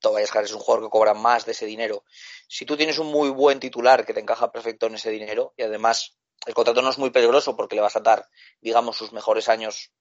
Tobias 0.00 0.34
Harris 0.34 0.50
es 0.50 0.56
un 0.56 0.62
jugador 0.62 0.86
que 0.86 0.90
cobra 0.90 1.14
más 1.14 1.46
de 1.46 1.52
ese 1.52 1.66
dinero. 1.66 2.04
Si 2.48 2.64
tú 2.64 2.76
tienes 2.76 2.98
un 2.98 3.08
muy 3.08 3.30
buen 3.30 3.60
titular 3.60 4.04
que 4.04 4.14
te 4.14 4.20
encaja 4.20 4.50
perfecto 4.50 4.86
en 4.86 4.94
ese 4.94 5.10
dinero 5.10 5.54
y 5.56 5.62
además 5.62 6.16
el 6.46 6.54
contrato 6.54 6.82
no 6.82 6.90
es 6.90 6.98
muy 6.98 7.10
peligroso 7.10 7.56
porque 7.56 7.76
le 7.76 7.82
vas 7.82 7.96
a 7.96 8.00
dar, 8.00 8.28
digamos, 8.60 8.96
sus 8.96 9.12
mejores 9.12 9.48
años 9.48 9.92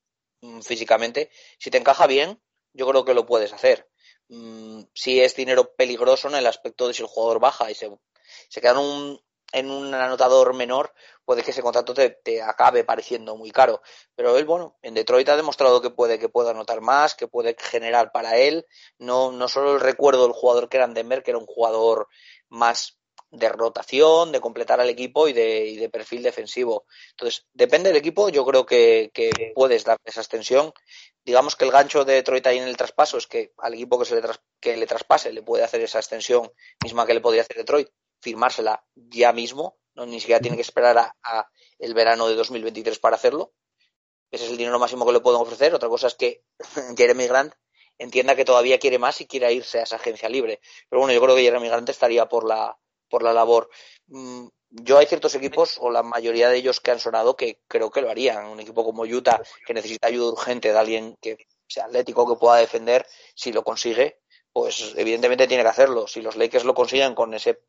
mm, 0.42 0.62
físicamente, 0.62 1.30
si 1.58 1.70
te 1.70 1.78
encaja 1.78 2.08
bien, 2.08 2.42
yo 2.74 2.88
creo 2.88 3.06
que 3.06 3.14
lo 3.14 3.26
puedes 3.26 3.54
hacer. 3.54 3.90
Mm, 4.30 4.84
si 4.94 5.22
es 5.22 5.36
dinero 5.36 5.76
peligroso 5.76 6.28
en 6.30 6.36
el 6.36 6.48
aspecto 6.48 6.88
de 6.88 6.94
si 6.94 7.02
el 7.02 7.08
jugador 7.08 7.40
baja 7.40 7.70
y 7.70 7.76
se, 7.76 7.92
se 8.48 8.62
queda 8.62 8.72
en 8.72 8.78
un, 8.78 9.22
en 9.52 9.70
un 9.70 9.94
anotador 9.94 10.54
menor, 10.54 10.94
puede 11.26 11.44
que 11.44 11.52
ese 11.52 11.62
contrato 11.62 11.94
te, 11.94 12.42
acabe 12.42 12.84
pareciendo 12.84 13.36
muy 13.36 13.52
caro. 13.52 13.82
Pero 14.16 14.38
él, 14.38 14.46
bueno, 14.46 14.78
en 14.82 14.94
Detroit 14.94 15.30
ha 15.30 15.36
demostrado 15.36 15.82
que 15.82 15.90
puede, 15.90 16.20
que 16.20 16.30
puede 16.30 16.52
anotar 16.52 16.82
más, 16.82 17.16
que 17.16 17.28
puede 17.28 17.56
generar 17.60 18.12
para 18.12 18.38
él. 18.38 18.66
No, 18.98 19.32
no 19.32 19.48
solo 19.48 19.76
el 19.76 19.80
recuerdo 19.80 20.24
del 20.24 20.34
jugador 20.34 20.70
que 20.70 20.78
era 20.78 20.86
en 20.86 20.94
Denver, 20.94 21.24
que 21.24 21.32
era 21.32 21.38
un 21.38 21.46
jugador 21.46 22.08
más 22.50 23.00
de 23.32 23.50
rotación, 23.50 24.32
de 24.32 24.42
completar 24.42 24.80
al 24.82 24.90
equipo 24.90 25.28
y 25.28 25.34
de, 25.34 25.78
de 25.80 25.90
perfil 25.90 26.24
defensivo. 26.24 26.86
Entonces, 27.12 27.46
depende 27.54 27.90
del 27.90 27.98
equipo, 27.98 28.30
yo 28.30 28.44
creo 28.46 28.66
que, 28.66 29.12
puedes 29.54 29.84
dar 29.84 29.98
esa 30.04 30.22
extensión. 30.22 30.74
Digamos 31.24 31.56
que 31.56 31.66
el 31.66 31.72
gancho 31.72 32.06
de 32.06 32.16
Detroit 32.16 32.48
ahí 32.48 32.58
en 32.58 32.68
el 32.68 32.78
traspaso 32.78 33.18
es 33.18 33.28
que 33.28 33.54
al 33.60 33.76
equipo 33.76 34.00
que, 34.00 34.06
se 34.06 34.16
le, 34.16 34.28
que 34.60 34.78
le 34.78 34.88
traspase 34.88 35.32
le 35.32 35.44
puede 35.44 35.64
hacer 35.64 35.82
esa 35.82 36.00
extensión 36.00 36.52
misma 36.84 37.06
que 37.06 37.14
le 37.14 37.22
podía 37.22 37.42
hacer 37.42 37.58
Detroit 37.58 37.90
firmársela 38.22 38.86
ya 38.96 39.34
mismo, 39.34 39.78
no 39.96 40.06
ni 40.06 40.20
siquiera 40.20 40.42
tiene 40.42 40.58
que 40.58 40.62
esperar 40.62 40.98
a, 40.98 41.50
el 41.78 41.94
verano 41.94 42.28
de 42.28 42.36
2023 42.36 43.00
para 43.00 43.16
hacerlo. 43.16 43.54
Ese 44.32 44.46
es 44.46 44.52
el 44.52 44.58
dinero 44.58 44.80
máximo 44.80 45.06
que 45.06 45.14
le 45.14 45.20
pueden 45.22 45.42
ofrecer. 45.42 45.74
Otra 45.74 45.90
cosa 45.90 46.08
es 46.08 46.16
que 46.16 46.44
Jeremy 46.98 47.28
Grant 47.28 47.54
entienda 47.98 48.36
que 48.36 48.46
todavía 48.46 48.80
quiere 48.80 49.00
más 49.00 49.20
y 49.22 49.28
quiera 49.28 49.52
irse 49.52 49.80
a 49.80 49.84
esa 49.84 49.98
agencia 49.98 50.30
libre. 50.30 50.62
Pero 50.90 51.02
bueno, 51.02 51.14
yo 51.14 51.22
creo 51.22 51.36
que 51.36 51.44
Jeremy 51.44 51.68
Grant 51.68 51.90
estaría 51.90 52.28
por 52.28 52.46
la, 52.46 52.78
por 53.10 53.24
la 53.24 53.34
labor. 53.34 53.70
Mm, 54.08 54.48
yo 54.70 55.00
hay 55.00 55.08
ciertos 55.08 55.34
equipos, 55.36 55.78
o 55.80 55.90
la 55.90 56.04
mayoría 56.04 56.50
de 56.50 56.58
ellos 56.58 56.80
que 56.80 56.92
han 56.92 57.00
sonado, 57.00 57.36
que 57.36 57.62
creo 57.68 57.90
que 57.90 58.02
lo 58.02 58.10
harían. 58.10 58.46
Un 58.46 58.60
equipo 58.60 58.84
como 58.84 59.04
Utah, 59.04 59.42
que 59.66 59.74
necesita 59.74 60.08
ayuda 60.08 60.32
urgente 60.32 60.72
de 60.72 60.78
alguien 60.78 61.18
que 61.20 61.38
sea 61.68 61.86
atlético, 61.86 62.28
que 62.28 62.40
pueda 62.40 62.58
defender, 62.58 63.06
si 63.36 63.52
lo 63.52 63.64
consigue, 63.64 64.20
pues 64.52 64.94
evidentemente 64.96 65.48
tiene 65.48 65.64
que 65.64 65.70
hacerlo. 65.70 66.08
Si 66.08 66.22
los 66.22 66.36
Lakers 66.36 66.66
lo 66.66 66.74
consiguen 66.74 67.16
con 67.16 67.34
ese 67.34 67.62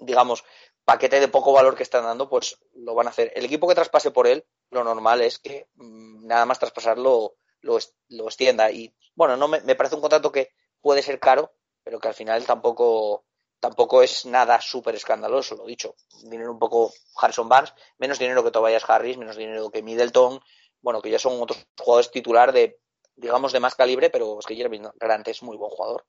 digamos, 0.00 0.44
paquete 0.84 1.20
de 1.20 1.28
poco 1.28 1.52
valor 1.52 1.76
que 1.76 1.82
están 1.82 2.04
dando, 2.04 2.28
pues 2.28 2.58
lo 2.74 2.94
van 2.94 3.06
a 3.06 3.10
hacer. 3.10 3.32
El 3.34 3.44
equipo 3.44 3.68
que 3.68 3.74
traspase 3.74 4.10
por 4.10 4.26
él, 4.26 4.44
lo 4.70 4.84
normal 4.84 5.22
es 5.22 5.38
que 5.38 5.68
mm, 5.76 6.26
nada 6.26 6.46
más 6.46 6.58
traspasarlo 6.58 7.36
lo, 7.60 7.78
lo 8.08 8.24
extienda. 8.26 8.70
Y 8.70 8.94
bueno, 9.14 9.36
no 9.36 9.48
me, 9.48 9.60
parece 9.74 9.94
un 9.94 10.00
contrato 10.00 10.30
que 10.30 10.50
puede 10.80 11.02
ser 11.02 11.18
caro, 11.18 11.52
pero 11.82 11.98
que 11.98 12.08
al 12.08 12.14
final 12.14 12.44
tampoco, 12.44 13.24
tampoco 13.60 14.02
es 14.02 14.26
nada 14.26 14.60
súper 14.60 14.94
escandaloso, 14.94 15.56
lo 15.56 15.66
dicho. 15.66 15.94
Dinero 16.22 16.52
un 16.52 16.58
poco 16.58 16.92
Harrison 17.16 17.48
Barnes, 17.48 17.74
menos 17.98 18.18
dinero 18.18 18.44
que 18.44 18.50
Tobias 18.50 18.88
Harris, 18.88 19.16
menos 19.16 19.36
dinero 19.36 19.70
que 19.70 19.82
Middleton, 19.82 20.40
bueno, 20.80 21.00
que 21.00 21.10
ya 21.10 21.18
son 21.18 21.40
otros 21.40 21.66
jugadores 21.78 22.10
titular 22.10 22.52
de, 22.52 22.78
digamos, 23.16 23.52
de 23.52 23.60
más 23.60 23.74
calibre, 23.74 24.10
pero 24.10 24.38
es 24.38 24.46
que 24.46 24.56
Jeremy 24.56 24.82
Grant 24.96 25.28
es 25.28 25.42
muy 25.42 25.56
buen 25.56 25.70
jugador. 25.70 26.04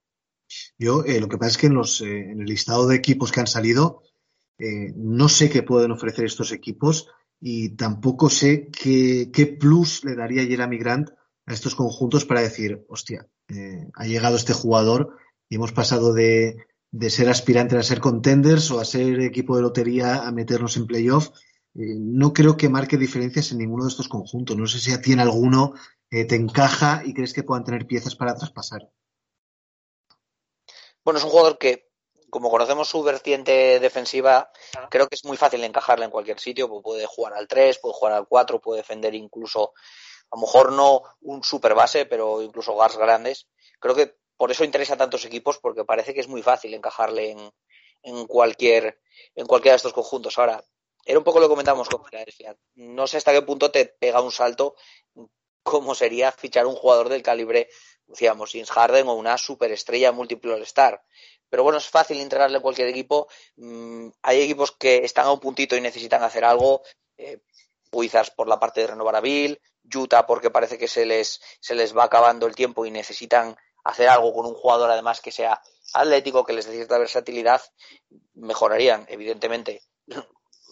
Yo 0.77 1.03
eh, 1.05 1.19
lo 1.19 1.27
que 1.27 1.37
pasa 1.37 1.51
es 1.51 1.57
que 1.57 1.67
en, 1.67 1.73
los, 1.73 2.01
eh, 2.01 2.31
en 2.31 2.41
el 2.41 2.45
listado 2.45 2.87
de 2.87 2.95
equipos 2.95 3.31
que 3.31 3.39
han 3.39 3.47
salido, 3.47 4.03
eh, 4.57 4.93
no 4.95 5.29
sé 5.29 5.49
qué 5.49 5.63
pueden 5.63 5.91
ofrecer 5.91 6.25
estos 6.25 6.51
equipos 6.51 7.07
y 7.39 7.69
tampoco 7.75 8.29
sé 8.29 8.69
qué, 8.69 9.57
plus 9.59 10.03
le 10.03 10.15
daría 10.15 10.45
Jeremy 10.45 10.77
Grant 10.77 11.09
a 11.45 11.53
estos 11.53 11.75
conjuntos 11.75 12.25
para 12.25 12.41
decir, 12.41 12.85
hostia, 12.87 13.27
ha 13.93 14.05
llegado 14.05 14.35
este 14.35 14.53
jugador 14.53 15.17
y 15.47 15.55
hemos 15.55 15.71
pasado 15.71 16.13
de, 16.13 16.57
de 16.91 17.09
ser 17.09 17.29
aspirantes 17.29 17.77
a 17.77 17.83
ser 17.83 17.99
contenders 17.99 18.71
o 18.71 18.79
a 18.79 18.85
ser 18.85 19.19
equipo 19.19 19.55
de 19.55 19.61
lotería 19.61 20.25
a 20.25 20.31
meternos 20.31 20.77
en 20.77 20.87
playoff. 20.87 21.29
no 21.73 22.33
creo 22.33 22.57
que 22.57 22.69
marque 22.69 22.97
diferencias 22.97 23.51
en 23.51 23.59
ninguno 23.59 23.83
de 23.83 23.89
estos 23.89 24.07
conjuntos. 24.07 24.57
No 24.57 24.65
sé 24.65 24.79
si 24.79 24.91
a 24.91 25.01
ti 25.01 25.11
en 25.11 25.19
alguno 25.19 25.73
te 26.09 26.35
encaja 26.35 27.03
y 27.05 27.13
crees 27.13 27.33
que 27.33 27.43
puedan 27.43 27.65
tener 27.65 27.85
piezas 27.85 28.15
para 28.15 28.35
traspasar. 28.35 28.89
Bueno, 31.05 31.19
es 31.19 31.23
un 31.23 31.29
jugador 31.29 31.59
que, 31.59 31.87
como 32.31 32.49
conocemos 32.49 32.89
su 32.89 33.03
vertiente 33.03 33.79
defensiva, 33.79 34.51
creo 34.89 35.07
que 35.07 35.13
es 35.13 35.23
muy 35.23 35.37
fácil 35.37 35.63
encajarle 35.63 36.05
en 36.05 36.11
cualquier 36.11 36.39
sitio. 36.39 36.67
Pues 36.67 36.81
puede 36.83 37.05
jugar 37.05 37.35
al 37.35 37.47
3, 37.47 37.77
puede 37.77 37.93
jugar 37.93 38.13
al 38.13 38.27
4, 38.27 38.59
puede 38.59 38.81
defender 38.81 39.13
incluso, 39.13 39.73
a 40.31 40.35
lo 40.35 40.41
mejor 40.41 40.71
no 40.71 41.03
un 41.21 41.43
super 41.43 41.75
base, 41.75 42.07
pero 42.07 42.41
incluso 42.41 42.73
guards 42.73 42.97
grandes. 42.97 43.47
Creo 43.79 43.93
que 43.93 44.15
por 44.35 44.49
eso 44.49 44.63
interesa 44.63 44.95
a 44.95 44.97
tantos 44.97 45.23
equipos, 45.25 45.59
porque 45.59 45.85
parece 45.85 46.15
que 46.15 46.21
es 46.21 46.27
muy 46.27 46.41
fácil 46.41 46.73
encajarle 46.73 47.31
en, 47.31 47.51
en 48.01 48.25
cualquier 48.25 48.99
en 49.35 49.45
cualquiera 49.45 49.73
de 49.73 49.77
estos 49.77 49.93
conjuntos. 49.93 50.39
Ahora, 50.39 50.63
era 51.05 51.19
un 51.19 51.23
poco 51.23 51.39
lo 51.39 51.45
que 51.45 51.51
comentábamos 51.51 51.87
con 51.87 52.03
Filadelfia. 52.03 52.57
No 52.73 53.05
sé 53.05 53.17
hasta 53.17 53.31
qué 53.31 53.43
punto 53.43 53.69
te 53.69 53.85
pega 53.85 54.21
un 54.21 54.31
salto 54.31 54.75
como 55.65 55.95
sería 55.95 56.31
fichar 56.31 56.67
un 56.67 56.75
jugador 56.75 57.09
del 57.09 57.23
calibre 57.23 57.69
decíamos, 58.07 58.51
James 58.51 58.71
Harden 58.71 59.07
o 59.07 59.13
una 59.13 59.37
superestrella 59.37 60.11
múltiple 60.11 60.53
All-Star. 60.53 61.03
Pero 61.49 61.63
bueno, 61.63 61.77
es 61.77 61.87
fácil 61.87 62.19
integrarle 62.19 62.57
en 62.57 62.63
cualquier 62.63 62.87
equipo. 62.87 63.27
Mm, 63.55 64.09
hay 64.21 64.41
equipos 64.41 64.71
que 64.71 65.05
están 65.05 65.25
a 65.25 65.31
un 65.31 65.39
puntito 65.39 65.75
y 65.75 65.81
necesitan 65.81 66.23
hacer 66.23 66.43
algo. 66.43 66.81
Eh, 67.17 67.39
por 68.35 68.49
la 68.49 68.59
parte 68.59 68.81
de 68.81 68.87
renovar 68.87 69.15
a 69.15 69.21
Bill, 69.21 69.61
Utah 69.93 70.25
porque 70.25 70.49
parece 70.49 70.77
que 70.77 70.89
se 70.89 71.05
les, 71.05 71.39
se 71.61 71.75
les 71.75 71.95
va 71.95 72.03
acabando 72.03 72.45
el 72.45 72.55
tiempo 72.55 72.85
y 72.85 72.91
necesitan 72.91 73.55
hacer 73.85 74.09
algo 74.09 74.33
con 74.33 74.45
un 74.45 74.53
jugador 74.53 74.91
además 74.91 75.21
que 75.21 75.31
sea 75.31 75.61
atlético, 75.93 76.43
que 76.43 76.53
les 76.53 76.65
dé 76.65 76.73
cierta 76.73 76.97
versatilidad, 76.97 77.61
mejorarían, 78.33 79.05
evidentemente 79.07 79.81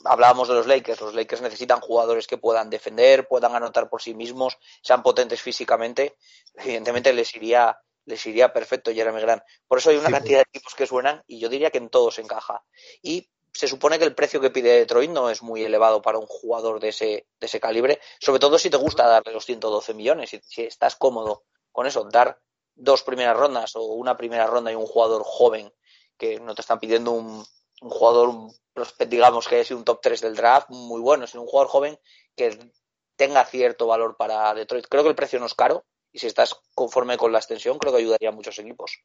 hablábamos 0.05 0.47
de 0.47 0.55
los 0.55 0.67
Lakers, 0.67 1.01
los 1.01 1.13
Lakers 1.13 1.41
necesitan 1.41 1.79
jugadores 1.79 2.27
que 2.27 2.37
puedan 2.37 2.69
defender, 2.69 3.27
puedan 3.27 3.55
anotar 3.55 3.89
por 3.89 4.01
sí 4.01 4.13
mismos, 4.13 4.57
sean 4.81 5.03
potentes 5.03 5.41
físicamente, 5.41 6.17
evidentemente 6.55 7.13
les 7.13 7.35
iría 7.35 7.77
les 8.05 8.25
iría 8.25 8.51
perfecto 8.51 8.91
Jeremy 8.91 9.21
Grant. 9.21 9.43
Por 9.65 9.77
eso 9.77 9.89
hay 9.89 9.95
una 9.95 10.11
cantidad 10.11 10.39
de 10.39 10.45
equipos 10.53 10.75
que 10.75 10.85
suenan 10.85 11.23
y 11.25 11.39
yo 11.39 11.47
diría 11.47 11.71
que 11.71 11.77
en 11.77 11.89
todos 11.89 12.19
encaja. 12.19 12.61
Y 13.01 13.29
se 13.53 13.67
supone 13.67 13.97
que 13.97 14.03
el 14.03 14.13
precio 14.13 14.41
que 14.41 14.49
pide 14.49 14.79
Detroit 14.79 15.09
no 15.09 15.29
es 15.29 15.41
muy 15.41 15.63
elevado 15.63 16.01
para 16.01 16.17
un 16.17 16.25
jugador 16.25 16.81
de 16.81 16.89
ese, 16.89 17.27
de 17.39 17.45
ese 17.45 17.61
calibre, 17.61 18.01
sobre 18.19 18.39
todo 18.39 18.57
si 18.57 18.69
te 18.69 18.77
gusta 18.77 19.07
darle 19.07 19.31
los 19.31 19.45
112 19.45 19.93
millones, 19.93 20.31
si, 20.31 20.41
si 20.43 20.63
estás 20.63 20.97
cómodo 20.97 21.45
con 21.71 21.87
eso, 21.87 22.03
dar 22.03 22.39
dos 22.75 23.03
primeras 23.03 23.37
rondas 23.37 23.75
o 23.75 23.83
una 23.83 24.17
primera 24.17 24.47
ronda 24.47 24.71
y 24.71 24.75
un 24.75 24.87
jugador 24.87 25.21
joven 25.23 25.71
que 26.17 26.39
no 26.39 26.55
te 26.55 26.61
están 26.61 26.79
pidiendo 26.79 27.11
un, 27.11 27.45
un 27.83 27.89
jugador, 27.89 28.51
digamos 29.09 29.47
que 29.47 29.59
es 29.59 29.71
un 29.71 29.83
top 29.83 29.99
3 30.01 30.21
del 30.21 30.35
draft 30.35 30.69
muy 30.69 31.01
bueno, 31.01 31.27
sino 31.27 31.43
un 31.43 31.49
jugador 31.49 31.69
joven 31.69 31.99
que 32.35 32.57
tenga 33.15 33.45
cierto 33.45 33.87
valor 33.87 34.15
para 34.17 34.53
Detroit. 34.53 34.87
Creo 34.89 35.03
que 35.03 35.09
el 35.09 35.15
precio 35.15 35.39
no 35.39 35.45
es 35.45 35.53
caro 35.53 35.85
y 36.11 36.19
si 36.19 36.27
estás 36.27 36.55
conforme 36.73 37.17
con 37.17 37.31
la 37.31 37.39
extensión, 37.39 37.77
creo 37.77 37.91
que 37.91 37.99
ayudaría 37.99 38.29
a 38.29 38.33
muchos 38.33 38.57
equipos. 38.59 38.99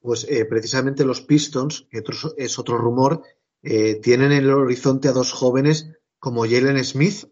Pues 0.00 0.26
eh, 0.28 0.44
precisamente 0.46 1.04
los 1.04 1.20
Pistons, 1.20 1.86
que 1.90 2.02
es 2.36 2.58
otro 2.58 2.78
rumor, 2.78 3.22
eh, 3.62 3.96
tienen 3.96 4.32
en 4.32 4.44
el 4.44 4.50
horizonte 4.52 5.08
a 5.08 5.12
dos 5.12 5.32
jóvenes 5.32 5.90
como 6.18 6.44
Jalen 6.44 6.82
Smith 6.84 7.28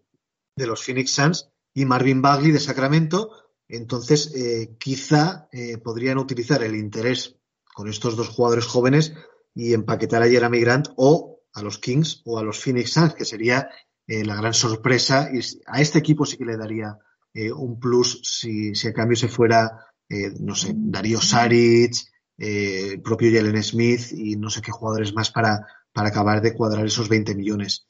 de 0.55 0.67
los 0.67 0.83
Phoenix 0.83 1.11
Suns 1.11 1.49
y 1.73 1.85
Marvin 1.85 2.21
Bagley 2.21 2.51
de 2.51 2.59
Sacramento. 2.59 3.31
Entonces, 3.67 4.33
eh, 4.35 4.75
quizá 4.79 5.47
podrían 5.83 6.17
utilizar 6.17 6.61
el 6.61 6.75
interés 6.75 7.37
con 7.73 7.87
estos 7.89 8.15
dos 8.15 8.29
jugadores 8.29 8.65
jóvenes 8.65 9.13
y 9.55 9.73
empaquetar 9.73 10.21
a 10.23 10.27
Jeremy 10.27 10.59
Grant 10.59 10.89
o 10.95 11.41
a 11.53 11.61
los 11.61 11.77
Kings 11.77 12.21
o 12.25 12.39
a 12.39 12.43
los 12.43 12.59
Phoenix 12.59 12.91
Suns, 12.91 13.13
que 13.13 13.25
sería 13.25 13.69
eh, 14.07 14.25
la 14.25 14.35
gran 14.35 14.53
sorpresa. 14.53 15.29
Y 15.31 15.39
a 15.67 15.81
este 15.81 15.99
equipo 15.99 16.25
sí 16.25 16.37
que 16.37 16.45
le 16.45 16.57
daría 16.57 16.97
eh, 17.33 17.51
un 17.51 17.79
plus 17.79 18.21
si, 18.23 18.75
si, 18.75 18.87
a 18.87 18.93
cambio 18.93 19.15
se 19.15 19.27
fuera, 19.27 19.87
eh, 20.09 20.31
no 20.39 20.55
sé, 20.55 20.73
Darío 20.75 21.21
Saric, 21.21 21.95
el 22.37 23.01
propio 23.01 23.31
Jalen 23.31 23.63
Smith 23.63 24.11
y 24.11 24.35
no 24.35 24.49
sé 24.49 24.61
qué 24.61 24.71
jugadores 24.71 25.13
más 25.13 25.29
para, 25.31 25.65
para 25.93 26.09
acabar 26.09 26.41
de 26.41 26.53
cuadrar 26.53 26.85
esos 26.85 27.07
20 27.07 27.35
millones. 27.35 27.87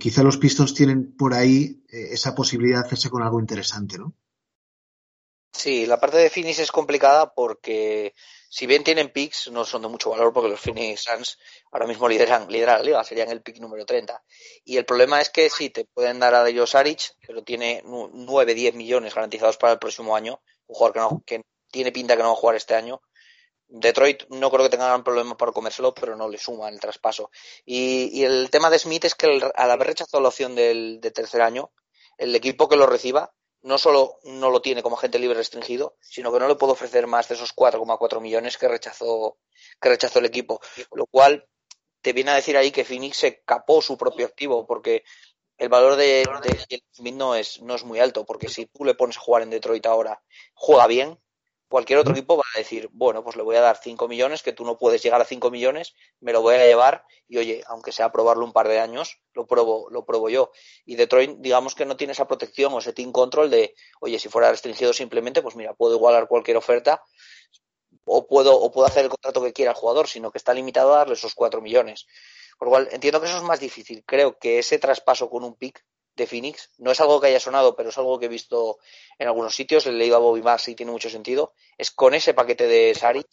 quizá 0.00 0.24
los 0.24 0.36
Pistons 0.36 0.74
tienen 0.74 1.14
por 1.16 1.32
ahí 1.32 1.84
esa 1.88 2.34
posibilidad 2.34 2.80
de 2.80 2.86
hacerse 2.86 3.10
con 3.10 3.22
algo 3.22 3.38
interesante, 3.38 3.96
¿no? 3.96 4.14
Sí, 5.56 5.86
la 5.86 6.00
parte 6.00 6.18
de 6.18 6.30
Phoenix 6.30 6.58
es 6.58 6.72
complicada 6.72 7.32
porque 7.32 8.14
si 8.48 8.66
bien 8.66 8.82
tienen 8.82 9.12
picks, 9.12 9.50
no 9.52 9.64
son 9.64 9.82
de 9.82 9.88
mucho 9.88 10.10
valor 10.10 10.32
porque 10.32 10.48
los 10.48 10.60
Phoenix 10.60 11.02
Suns 11.04 11.38
ahora 11.70 11.86
mismo 11.86 12.08
lideran, 12.08 12.48
lideran 12.48 12.78
la 12.78 12.84
liga, 12.84 13.04
serían 13.04 13.30
el 13.30 13.40
pick 13.40 13.58
número 13.60 13.86
30. 13.86 14.20
Y 14.64 14.76
el 14.76 14.84
problema 14.84 15.20
es 15.20 15.30
que 15.30 15.48
sí, 15.50 15.70
te 15.70 15.84
pueden 15.84 16.18
dar 16.18 16.34
a 16.34 16.42
Dejo 16.42 16.66
Saric, 16.66 17.16
pero 17.24 17.44
tiene 17.44 17.82
9, 17.84 18.54
10 18.54 18.74
millones 18.74 19.14
garantizados 19.14 19.56
para 19.56 19.74
el 19.74 19.78
próximo 19.78 20.16
año, 20.16 20.42
un 20.66 20.74
jugador 20.74 20.92
que, 20.92 21.00
no, 21.00 21.22
que 21.24 21.42
tiene 21.70 21.92
pinta 21.92 22.16
que 22.16 22.22
no 22.22 22.30
va 22.30 22.34
a 22.34 22.38
jugar 22.38 22.56
este 22.56 22.74
año. 22.74 23.00
Detroit 23.68 24.24
no 24.30 24.50
creo 24.50 24.64
que 24.64 24.70
tenga 24.70 24.88
gran 24.88 25.04
problema 25.04 25.36
para 25.36 25.52
comérselo, 25.52 25.94
pero 25.94 26.16
no 26.16 26.28
le 26.28 26.38
suma 26.38 26.68
el 26.68 26.80
traspaso. 26.80 27.30
Y, 27.64 28.22
el 28.24 28.50
tema 28.50 28.70
de 28.70 28.78
Smith 28.80 29.04
es 29.04 29.14
que 29.14 29.40
al 29.54 29.70
haber 29.70 29.86
rechazado 29.86 30.20
la 30.20 30.28
opción 30.28 30.54
del, 30.54 31.00
de 31.00 31.10
tercer 31.12 31.42
año, 31.42 31.72
el 32.18 32.34
equipo 32.34 32.68
que 32.68 32.76
lo 32.76 32.86
reciba 32.86 33.32
no 33.64 33.78
solo 33.78 34.20
no 34.24 34.50
lo 34.50 34.60
tiene 34.60 34.82
como 34.82 34.96
agente 34.96 35.18
libre 35.18 35.38
restringido, 35.38 35.96
sino 36.00 36.32
que 36.32 36.38
no 36.38 36.46
le 36.48 36.54
puedo 36.54 36.74
ofrecer 36.74 37.06
más 37.06 37.28
de 37.28 37.34
esos 37.34 37.56
4,4 37.56 38.20
millones 38.20 38.58
que 38.58 38.68
rechazó, 38.68 39.38
que 39.80 39.88
rechazó 39.88 40.18
el 40.18 40.26
equipo. 40.26 40.60
Lo 40.92 41.06
cual 41.06 41.48
te 42.02 42.12
viene 42.12 42.30
a 42.30 42.34
decir 42.34 42.58
ahí 42.58 42.70
que 42.70 42.84
Phoenix 42.84 43.16
se 43.16 43.42
capó 43.42 43.80
su 43.80 43.96
propio 43.96 44.26
activo, 44.26 44.66
porque 44.66 45.02
el 45.56 45.70
valor 45.70 45.96
de, 45.96 46.26
de 46.42 46.82
Smith 46.92 47.14
no 47.14 47.34
es, 47.34 47.62
no 47.62 47.74
es 47.74 47.84
muy 47.84 48.00
alto, 48.00 48.26
porque 48.26 48.48
si 48.48 48.66
tú 48.66 48.84
le 48.84 48.94
pones 48.94 49.16
a 49.16 49.20
jugar 49.20 49.42
en 49.42 49.50
Detroit 49.50 49.86
ahora, 49.86 50.22
juega 50.52 50.86
bien, 50.86 51.18
cualquier 51.74 51.98
otro 51.98 52.12
equipo 52.12 52.36
va 52.36 52.44
a 52.54 52.58
decir, 52.58 52.88
bueno, 52.92 53.24
pues 53.24 53.34
le 53.34 53.42
voy 53.42 53.56
a 53.56 53.60
dar 53.60 53.76
5 53.82 54.06
millones, 54.06 54.44
que 54.44 54.52
tú 54.52 54.64
no 54.64 54.78
puedes 54.78 55.02
llegar 55.02 55.20
a 55.20 55.24
5 55.24 55.50
millones, 55.50 55.96
me 56.20 56.32
lo 56.32 56.40
voy 56.40 56.54
a 56.54 56.64
llevar 56.64 57.04
y 57.26 57.36
oye, 57.38 57.64
aunque 57.66 57.90
sea 57.90 58.12
probarlo 58.12 58.44
un 58.44 58.52
par 58.52 58.68
de 58.68 58.78
años, 58.78 59.18
lo 59.32 59.44
pruebo, 59.44 59.88
lo 59.90 60.04
pruebo 60.04 60.28
yo. 60.28 60.52
Y 60.86 60.94
Detroit, 60.94 61.38
digamos 61.38 61.74
que 61.74 61.84
no 61.84 61.96
tiene 61.96 62.12
esa 62.12 62.28
protección 62.28 62.72
o 62.74 62.78
ese 62.78 62.92
team 62.92 63.10
control 63.10 63.50
de, 63.50 63.74
oye, 63.98 64.20
si 64.20 64.28
fuera 64.28 64.52
restringido 64.52 64.92
simplemente, 64.92 65.42
pues 65.42 65.56
mira, 65.56 65.74
puedo 65.74 65.96
igualar 65.96 66.28
cualquier 66.28 66.58
oferta 66.58 67.02
o 68.04 68.28
puedo, 68.28 68.56
o 68.56 68.70
puedo 68.70 68.86
hacer 68.86 69.06
el 69.06 69.10
contrato 69.10 69.42
que 69.42 69.52
quiera 69.52 69.72
el 69.72 69.76
jugador, 69.76 70.06
sino 70.06 70.30
que 70.30 70.38
está 70.38 70.54
limitado 70.54 70.94
a 70.94 70.98
darle 70.98 71.14
esos 71.14 71.34
4 71.34 71.60
millones. 71.60 72.06
Por 72.56 72.68
lo 72.68 72.70
cual, 72.70 72.88
entiendo 72.92 73.20
que 73.20 73.26
eso 73.26 73.38
es 73.38 73.42
más 73.42 73.58
difícil. 73.58 74.04
Creo 74.06 74.38
que 74.38 74.60
ese 74.60 74.78
traspaso 74.78 75.28
con 75.28 75.42
un 75.42 75.56
pick 75.56 75.84
de 76.16 76.26
Phoenix. 76.26 76.70
No 76.78 76.90
es 76.90 77.00
algo 77.00 77.20
que 77.20 77.28
haya 77.28 77.40
sonado, 77.40 77.74
pero 77.76 77.90
es 77.90 77.98
algo 77.98 78.18
que 78.18 78.26
he 78.26 78.28
visto 78.28 78.78
en 79.18 79.28
algunos 79.28 79.54
sitios. 79.54 79.86
He 79.86 79.92
leído 79.92 80.16
a 80.16 80.20
Bobby 80.20 80.42
Marks 80.42 80.68
y 80.68 80.74
tiene 80.74 80.92
mucho 80.92 81.10
sentido. 81.10 81.54
Es 81.76 81.90
con 81.90 82.14
ese 82.14 82.34
paquete 82.34 82.66
de 82.66 82.94
Saric 82.94 83.28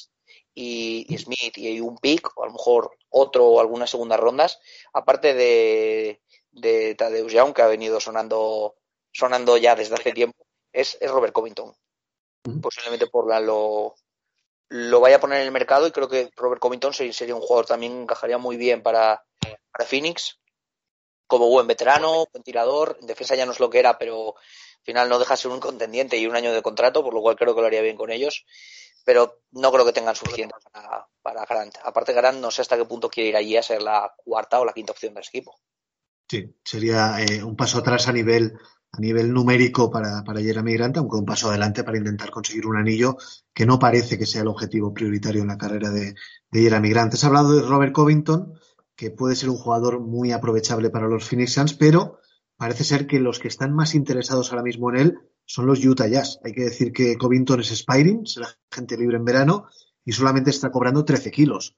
y, 0.54 1.06
Smith 1.18 1.58
y 1.58 1.80
un 1.80 1.98
pick, 1.98 2.38
o 2.38 2.44
a 2.44 2.48
lo 2.48 2.54
mejor 2.54 2.98
otro 3.10 3.48
o 3.48 3.60
algunas 3.60 3.90
segundas 3.90 4.20
rondas, 4.20 4.60
aparte 4.94 5.34
de, 5.34 6.22
de 6.52 6.96
Tadeusz 6.96 7.32
Young, 7.32 7.54
que 7.54 7.62
ha 7.62 7.68
venido 7.68 8.00
sonando, 8.00 8.76
sonando 9.12 9.58
ya 9.58 9.76
desde 9.76 9.96
hace 9.96 10.12
tiempo, 10.12 10.46
es, 10.72 10.98
es 11.00 11.12
Robert 11.12 11.34
Covington. 11.34 11.74
Posiblemente 12.62 13.08
por 13.08 13.28
la 13.28 13.40
lo, 13.40 13.96
lo 14.70 15.00
vaya 15.00 15.18
a 15.18 15.20
poner 15.20 15.40
en 15.40 15.46
el 15.46 15.52
mercado 15.52 15.86
y 15.86 15.92
creo 15.92 16.10
que 16.10 16.32
Robert 16.36 16.62
Covington 16.62 16.94
sería 16.94 17.36
un 17.36 17.42
jugador 17.42 17.68
también 17.68 18.02
encajaría 18.02 18.38
muy 18.38 18.58
bien 18.58 18.82
para, 18.82 19.24
para 19.72 19.86
Phoenix 19.86 20.41
como 21.32 21.48
buen 21.48 21.66
veterano, 21.66 22.28
buen 22.30 22.44
tirador. 22.44 22.98
En 23.00 23.08
defensa 23.08 23.36
ya 23.36 23.46
no 23.46 23.54
es 23.54 23.62
lo 23.62 23.70
que 23.70 23.80
era, 23.80 23.98
pero 23.98 24.36
al 24.36 24.84
final 24.84 25.08
no 25.08 25.18
deja 25.18 25.36
de 25.36 25.38
ser 25.38 25.52
un 25.52 25.62
contendiente 25.62 26.18
y 26.18 26.28
un 26.28 26.36
año 26.36 26.52
de 26.52 26.62
contrato, 26.62 27.02
por 27.06 27.14
lo 27.14 27.22
cual 27.22 27.38
creo 27.38 27.56
que 27.56 27.62
lo 27.62 27.68
haría 27.68 27.82
bien 27.82 27.96
con 27.96 28.12
ellos. 28.12 28.46
Pero 29.06 29.40
no 29.52 29.72
creo 29.72 29.86
que 29.86 29.94
tengan 29.94 30.14
suficiente 30.14 30.54
para, 30.74 31.08
para 31.22 31.46
Grant. 31.46 31.76
Aparte, 31.86 32.12
Grant 32.12 32.42
no 32.42 32.52
sé 32.52 32.64
hasta 32.64 32.76
qué 32.76 32.84
punto 32.84 33.10
quiere 33.10 33.30
ir 33.30 33.38
allí 33.38 33.56
a 33.56 33.64
ser 33.64 33.82
la 33.82 34.14
cuarta 34.18 34.60
o 34.60 34.66
la 34.66 34.74
quinta 34.74 34.92
opción 34.92 35.14
del 35.14 35.24
equipo. 35.26 35.56
Sí, 36.30 36.54
sería 36.66 37.16
eh, 37.22 37.42
un 37.42 37.56
paso 37.56 37.78
atrás 37.78 38.10
a 38.10 38.12
nivel 38.12 38.54
a 38.94 39.00
nivel 39.00 39.32
numérico 39.32 39.90
para, 39.90 40.22
para 40.26 40.42
Jeremy 40.42 40.74
Grant, 40.74 40.98
aunque 40.98 41.16
un 41.16 41.26
paso 41.26 41.48
adelante 41.48 41.86
para 41.86 41.98
intentar 41.98 42.30
conseguir 42.30 42.68
un 42.68 42.76
anillo 42.76 43.16
que 43.54 43.66
no 43.66 43.80
parece 43.80 44.18
que 44.18 44.26
sea 44.26 44.42
el 44.42 44.50
objetivo 44.50 44.94
prioritario 44.94 45.42
en 45.42 45.48
la 45.48 45.58
carrera 45.58 45.92
de, 45.92 46.14
de 46.50 46.62
Jeremy 46.62 46.90
Grant. 46.90 47.14
Has 47.14 47.24
hablado 47.24 47.54
de 47.54 47.62
Robert 47.62 47.94
Covington, 47.94 48.60
que 49.02 49.10
puede 49.10 49.36
ser 49.36 49.50
un 49.50 49.58
jugador 49.58 50.00
muy 50.00 50.32
aprovechable 50.32 50.92
para 50.92 51.08
los 51.08 51.28
Phoenix 51.28 51.54
Suns, 51.54 51.74
pero 51.74 52.20
parece 52.56 52.84
ser 52.84 53.08
que 53.08 53.20
los 53.20 53.40
que 53.40 53.48
están 53.48 53.74
más 53.74 53.96
interesados 53.96 54.52
ahora 54.52 54.62
mismo 54.62 54.92
en 54.92 54.96
él 54.96 55.20
son 55.44 55.66
los 55.66 55.84
Utah 55.84 56.08
Jazz. 56.08 56.40
Hay 56.44 56.52
que 56.52 56.66
decir 56.66 56.94
que 56.94 57.18
Covington 57.18 57.62
es 57.62 57.72
Spiring, 57.72 58.28
será 58.28 58.50
gente 58.72 58.96
libre 58.98 59.18
en 59.18 59.26
verano, 59.26 59.66
y 60.06 60.12
solamente 60.12 60.52
está 60.52 60.70
cobrando 60.70 61.04
13 61.04 61.32
kilos. 61.32 61.76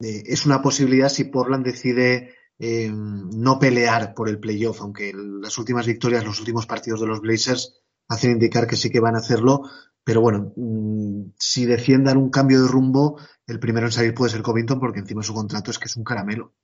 Eh, 0.00 0.24
es 0.26 0.44
una 0.44 0.60
posibilidad 0.60 1.08
si 1.08 1.22
Portland 1.22 1.64
decide 1.64 2.34
eh, 2.58 2.90
no 2.92 3.60
pelear 3.60 4.12
por 4.12 4.28
el 4.28 4.40
playoff, 4.40 4.80
aunque 4.80 5.12
las 5.14 5.56
últimas 5.58 5.86
victorias, 5.86 6.24
los 6.24 6.40
últimos 6.40 6.66
partidos 6.66 7.00
de 7.00 7.06
los 7.06 7.20
Blazers 7.20 7.80
hacen 8.08 8.32
indicar 8.32 8.66
que 8.66 8.74
sí 8.74 8.90
que 8.90 8.98
van 8.98 9.14
a 9.14 9.20
hacerlo. 9.20 9.70
Pero 10.06 10.20
bueno, 10.20 10.52
mm, 10.54 11.32
si 11.36 11.66
defiendan 11.66 12.16
un 12.16 12.30
cambio 12.30 12.62
de 12.62 12.68
rumbo, 12.68 13.18
el 13.44 13.58
primero 13.58 13.86
en 13.86 13.92
salir 13.92 14.14
puede 14.14 14.30
ser 14.30 14.40
Covington 14.40 14.78
porque 14.78 15.00
encima 15.00 15.24
su 15.24 15.34
contrato 15.34 15.72
es 15.72 15.80
que 15.80 15.86
es 15.86 15.96
un 15.96 16.04
caramelo. 16.04 16.54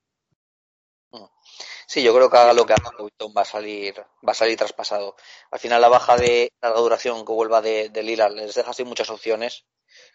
Sí, 1.88 2.05
yo 2.05 2.14
creo 2.14 2.30
que 2.30 2.36
haga 2.36 2.53
lo 2.53 2.64
que 2.64 2.72
haga 2.74 2.93
Covington 2.97 3.34
va 3.36 3.43
a 3.43 3.45
salir, 3.45 3.95
va 3.99 4.30
a 4.30 4.34
salir 4.34 4.57
traspasado. 4.57 5.16
Al 5.51 5.59
final 5.59 5.80
la 5.80 5.88
baja 5.88 6.16
de 6.16 6.53
larga 6.62 6.78
duración 6.78 7.26
que 7.26 7.32
vuelva 7.32 7.61
de, 7.61 7.88
de 7.88 8.03
Lillard 8.05 8.32
les 8.32 8.55
deja 8.55 8.72
sin 8.72 8.86
muchas 8.86 9.11
opciones. 9.11 9.66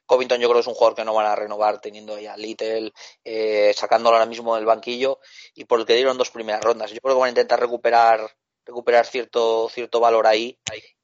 Covington 0.06 0.40
yo 0.40 0.48
creo 0.48 0.60
que 0.60 0.62
es 0.62 0.68
un 0.68 0.76
jugador 0.76 0.96
que 0.96 1.04
no 1.04 1.14
van 1.14 1.26
a 1.26 1.36
renovar 1.36 1.82
teniendo 1.82 2.18
ya 2.18 2.38
Little, 2.38 2.94
eh, 3.26 3.74
sacándolo 3.76 4.16
ahora 4.16 4.26
mismo 4.26 4.56
del 4.56 4.66
banquillo 4.66 5.20
y 5.54 5.66
por 5.66 5.82
el 5.82 5.86
que 5.86 5.96
dieron 5.96 6.18
dos 6.18 6.32
primeras 6.32 6.64
rondas. 6.64 6.92
Yo 6.92 7.02
creo 7.02 7.16
que 7.16 7.20
van 7.20 7.28
a 7.28 7.32
intentar 7.32 7.60
recuperar, 7.60 8.32
recuperar 8.66 9.06
cierto, 9.06 9.68
cierto 9.68 10.00
valor 10.00 10.28
ahí 10.28 10.58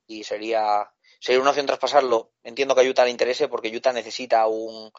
y 0.07 0.23
sería, 0.23 0.89
sería 1.23 1.39
una 1.39 1.51
opción 1.51 1.65
traspasarlo. 1.65 2.33
Entiendo 2.43 2.75
que 2.75 2.81
a 2.81 2.89
Utah 2.89 3.05
le 3.05 3.11
interese 3.11 3.47
porque 3.47 3.73
Utah 3.73 3.93
necesita 3.93 4.45
un, 4.47 4.91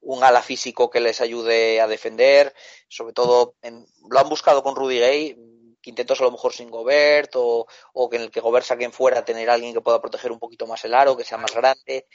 un 0.00 0.24
ala 0.24 0.42
físico 0.42 0.90
que 0.90 0.98
les 0.98 1.20
ayude 1.20 1.80
a 1.80 1.86
defender, 1.86 2.52
sobre 2.88 3.12
todo 3.12 3.54
en, 3.62 3.86
lo 4.10 4.18
han 4.18 4.28
buscado 4.28 4.64
con 4.64 4.74
Rudy 4.74 4.98
Gay, 4.98 5.36
quintetos 5.80 6.20
a 6.20 6.24
lo 6.24 6.32
mejor 6.32 6.52
sin 6.52 6.68
Gobert 6.68 7.30
o, 7.36 7.68
o 7.92 8.10
que 8.10 8.16
en 8.16 8.22
el 8.22 8.30
que 8.32 8.40
Gobert 8.40 8.66
saquen 8.66 8.90
fuera 8.90 9.24
tener 9.24 9.48
a 9.50 9.54
alguien 9.54 9.72
que 9.72 9.80
pueda 9.80 10.00
proteger 10.00 10.32
un 10.32 10.40
poquito 10.40 10.66
más 10.66 10.84
el 10.84 10.94
aro, 10.94 11.16
que 11.16 11.22
sea 11.22 11.38
más 11.38 11.54
grande. 11.54 12.08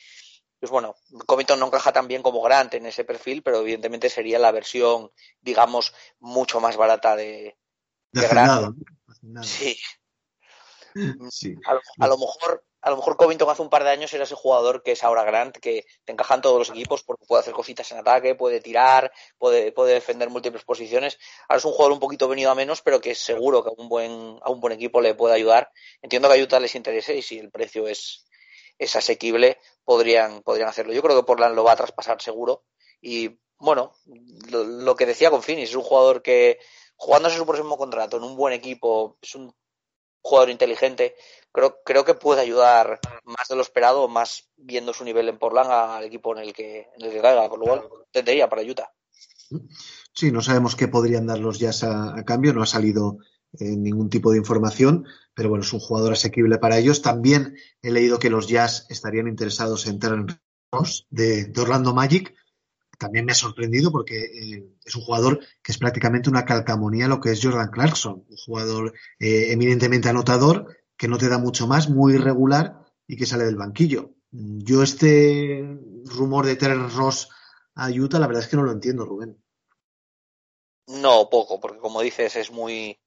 Pues 0.59 0.69
bueno, 0.69 0.95
Covington 1.25 1.57
no 1.57 1.67
encaja 1.67 1.93
tan 1.93 2.09
bien 2.09 2.21
como 2.21 2.41
Grant 2.41 2.73
en 2.73 2.85
ese 2.85 3.05
perfil, 3.05 3.43
pero 3.43 3.61
evidentemente 3.61 4.09
sería 4.09 4.39
la 4.39 4.51
versión, 4.51 5.09
digamos, 5.39 5.93
mucho 6.19 6.59
más 6.59 6.75
barata 6.75 7.15
de, 7.15 7.57
de, 8.11 8.27
Grant. 8.27 8.75
Sí. 9.41 9.77
sí. 11.31 11.55
A, 11.65 11.73
lo, 11.75 11.81
a, 11.99 12.07
lo, 12.07 12.17
mejor 12.17 12.65
a 12.83 12.89
lo 12.89 12.97
mejor 12.97 13.15
Covington 13.15 13.49
hace 13.49 13.61
un 13.61 13.69
par 13.69 13.85
de 13.85 13.91
años 13.91 14.13
era 14.13 14.25
ese 14.25 14.35
jugador 14.35 14.83
que 14.83 14.91
es 14.91 15.03
ahora 15.05 15.23
Grant, 15.23 15.55
que 15.57 15.85
te 16.03 16.11
encajan 16.11 16.41
todos 16.41 16.59
los 16.59 16.69
equipos 16.69 17.01
porque 17.01 17.25
puede 17.25 17.39
hacer 17.39 17.53
cositas 17.53 17.89
en 17.93 17.99
ataque, 17.99 18.35
puede 18.35 18.59
tirar, 18.59 19.09
puede, 19.37 19.71
puede 19.71 19.93
defender 19.93 20.29
múltiples 20.29 20.65
posiciones. 20.65 21.17
Ahora 21.47 21.59
es 21.59 21.65
un 21.65 21.71
jugador 21.71 21.93
un 21.93 22.01
poquito 22.01 22.27
venido 22.27 22.51
a 22.51 22.55
menos, 22.55 22.81
pero 22.81 22.99
que 22.99 23.15
seguro 23.15 23.63
que 23.63 23.69
a 23.69 23.81
un 23.81 23.87
buen, 23.87 24.37
a 24.41 24.51
un 24.51 24.59
buen 24.59 24.73
equipo 24.73 24.99
le 24.99 25.15
puede 25.15 25.33
ayudar. 25.33 25.71
Entiendo 26.01 26.27
que 26.27 26.37
a 26.37 26.43
Utah 26.43 26.59
les 26.59 26.75
interese 26.75 27.15
y 27.15 27.21
si 27.21 27.39
el 27.39 27.51
precio 27.51 27.87
es, 27.87 28.25
es 28.77 28.95
asequible, 28.97 29.59
podrían, 29.85 30.41
podrían 30.41 30.67
hacerlo. 30.67 30.91
Yo 30.91 31.01
creo 31.01 31.15
que 31.15 31.25
Portland 31.25 31.55
lo 31.55 31.63
va 31.63 31.71
a 31.71 31.77
traspasar 31.77 32.21
seguro. 32.21 32.65
Y 32.99 33.39
bueno, 33.59 33.93
lo, 34.49 34.65
lo 34.65 34.95
que 34.97 35.05
decía 35.05 35.29
con 35.29 35.41
Finis, 35.41 35.69
es 35.69 35.75
un 35.75 35.83
jugador 35.83 36.21
que 36.21 36.59
jugándose 36.97 37.37
su 37.37 37.45
próximo 37.45 37.77
contrato 37.77 38.17
en 38.17 38.23
un 38.23 38.35
buen 38.35 38.53
equipo, 38.53 39.17
es 39.21 39.35
un 39.35 39.55
jugador 40.23 40.49
inteligente, 40.49 41.15
creo, 41.53 41.77
creo 41.85 42.03
que 42.03 42.15
puede 42.15 42.41
ayudar 42.41 42.99
más 43.23 43.47
de 43.47 43.55
lo 43.55 43.61
esperado, 43.61 44.07
más 44.07 44.49
viendo 44.57 44.93
su 44.93 45.05
nivel 45.05 45.29
en 45.29 45.37
Portland 45.37 45.71
al 45.71 46.03
equipo 46.03 46.35
en 46.35 46.43
el 46.43 46.53
que, 46.53 46.87
en 46.97 47.05
el 47.05 47.11
que 47.11 47.21
caiga, 47.21 47.47
por 47.47 47.59
lo 47.59 47.65
cual 47.65 47.81
tendría 48.11 48.49
para 48.49 48.63
Utah. 48.63 48.91
Sí, 50.13 50.31
no 50.31 50.41
sabemos 50.41 50.75
qué 50.75 50.87
podrían 50.87 51.27
dar 51.27 51.39
los 51.39 51.59
Jazz 51.59 51.83
a, 51.83 52.23
cambio, 52.25 52.53
no 52.53 52.63
ha 52.63 52.65
salido 52.65 53.17
eh, 53.59 53.65
ningún 53.65 54.09
tipo 54.09 54.31
de 54.31 54.37
información, 54.39 55.05
pero 55.33 55.49
bueno, 55.49 55.63
es 55.63 55.71
un 55.71 55.79
jugador 55.79 56.13
asequible 56.13 56.57
para 56.57 56.77
ellos. 56.77 57.01
También 57.01 57.55
he 57.81 57.91
leído 57.91 58.19
que 58.19 58.29
los 58.29 58.47
Jazz 58.47 58.87
estarían 58.89 59.27
interesados 59.27 59.85
en 59.87 59.99
Terren 59.99 60.27
Ross 60.71 61.07
de, 61.09 61.45
de 61.45 61.61
Orlando 61.61 61.93
Magic, 61.93 62.33
también 63.03 63.25
me 63.25 63.31
ha 63.33 63.35
sorprendido 63.35 63.91
porque 63.91 64.17
eh, 64.17 64.65
es 64.85 64.95
un 64.95 65.01
jugador 65.01 65.39
que 65.61 65.71
es 65.71 65.77
prácticamente 65.77 66.29
una 66.29 66.45
calcamonía 66.45 67.07
lo 67.07 67.19
que 67.19 67.31
es 67.31 67.41
Jordan 67.43 67.69
Clarkson, 67.69 68.23
un 68.29 68.37
jugador 68.37 68.93
eh, 69.19 69.51
eminentemente 69.51 70.09
anotador, 70.09 70.67
que 70.97 71.07
no 71.07 71.17
te 71.17 71.29
da 71.29 71.37
mucho 71.37 71.67
más, 71.67 71.89
muy 71.89 72.13
irregular 72.13 72.85
y 73.07 73.17
que 73.17 73.25
sale 73.25 73.45
del 73.45 73.55
banquillo. 73.55 74.11
Yo 74.31 74.83
este 74.83 75.63
rumor 76.05 76.45
de 76.45 76.55
Terrence 76.55 76.95
Ross 76.95 77.29
a 77.75 77.89
Utah, 77.89 78.19
la 78.19 78.27
verdad 78.27 78.43
es 78.43 78.49
que 78.49 78.55
no 78.55 78.63
lo 78.63 78.71
entiendo, 78.71 79.05
Rubén. 79.05 79.41
No, 80.87 81.29
poco, 81.29 81.59
porque 81.59 81.79
como 81.79 82.01
dices, 82.01 82.35
es 82.35 82.51
muy 82.51 82.99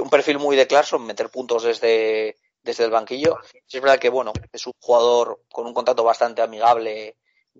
un 0.00 0.10
perfil 0.10 0.38
muy 0.38 0.56
de 0.56 0.66
Clarkson, 0.66 1.04
meter 1.04 1.28
puntos 1.28 1.64
desde, 1.64 2.36
desde 2.62 2.84
el 2.84 2.90
banquillo. 2.90 3.36
Es 3.68 3.80
verdad 3.80 3.98
que, 3.98 4.08
bueno, 4.08 4.32
es 4.52 4.66
un 4.66 4.72
jugador 4.78 5.42
con 5.50 5.66
un 5.66 5.74
contrato 5.74 6.04
bastante 6.04 6.42
amigable 6.42 7.16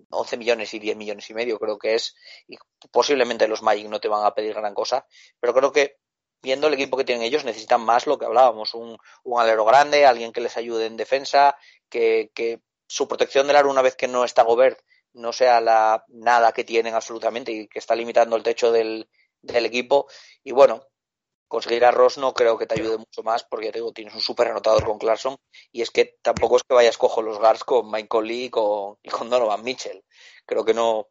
11 0.09 0.37
millones 0.37 0.73
y 0.73 0.79
10 0.79 0.95
millones 0.95 1.29
y 1.29 1.33
medio 1.33 1.59
creo 1.59 1.77
que 1.77 1.95
es, 1.95 2.15
y 2.47 2.57
posiblemente 2.91 3.47
los 3.47 3.61
Magic 3.61 3.87
no 3.89 3.99
te 3.99 4.07
van 4.07 4.25
a 4.25 4.33
pedir 4.33 4.53
gran 4.53 4.73
cosa, 4.73 5.05
pero 5.39 5.53
creo 5.53 5.71
que 5.71 5.97
viendo 6.41 6.67
el 6.67 6.73
equipo 6.73 6.97
que 6.97 7.03
tienen 7.03 7.23
ellos 7.23 7.45
necesitan 7.45 7.81
más 7.81 8.07
lo 8.07 8.17
que 8.17 8.25
hablábamos, 8.25 8.73
un, 8.73 8.97
un 9.23 9.39
alero 9.41 9.65
grande, 9.65 10.05
alguien 10.05 10.31
que 10.31 10.41
les 10.41 10.57
ayude 10.57 10.85
en 10.85 10.97
defensa, 10.97 11.57
que, 11.89 12.31
que 12.33 12.61
su 12.87 13.07
protección 13.07 13.47
del 13.47 13.55
aro 13.55 13.69
una 13.69 13.81
vez 13.81 13.95
que 13.95 14.07
no 14.07 14.23
está 14.23 14.43
Gobert 14.43 14.79
no 15.13 15.33
sea 15.33 15.61
la 15.61 16.03
nada 16.07 16.51
que 16.51 16.63
tienen 16.63 16.93
absolutamente 16.93 17.51
y 17.51 17.67
que 17.67 17.79
está 17.79 17.95
limitando 17.95 18.35
el 18.35 18.43
techo 18.43 18.71
del, 18.71 19.09
del 19.41 19.65
equipo. 19.65 20.07
Y 20.43 20.51
bueno, 20.51 20.83
conseguir 21.47 21.83
a 21.85 21.91
Ross 21.91 22.17
no 22.17 22.33
creo 22.33 22.57
que 22.57 22.67
te 22.67 22.75
ayude 22.75 22.97
mucho 22.97 23.23
más 23.23 23.43
porque 23.43 23.71
te 23.71 23.79
digo, 23.79 23.91
tienes 23.91 24.13
un 24.13 24.21
súper 24.21 24.49
anotador 24.49 24.85
con 24.85 24.99
Clarkson 24.99 25.37
y 25.71 25.81
es 25.81 25.91
que 25.91 26.17
tampoco 26.21 26.57
es 26.57 26.63
que 26.63 26.75
vayas 26.75 26.97
cojo 26.97 27.21
los 27.21 27.39
guards 27.39 27.63
con 27.63 27.89
Michael 27.89 28.25
Lee 28.25 28.49
con, 28.49 28.97
y 29.01 29.09
con 29.09 29.29
Donovan 29.29 29.63
Mitchell. 29.63 30.03
Creo 30.45 30.63
que 30.63 30.73
no, 30.73 31.07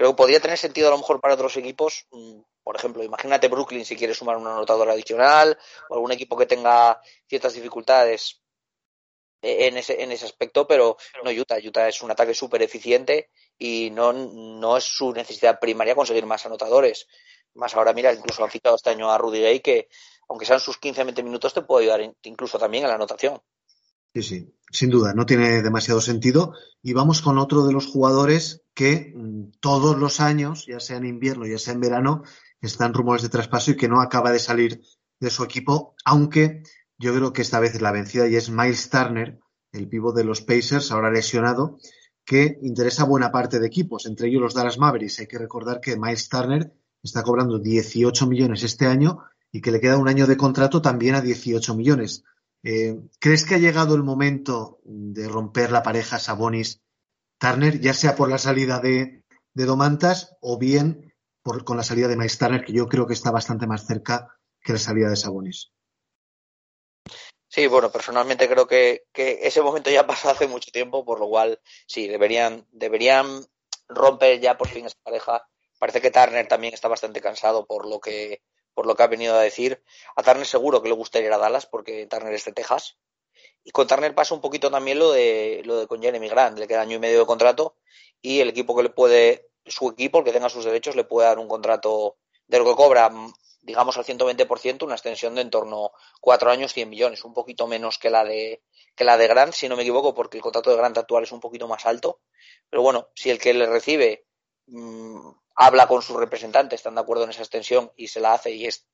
creo 0.00 0.12
que 0.12 0.16
podría 0.16 0.40
tener 0.40 0.56
sentido 0.56 0.88
a 0.88 0.92
lo 0.92 0.96
mejor 0.96 1.20
para 1.20 1.34
otros 1.34 1.58
equipos. 1.58 2.06
Mm, 2.10 2.40
por 2.62 2.74
ejemplo, 2.74 3.04
imagínate 3.04 3.48
Brooklyn 3.48 3.84
si 3.84 3.96
quiere 3.96 4.14
sumar 4.14 4.38
un 4.38 4.46
anotador 4.46 4.88
adicional 4.88 5.58
o 5.90 5.94
algún 5.94 6.10
equipo 6.10 6.38
que 6.38 6.46
tenga 6.46 6.98
ciertas 7.28 7.52
dificultades 7.52 8.40
en 9.42 9.76
ese, 9.76 10.02
en 10.02 10.10
ese 10.10 10.24
aspecto, 10.24 10.66
pero 10.66 10.96
no 11.22 11.30
Utah. 11.30 11.58
Utah 11.62 11.86
es 11.86 12.00
un 12.00 12.10
ataque 12.10 12.32
súper 12.32 12.62
eficiente 12.62 13.28
y 13.58 13.90
no, 13.90 14.14
no 14.14 14.78
es 14.78 14.84
su 14.84 15.12
necesidad 15.12 15.60
primaria 15.60 15.94
conseguir 15.94 16.24
más 16.24 16.46
anotadores. 16.46 17.06
Más 17.52 17.74
ahora, 17.74 17.92
mira, 17.92 18.10
incluso 18.10 18.42
han 18.42 18.50
citado 18.50 18.76
este 18.76 18.88
año 18.88 19.10
a 19.10 19.18
Rudy 19.18 19.42
Gay, 19.42 19.60
que 19.60 19.88
aunque 20.30 20.46
sean 20.46 20.60
sus 20.60 20.80
15-20 20.80 21.22
minutos, 21.22 21.52
te 21.52 21.60
puede 21.60 21.92
ayudar 21.92 22.14
incluso 22.22 22.58
también 22.58 22.84
en 22.84 22.88
la 22.88 22.94
anotación. 22.94 23.42
Sí, 24.14 24.22
sí, 24.22 24.54
sin 24.70 24.90
duda, 24.90 25.14
no 25.14 25.26
tiene 25.26 25.62
demasiado 25.62 26.00
sentido. 26.00 26.54
Y 26.82 26.92
vamos 26.92 27.22
con 27.22 27.38
otro 27.38 27.66
de 27.66 27.72
los 27.72 27.86
jugadores 27.86 28.62
que 28.74 29.12
mm, 29.14 29.58
todos 29.60 29.98
los 29.98 30.20
años, 30.20 30.66
ya 30.66 30.80
sea 30.80 30.96
en 30.96 31.06
invierno, 31.06 31.46
ya 31.46 31.58
sea 31.58 31.74
en 31.74 31.80
verano, 31.80 32.22
están 32.60 32.94
rumores 32.94 33.22
de 33.22 33.28
traspaso 33.28 33.70
y 33.70 33.76
que 33.76 33.88
no 33.88 34.00
acaba 34.00 34.32
de 34.32 34.38
salir 34.38 34.82
de 35.20 35.30
su 35.30 35.44
equipo, 35.44 35.94
aunque 36.04 36.62
yo 36.98 37.14
creo 37.14 37.32
que 37.32 37.42
esta 37.42 37.60
vez 37.60 37.74
es 37.74 37.82
la 37.82 37.92
vencida 37.92 38.26
y 38.28 38.36
es 38.36 38.50
Miles 38.50 38.90
Turner, 38.90 39.38
el 39.72 39.88
pivo 39.88 40.12
de 40.12 40.24
los 40.24 40.40
Pacers, 40.40 40.90
ahora 40.90 41.10
lesionado, 41.10 41.78
que 42.24 42.58
interesa 42.62 43.02
a 43.02 43.06
buena 43.06 43.30
parte 43.30 43.58
de 43.58 43.66
equipos, 43.66 44.06
entre 44.06 44.28
ellos 44.28 44.42
los 44.42 44.54
Dallas 44.54 44.78
Mavericks. 44.78 45.20
Hay 45.20 45.26
que 45.26 45.38
recordar 45.38 45.80
que 45.80 45.96
Miles 45.96 46.28
Turner 46.28 46.72
está 47.02 47.22
cobrando 47.22 47.58
18 47.58 48.26
millones 48.26 48.62
este 48.62 48.86
año 48.86 49.18
y 49.52 49.60
que 49.60 49.70
le 49.70 49.80
queda 49.80 49.96
un 49.96 50.08
año 50.08 50.26
de 50.26 50.36
contrato 50.36 50.82
también 50.82 51.14
a 51.14 51.20
18 51.20 51.74
millones. 51.74 52.24
Eh, 52.62 52.96
¿Crees 53.18 53.44
que 53.44 53.54
ha 53.54 53.58
llegado 53.58 53.94
el 53.94 54.02
momento 54.02 54.80
de 54.84 55.28
romper 55.28 55.72
la 55.72 55.82
pareja 55.82 56.18
Sabonis-Turner, 56.18 57.80
ya 57.80 57.94
sea 57.94 58.16
por 58.16 58.28
la 58.28 58.38
salida 58.38 58.80
de, 58.80 59.24
de 59.54 59.64
Domantas 59.64 60.36
o 60.40 60.58
bien 60.58 61.14
por, 61.42 61.64
con 61.64 61.76
la 61.76 61.82
salida 61.82 62.08
de 62.08 62.16
Miles 62.16 62.38
Turner, 62.38 62.64
que 62.64 62.72
yo 62.72 62.86
creo 62.88 63.06
que 63.06 63.14
está 63.14 63.30
bastante 63.30 63.66
más 63.66 63.86
cerca 63.86 64.38
que 64.62 64.74
la 64.74 64.78
salida 64.78 65.08
de 65.08 65.16
Sabonis? 65.16 65.72
Sí, 67.48 67.66
bueno, 67.66 67.90
personalmente 67.90 68.48
creo 68.48 68.66
que, 68.66 69.04
que 69.12 69.40
ese 69.42 69.62
momento 69.62 69.90
ya 69.90 70.06
pasó 70.06 70.30
hace 70.30 70.46
mucho 70.46 70.70
tiempo, 70.70 71.04
por 71.04 71.18
lo 71.18 71.28
cual 71.28 71.60
sí, 71.86 72.06
deberían, 72.06 72.66
deberían 72.70 73.26
romper 73.88 74.38
ya 74.38 74.56
por 74.56 74.68
fin 74.68 74.86
esa 74.86 74.98
pareja 75.02 75.42
Parece 75.80 76.02
que 76.02 76.10
Turner 76.10 76.46
también 76.46 76.74
está 76.74 76.88
bastante 76.88 77.22
cansado 77.22 77.64
por 77.64 77.88
lo 77.88 78.00
que 78.00 78.42
por 78.74 78.86
lo 78.86 78.94
que 78.94 79.02
ha 79.02 79.06
venido 79.06 79.34
a 79.34 79.42
decir. 79.42 79.82
A 80.16 80.22
Turner 80.22 80.46
seguro 80.46 80.82
que 80.82 80.88
le 80.88 80.94
gustaría 80.94 81.28
ir 81.28 81.32
a 81.34 81.38
Dallas 81.38 81.66
porque 81.66 82.06
Turner 82.06 82.34
es 82.34 82.44
de 82.44 82.52
Texas. 82.52 82.96
Y 83.64 83.70
con 83.70 83.86
Turner 83.86 84.14
pasa 84.14 84.34
un 84.34 84.40
poquito 84.40 84.70
también 84.70 84.98
lo 84.98 85.12
de 85.12 85.62
lo 85.64 85.80
de 85.80 85.86
con 85.86 86.00
Jeremy 86.02 86.28
Grant, 86.28 86.58
le 86.58 86.66
queda 86.66 86.80
año 86.80 86.96
y 86.96 87.00
medio 87.00 87.20
de 87.20 87.26
contrato 87.26 87.76
y 88.22 88.40
el 88.40 88.48
equipo 88.48 88.76
que 88.76 88.82
le 88.82 88.90
puede 88.90 89.50
su 89.66 89.88
equipo, 89.88 90.18
el 90.18 90.24
que 90.24 90.32
tenga 90.32 90.48
sus 90.48 90.64
derechos, 90.64 90.96
le 90.96 91.04
puede 91.04 91.28
dar 91.28 91.38
un 91.38 91.48
contrato 91.48 92.16
de 92.46 92.58
lo 92.58 92.64
que 92.64 92.74
cobra, 92.74 93.10
digamos 93.62 93.96
al 93.96 94.04
120%, 94.04 94.82
una 94.84 94.94
extensión 94.94 95.34
de 95.34 95.42
en 95.42 95.50
torno 95.50 95.86
a 95.86 95.90
cuatro 96.20 96.50
años, 96.50 96.72
100 96.72 96.88
millones, 96.88 97.24
un 97.24 97.34
poquito 97.34 97.66
menos 97.66 97.98
que 97.98 98.10
la 98.10 98.24
de 98.24 98.62
que 98.96 99.04
la 99.04 99.16
de 99.16 99.28
Grant, 99.28 99.54
si 99.54 99.68
no 99.68 99.76
me 99.76 99.82
equivoco, 99.82 100.14
porque 100.14 100.38
el 100.38 100.42
contrato 100.42 100.70
de 100.70 100.76
Grant 100.76 100.98
actual 100.98 101.22
es 101.22 101.32
un 101.32 101.40
poquito 101.40 101.68
más 101.68 101.86
alto. 101.86 102.20
Pero 102.68 102.82
bueno, 102.82 103.08
si 103.14 103.30
el 103.30 103.38
que 103.38 103.54
le 103.54 103.66
recibe 103.66 104.26
mmm, 104.66 105.30
habla 105.60 105.86
con 105.86 106.00
su 106.00 106.16
representante, 106.16 106.74
están 106.74 106.94
de 106.94 107.02
acuerdo 107.02 107.24
en 107.24 107.30
esa 107.30 107.42
extensión 107.42 107.92
y 107.94 108.08
se 108.08 108.18
la 108.18 108.32
hace 108.32 108.50
y, 108.50 108.64
es, 108.64 108.86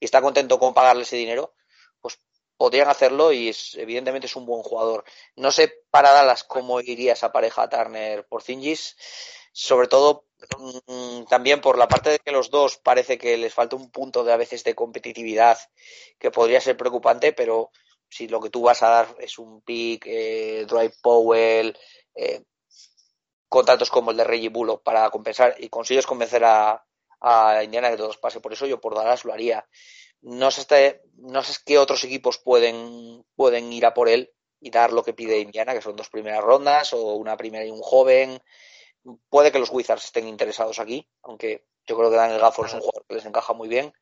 y 0.00 0.04
está 0.04 0.20
contento 0.20 0.58
con 0.58 0.74
pagarle 0.74 1.04
ese 1.04 1.14
dinero, 1.14 1.54
pues 2.00 2.18
podrían 2.56 2.88
hacerlo 2.88 3.32
y 3.32 3.50
es, 3.50 3.76
evidentemente 3.76 4.26
es 4.26 4.34
un 4.34 4.44
buen 4.44 4.64
jugador. 4.64 5.04
No 5.36 5.52
sé 5.52 5.72
para 5.92 6.10
Dallas 6.10 6.42
cómo 6.42 6.80
iría 6.80 7.12
esa 7.12 7.30
pareja 7.30 7.68
Turner 7.68 8.26
por 8.26 8.42
Zingis, 8.42 8.96
sobre 9.52 9.86
todo 9.86 10.26
mm, 10.88 11.26
también 11.26 11.60
por 11.60 11.78
la 11.78 11.86
parte 11.86 12.10
de 12.10 12.18
que 12.18 12.32
los 12.32 12.50
dos 12.50 12.78
parece 12.78 13.16
que 13.16 13.36
les 13.36 13.54
falta 13.54 13.76
un 13.76 13.92
punto 13.92 14.24
de 14.24 14.32
a 14.32 14.36
veces 14.36 14.64
de 14.64 14.74
competitividad 14.74 15.56
que 16.18 16.32
podría 16.32 16.60
ser 16.60 16.76
preocupante, 16.76 17.32
pero 17.32 17.70
si 18.08 18.26
lo 18.26 18.40
que 18.40 18.50
tú 18.50 18.62
vas 18.62 18.82
a 18.82 18.88
dar 18.88 19.16
es 19.20 19.38
un 19.38 19.60
pick, 19.60 20.04
eh, 20.08 20.66
Dwight 20.68 20.94
Powell, 21.00 21.78
eh, 22.16 22.42
contratos 23.48 23.90
como 23.90 24.10
el 24.10 24.16
de 24.16 24.24
Reggie 24.24 24.48
Bullock 24.48 24.82
para 24.82 25.08
compensar 25.10 25.54
y 25.58 25.68
consigues 25.68 26.06
convencer 26.06 26.44
a, 26.44 26.84
a 27.20 27.62
Indiana 27.64 27.90
que 27.90 27.96
todos 27.96 28.18
pase 28.18 28.40
por 28.40 28.52
eso, 28.52 28.66
yo 28.66 28.80
por 28.80 28.94
Dallas 28.94 29.24
lo 29.24 29.32
haría. 29.32 29.66
No 30.20 30.50
sé, 30.50 30.62
este, 30.62 31.02
no 31.16 31.42
sé 31.42 31.54
qué 31.64 31.78
otros 31.78 32.04
equipos 32.04 32.38
pueden, 32.38 33.24
pueden 33.36 33.72
ir 33.72 33.86
a 33.86 33.94
por 33.94 34.08
él 34.08 34.32
y 34.60 34.70
dar 34.70 34.92
lo 34.92 35.04
que 35.04 35.14
pide 35.14 35.38
Indiana, 35.38 35.74
que 35.74 35.82
son 35.82 35.96
dos 35.96 36.10
primeras 36.10 36.42
rondas 36.42 36.92
o 36.92 37.14
una 37.14 37.36
primera 37.36 37.64
y 37.64 37.70
un 37.70 37.80
joven. 37.80 38.40
Puede 39.30 39.52
que 39.52 39.60
los 39.60 39.70
Wizards 39.70 40.06
estén 40.06 40.26
interesados 40.26 40.80
aquí, 40.80 41.08
aunque 41.22 41.66
yo 41.86 41.96
creo 41.96 42.10
que 42.10 42.16
Daniel 42.16 42.40
Gafford 42.40 42.66
es 42.66 42.74
un 42.74 42.80
jugador 42.80 43.06
que 43.08 43.14
les 43.14 43.24
encaja 43.24 43.52
muy 43.52 43.68
bien. 43.68 43.92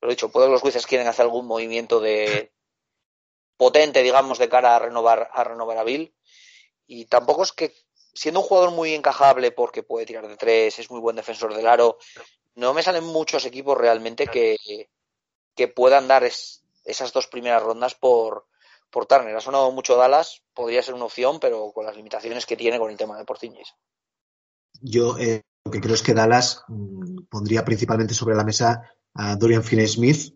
Pero 0.00 0.10
dicho, 0.10 0.30
puede 0.30 0.46
que 0.46 0.52
los 0.52 0.64
Wizards 0.64 0.86
quieren 0.86 1.06
hacer 1.06 1.24
algún 1.24 1.46
movimiento 1.46 2.00
de 2.00 2.52
potente, 3.56 4.02
digamos, 4.02 4.38
de 4.38 4.48
cara 4.48 4.76
a 4.76 4.78
renovar 4.78 5.30
a 5.32 5.44
renovar 5.44 5.78
a 5.78 5.84
Bill. 5.84 6.14
Y 6.86 7.06
tampoco 7.06 7.42
es 7.42 7.52
que, 7.52 7.72
siendo 8.16 8.40
un 8.40 8.46
jugador 8.46 8.70
muy 8.70 8.94
encajable 8.94 9.52
porque 9.52 9.82
puede 9.82 10.06
tirar 10.06 10.26
de 10.26 10.36
tres, 10.36 10.78
es 10.78 10.90
muy 10.90 11.00
buen 11.00 11.16
defensor 11.16 11.54
del 11.54 11.66
aro, 11.66 11.98
no 12.54 12.72
me 12.72 12.82
salen 12.82 13.04
muchos 13.04 13.44
equipos 13.44 13.76
realmente 13.76 14.26
que, 14.26 14.56
que 15.54 15.68
puedan 15.68 16.08
dar 16.08 16.24
esas 16.24 17.12
dos 17.12 17.26
primeras 17.26 17.62
rondas 17.62 17.94
por, 17.94 18.46
por 18.90 19.04
Turner. 19.06 19.36
Ha 19.36 19.40
sonado 19.40 19.70
mucho 19.70 19.96
Dallas, 19.96 20.42
podría 20.54 20.82
ser 20.82 20.94
una 20.94 21.04
opción, 21.04 21.38
pero 21.38 21.70
con 21.72 21.84
las 21.84 21.96
limitaciones 21.96 22.46
que 22.46 22.56
tiene 22.56 22.78
con 22.78 22.90
el 22.90 22.96
tema 22.96 23.18
de 23.18 23.26
Porciñez. 23.26 23.68
Yo 24.80 25.18
eh, 25.18 25.42
lo 25.64 25.70
que 25.70 25.80
creo 25.80 25.94
es 25.94 26.02
que 26.02 26.14
Dallas 26.14 26.64
mmm, 26.68 27.24
pondría 27.28 27.64
principalmente 27.64 28.14
sobre 28.14 28.34
la 28.34 28.44
mesa 28.44 28.90
a 29.12 29.36
Dorian 29.36 29.62
Finney-Smith, 29.62 30.34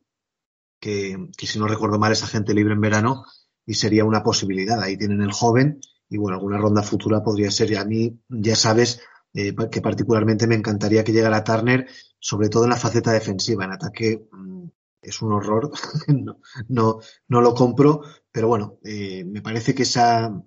que, 0.78 1.16
que, 1.37 1.47
si 1.47 1.59
no 1.59 1.66
recuerdo 1.66 1.99
mal 1.99 2.12
es 2.12 2.22
agente 2.22 2.55
libre 2.55 2.74
en 2.74 2.81
verano 2.81 3.24
y 3.64 3.74
sería 3.74 4.05
una 4.05 4.22
posibilidad. 4.22 4.83
Ahí 4.83 4.99
tienen 4.99 5.22
el 5.22 5.33
joven 5.33 5.81
y 6.11 6.18
bueno, 6.18 6.36
alguna 6.36 6.58
ronda 6.58 6.82
futura 6.82 7.22
podría 7.22 7.50
ser. 7.50 7.70
Y 7.70 7.76
a 7.76 7.84
mí, 7.84 8.20
ya 8.28 8.56
sabes, 8.56 9.00
eh, 9.32 9.54
que 9.70 9.80
particularmente 9.80 10.48
me 10.48 10.56
encantaría 10.56 11.04
que 11.04 11.12
llegara 11.12 11.44
Turner, 11.44 11.86
sobre 12.18 12.48
todo 12.48 12.64
en 12.64 12.70
la 12.70 12.76
faceta 12.76 13.12
defensiva. 13.12 13.64
En 13.64 13.72
ataque 13.72 14.26
mmm, 14.32 14.66
es 15.00 15.22
un 15.22 15.32
horror, 15.32 15.70
no, 16.08 16.40
no, 16.68 16.98
no, 17.28 17.40
lo 17.40 17.54
compro, 17.54 18.02
pero 18.30 18.48
bueno, 18.48 18.78
eh, 18.84 19.24
me 19.24 19.40
parece 19.40 19.74
que 19.74 19.84
esa, 19.84 20.42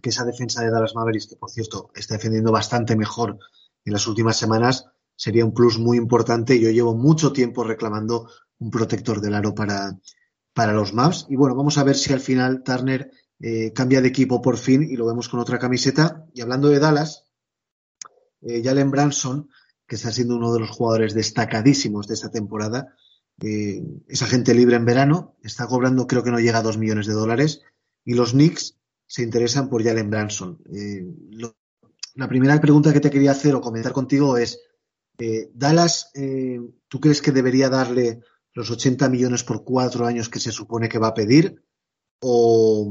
que 0.00 0.10
esa 0.10 0.24
defensa 0.24 0.62
de 0.62 0.70
Dallas 0.70 0.94
Mavericks, 0.94 1.26
que 1.26 1.36
por 1.36 1.50
cierto 1.50 1.90
está 1.94 2.14
defendiendo 2.14 2.52
bastante 2.52 2.96
mejor 2.96 3.38
en 3.84 3.92
las 3.92 4.06
últimas 4.06 4.36
semanas, 4.36 4.86
sería 5.16 5.44
un 5.44 5.52
plus 5.52 5.78
muy 5.78 5.98
importante. 5.98 6.60
Yo 6.60 6.70
llevo 6.70 6.94
mucho 6.94 7.32
tiempo 7.32 7.64
reclamando 7.64 8.28
un 8.58 8.70
protector 8.70 9.20
del 9.20 9.34
aro 9.34 9.52
para, 9.52 9.98
para 10.54 10.72
los 10.72 10.94
Mavs. 10.94 11.26
Y 11.28 11.36
bueno, 11.36 11.56
vamos 11.56 11.76
a 11.76 11.84
ver 11.84 11.96
si 11.96 12.12
al 12.12 12.20
final 12.20 12.62
Turner 12.62 13.10
eh, 13.42 13.72
cambia 13.74 14.00
de 14.00 14.08
equipo 14.08 14.40
por 14.40 14.56
fin 14.56 14.82
y 14.82 14.96
lo 14.96 15.06
vemos 15.06 15.28
con 15.28 15.40
otra 15.40 15.58
camiseta. 15.58 16.24
Y 16.32 16.40
hablando 16.40 16.68
de 16.68 16.78
Dallas, 16.78 17.26
eh, 18.40 18.62
Jalen 18.64 18.90
Branson, 18.90 19.50
que 19.86 19.96
está 19.96 20.10
siendo 20.10 20.36
uno 20.36 20.54
de 20.54 20.60
los 20.60 20.70
jugadores 20.70 21.12
destacadísimos 21.12 22.06
de 22.06 22.14
esta 22.14 22.30
temporada, 22.30 22.96
eh, 23.40 23.82
es 24.08 24.22
agente 24.22 24.54
libre 24.54 24.76
en 24.76 24.84
verano, 24.84 25.36
está 25.42 25.66
cobrando, 25.66 26.06
creo 26.06 26.22
que 26.22 26.30
no 26.30 26.38
llega 26.38 26.58
a 26.58 26.62
dos 26.62 26.78
millones 26.78 27.06
de 27.06 27.14
dólares, 27.14 27.62
y 28.04 28.14
los 28.14 28.32
Knicks 28.32 28.78
se 29.06 29.22
interesan 29.22 29.68
por 29.68 29.82
Jalen 29.82 30.10
Branson. 30.10 30.58
Eh, 30.72 31.04
la 32.14 32.28
primera 32.28 32.60
pregunta 32.60 32.92
que 32.92 33.00
te 33.00 33.10
quería 33.10 33.32
hacer 33.32 33.54
o 33.54 33.60
comentar 33.60 33.92
contigo 33.92 34.36
es, 34.36 34.60
eh, 35.18 35.50
Dallas, 35.54 36.10
¿tú 36.88 37.00
crees 37.00 37.20
que 37.20 37.32
debería 37.32 37.68
darle 37.68 38.20
los 38.54 38.70
80 38.70 39.08
millones 39.08 39.44
por 39.44 39.64
cuatro 39.64 40.06
años 40.06 40.28
que 40.28 40.40
se 40.40 40.52
supone 40.52 40.88
que 40.88 40.98
va 40.98 41.08
a 41.08 41.14
pedir? 41.14 41.62
¿O, 42.22 42.90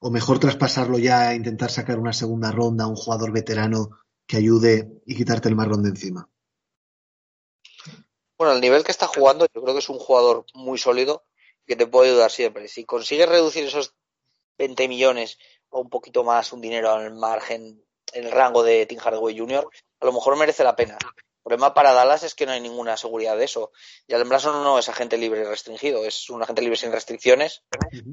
o 0.00 0.10
mejor 0.10 0.38
traspasarlo 0.38 0.98
ya 0.98 1.32
e 1.32 1.36
intentar 1.36 1.70
sacar 1.70 1.98
una 1.98 2.12
segunda 2.12 2.52
ronda 2.52 2.84
a 2.84 2.88
un 2.88 2.96
jugador 2.96 3.32
veterano 3.32 3.90
que 4.26 4.36
ayude 4.36 5.00
y 5.06 5.16
quitarte 5.16 5.48
el 5.48 5.56
marrón 5.56 5.82
de 5.82 5.88
encima? 5.88 6.28
Bueno, 8.36 8.52
el 8.52 8.60
nivel 8.60 8.84
que 8.84 8.92
está 8.92 9.08
jugando, 9.08 9.46
yo 9.52 9.62
creo 9.62 9.74
que 9.74 9.80
es 9.80 9.88
un 9.88 9.98
jugador 9.98 10.44
muy 10.54 10.78
sólido 10.78 11.24
que 11.66 11.74
te 11.74 11.86
puede 11.86 12.10
ayudar 12.10 12.30
siempre. 12.30 12.68
Si 12.68 12.84
consigues 12.84 13.28
reducir 13.28 13.64
esos 13.64 13.94
20 14.58 14.86
millones 14.86 15.38
o 15.70 15.80
un 15.80 15.90
poquito 15.90 16.22
más, 16.22 16.52
un 16.52 16.60
dinero 16.60 16.92
al 16.92 17.14
margen, 17.14 17.82
en 18.12 18.24
el 18.24 18.30
rango 18.30 18.62
de 18.62 18.86
Tim 18.86 18.98
Hardaway 18.98 19.36
Jr., 19.36 19.68
a 20.00 20.06
lo 20.06 20.12
mejor 20.12 20.36
merece 20.36 20.62
la 20.62 20.76
pena. 20.76 20.98
El 21.48 21.56
problema 21.56 21.72
para 21.72 21.94
Dallas 21.94 22.24
es 22.24 22.34
que 22.34 22.44
no 22.44 22.52
hay 22.52 22.60
ninguna 22.60 22.98
seguridad 22.98 23.34
de 23.34 23.46
eso. 23.46 23.72
Y 24.06 24.12
Allen 24.12 24.28
Branson 24.28 24.62
no 24.62 24.78
es 24.78 24.90
agente 24.90 25.16
libre 25.16 25.44
restringido, 25.44 26.04
es 26.04 26.28
un 26.28 26.42
agente 26.42 26.60
libre 26.60 26.76
sin 26.76 26.92
restricciones 26.92 27.62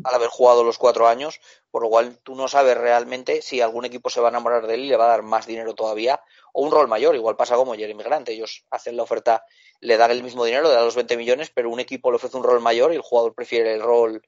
al 0.05 0.15
haber 0.15 0.29
jugado 0.29 0.63
los 0.63 0.77
cuatro 0.77 1.09
años, 1.09 1.41
por 1.69 1.83
lo 1.83 1.89
cual 1.89 2.17
tú 2.23 2.33
no 2.33 2.47
sabes 2.47 2.77
realmente 2.77 3.41
si 3.41 3.59
algún 3.59 3.83
equipo 3.83 4.09
se 4.09 4.21
va 4.21 4.27
a 4.27 4.29
enamorar 4.29 4.67
de 4.67 4.75
él 4.75 4.85
y 4.85 4.87
le 4.87 4.95
va 4.95 5.07
a 5.07 5.09
dar 5.09 5.23
más 5.23 5.47
dinero 5.47 5.75
todavía 5.75 6.21
o 6.53 6.61
un 6.61 6.71
rol 6.71 6.87
mayor. 6.87 7.13
Igual 7.13 7.35
pasa 7.35 7.57
como 7.57 7.75
Jeremy 7.75 8.03
Grant, 8.03 8.29
ellos 8.29 8.63
hacen 8.71 8.95
la 8.95 9.03
oferta 9.03 9.43
le 9.81 9.97
dan 9.97 10.11
el 10.11 10.23
mismo 10.23 10.45
dinero, 10.45 10.69
le 10.69 10.73
dan 10.73 10.85
los 10.85 10.95
20 10.95 11.17
millones, 11.17 11.51
pero 11.53 11.69
un 11.69 11.81
equipo 11.81 12.11
le 12.11 12.15
ofrece 12.15 12.37
un 12.37 12.43
rol 12.43 12.61
mayor 12.61 12.93
y 12.93 12.95
el 12.95 13.01
jugador 13.01 13.35
prefiere 13.35 13.73
el 13.73 13.81
rol 13.81 14.21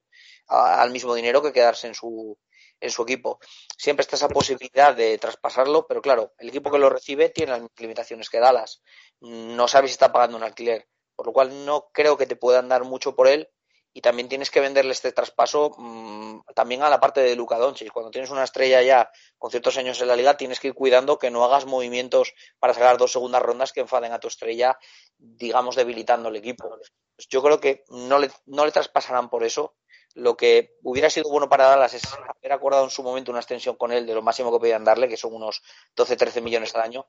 a, 0.50 0.82
al 0.82 0.92
mismo 0.92 1.16
dinero 1.16 1.42
que 1.42 1.54
quedarse 1.54 1.88
en 1.88 1.96
su, 1.96 2.38
en 2.80 2.92
su 2.92 3.04
equipo. 3.04 3.40
Siempre 3.78 4.02
está 4.02 4.16
esa 4.16 4.30
posibilidad 4.30 4.96
de 4.96 5.18
traspasarlo, 5.18 5.88
pero 5.88 6.02
claro, 6.02 6.34
el 6.38 6.50
equipo 6.50 6.72
que 6.72 6.80
lo 6.80 6.90
recibe 6.90 7.30
tiene 7.30 7.54
las 7.54 7.62
limitaciones 7.78 8.30
que 8.30 8.40
Dallas. 8.40 8.82
No 9.22 9.68
sabe 9.68 9.88
si 9.88 9.94
está 9.94 10.12
pagando 10.12 10.38
un 10.38 10.44
alquiler, 10.44 10.88
por 11.16 11.28
lo 11.28 11.34
cual 11.34 11.66
no 11.66 11.90
creo 11.92 12.18
que 12.18 12.28
te 12.28 12.36
puedan 12.36 12.70
dar 12.70 12.84
mucho 12.84 13.16
por 13.16 13.28
él 13.28 13.50
y 13.98 14.02
también 14.02 14.30
tienes 14.30 14.52
que 14.52 14.60
venderle 14.60 14.92
este 14.92 15.12
traspaso 15.12 15.72
mmm, 15.76 16.42
también 16.54 16.84
a 16.84 16.90
la 16.90 17.00
parte 17.00 17.22
de 17.22 17.36
Luka 17.36 17.58
Doncic. 17.58 17.92
Cuando 17.92 18.12
tienes 18.12 18.30
una 18.30 18.44
estrella 18.44 18.84
ya 18.84 19.10
con 19.40 19.50
ciertos 19.50 19.76
años 19.78 20.00
en 20.00 20.08
la 20.08 20.16
liga, 20.16 20.38
tienes 20.38 20.60
que 20.60 20.68
ir 20.68 20.76
cuidando 20.76 21.18
que 21.18 21.32
no 21.32 21.44
hagas 21.44 21.66
movimientos 21.66 22.34
para 22.60 22.76
sacar 22.76 23.00
dos 23.00 23.12
segundas 23.12 23.42
rondas 23.42 23.74
que 23.74 23.80
enfaden 23.80 24.14
a 24.14 24.20
tu 24.20 24.28
estrella, 24.28 24.78
digamos, 25.18 25.76
debilitando 25.76 26.30
el 26.30 26.36
equipo. 26.36 26.70
Pues 27.16 27.28
yo 27.28 27.42
creo 27.42 27.60
que 27.60 27.84
no 27.90 28.20
le, 28.20 28.30
no 28.46 28.66
le 28.66 28.72
traspasarán 28.72 29.32
por 29.32 29.44
eso. 29.44 29.76
Lo 30.18 30.36
que 30.36 30.76
hubiera 30.82 31.12
sido 31.12 31.30
bueno 31.30 31.48
para 31.48 31.68
Dallas 31.68 31.94
es 31.94 32.02
haber 32.12 32.52
acordado 32.52 32.84
en 32.84 32.90
su 32.90 33.04
momento 33.04 33.30
una 33.30 33.40
extensión 33.40 33.76
con 33.76 33.92
él 33.92 34.08
de 34.08 34.16
lo 34.16 34.24
máximo 34.24 34.52
que 34.52 34.58
podían 34.58 34.84
darle, 34.84 35.08
que 35.08 35.16
son 35.16 35.32
unos 35.32 35.62
12-13 35.96 36.42
millones 36.42 36.74
al 36.74 36.82
año. 36.82 37.06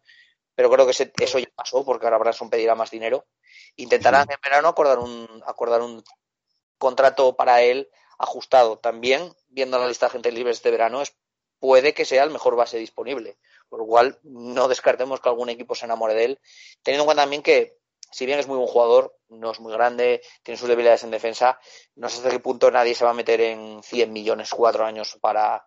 Pero 0.55 0.69
creo 0.69 0.85
que 0.85 0.91
ese, 0.91 1.11
eso 1.19 1.39
ya 1.39 1.49
pasó, 1.55 1.87
porque 1.87 2.05
ahora 2.05 2.19
Branson 2.19 2.51
pedirá 2.51 2.75
más 2.75 2.91
dinero. 2.91 3.25
Intentarán 3.77 4.31
en 4.31 4.37
verano 4.45 4.69
acordar 4.69 4.99
un, 4.99 5.27
acordar 5.47 5.81
un 5.81 6.05
contrato 6.77 7.35
para 7.35 7.63
él 7.63 7.89
ajustado. 8.19 8.79
También, 8.79 9.33
viendo 9.49 9.79
la 9.79 9.89
lista 9.89 10.05
de 10.05 10.11
agentes 10.11 10.35
libres 10.35 10.63
de 10.63 10.71
verano, 10.71 11.01
es, 11.01 11.17
puede 11.61 11.95
que 11.95 12.05
sea 12.05 12.25
el 12.25 12.31
mejor 12.31 12.57
base 12.57 12.77
disponible. 12.77 13.39
Por 13.71 13.79
lo 13.79 13.87
cual, 13.87 14.19
no 14.23 14.69
descartemos 14.69 15.21
que 15.21 15.31
algún 15.31 15.49
equipo 15.49 15.75
se 15.75 15.87
enamore 15.87 16.13
de 16.13 16.25
él. 16.27 16.41
Teniendo 16.83 17.05
en 17.05 17.07
cuenta 17.07 17.23
también 17.23 17.43
que, 17.43 17.79
si 18.11 18.27
bien 18.27 18.39
es 18.39 18.47
muy 18.47 18.57
buen 18.57 18.69
jugador, 18.69 19.17
no 19.29 19.51
es 19.51 19.61
muy 19.61 19.73
grande, 19.73 20.23
tiene 20.43 20.59
sus 20.59 20.69
debilidades 20.69 21.05
en 21.05 21.11
defensa, 21.11 21.59
no 21.97 22.09
sé 22.09 22.19
hasta 22.19 22.31
qué 22.31 22.41
punto 22.41 22.71
nadie 22.71 22.95
se 22.95 23.05
va 23.05 23.11
a 23.11 23.15
meter 23.15 23.41
en 23.41 23.83
100 23.83 24.13
millones 24.13 24.51
cuatro 24.51 24.85
años 24.85 25.17
para, 25.21 25.67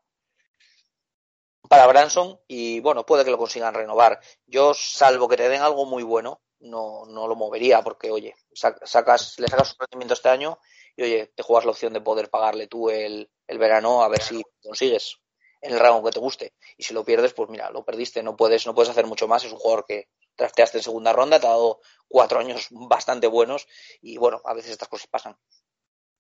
para 1.70 1.88
Branson 1.88 2.40
y 2.48 2.80
bueno, 2.80 3.06
puede 3.06 3.24
que 3.24 3.32
lo 3.32 3.38
consigan 3.38 3.74
renovar. 3.74 4.20
Yo, 4.46 4.74
salvo 4.74 5.28
que 5.28 5.38
te 5.38 5.50
den 5.50 5.62
algo 5.62 5.86
muy 5.86 6.04
bueno, 6.04 6.42
no, 6.60 7.06
no 7.06 7.28
lo 7.28 7.36
movería 7.36 7.82
porque, 7.82 8.12
oye, 8.12 8.36
sacas, 8.54 9.40
le 9.40 9.48
sacas 9.48 9.70
su 9.70 9.76
rendimiento 9.80 10.14
este 10.14 10.30
año 10.30 10.60
y 10.96 11.04
oye, 11.04 11.32
te 11.36 11.44
juegas 11.44 11.66
la 11.66 11.72
opción 11.72 11.94
de 11.94 12.02
poder 12.02 12.30
pagarle 12.30 12.68
tú 12.68 12.90
el, 12.90 13.30
el 13.48 13.58
verano 13.58 14.04
a 14.04 14.10
ver 14.10 14.22
si 14.22 14.44
consigues 14.62 15.21
en 15.62 15.74
el 15.74 15.80
rango 15.80 16.04
que 16.04 16.12
te 16.12 16.20
guste. 16.20 16.54
Y 16.78 16.84
si 16.84 16.94
lo 16.94 17.06
pierdes, 17.06 17.34
pues 17.34 17.50
mira, 17.50 17.70
lo 17.72 17.86
perdiste, 17.86 18.24
no 18.24 18.36
puedes, 18.36 18.66
no 18.66 18.74
puedes 18.74 18.90
hacer 18.90 19.06
mucho 19.06 19.28
más. 19.28 19.44
Es 19.46 19.52
un 19.52 19.60
jugador 19.60 19.86
que 19.88 20.10
drafteaste 20.38 20.80
en 20.80 20.84
segunda 20.84 21.14
ronda, 21.14 21.40
te 21.40 21.48
ha 21.48 21.52
dado 21.52 21.80
cuatro 22.08 22.40
años 22.40 22.68
bastante 22.72 23.28
buenos 23.28 23.68
y 24.02 24.18
bueno, 24.18 24.42
a 24.46 24.54
veces 24.54 24.72
estas 24.72 24.90
cosas 24.90 25.08
pasan. 25.08 25.38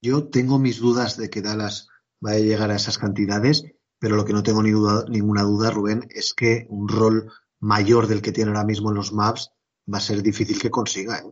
Yo 0.01 0.29
tengo 0.29 0.59
mis 0.59 0.79
dudas 0.79 1.17
de 1.17 1.29
que 1.29 1.41
Dallas 1.41 1.87
vaya 2.19 2.37
a 2.37 2.41
llegar 2.41 2.71
a 2.71 2.75
esas 2.75 2.97
cantidades, 2.97 3.65
pero 3.99 4.15
lo 4.15 4.25
que 4.25 4.33
no 4.33 4.43
tengo 4.43 4.63
ni 4.63 4.71
duda, 4.71 5.05
ninguna 5.07 5.43
duda, 5.43 5.71
Rubén, 5.71 6.07
es 6.11 6.33
que 6.33 6.65
un 6.69 6.87
rol 6.87 7.31
mayor 7.59 8.07
del 8.07 8.21
que 8.21 8.31
tiene 8.31 8.51
ahora 8.51 8.63
mismo 8.63 8.89
en 8.89 8.95
los 8.95 9.13
maps 9.13 9.51
va 9.91 9.97
a 9.97 10.01
ser 10.01 10.21
difícil 10.21 10.59
que 10.59 10.71
consiga. 10.71 11.19
¿eh? 11.19 11.31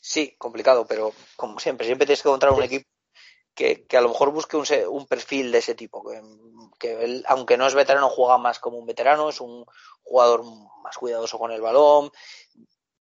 Sí, 0.00 0.34
complicado, 0.38 0.86
pero 0.86 1.12
como 1.36 1.58
siempre, 1.58 1.86
siempre 1.86 2.06
tienes 2.06 2.22
que 2.22 2.28
encontrar 2.28 2.52
un 2.52 2.62
equipo 2.62 2.91
que, 3.54 3.86
a 3.92 4.00
lo 4.00 4.08
mejor 4.08 4.30
busque 4.30 4.56
un, 4.56 4.66
un, 4.88 5.06
perfil 5.06 5.52
de 5.52 5.58
ese 5.58 5.74
tipo, 5.74 6.02
que, 6.04 6.22
que 6.78 7.04
él, 7.04 7.24
aunque 7.26 7.56
no 7.56 7.66
es 7.66 7.74
veterano, 7.74 8.08
juega 8.08 8.38
más 8.38 8.58
como 8.58 8.78
un 8.78 8.86
veterano, 8.86 9.28
es 9.28 9.40
un 9.40 9.64
jugador 10.02 10.44
más 10.82 10.96
cuidadoso 10.96 11.38
con 11.38 11.52
el 11.52 11.60
balón, 11.60 12.10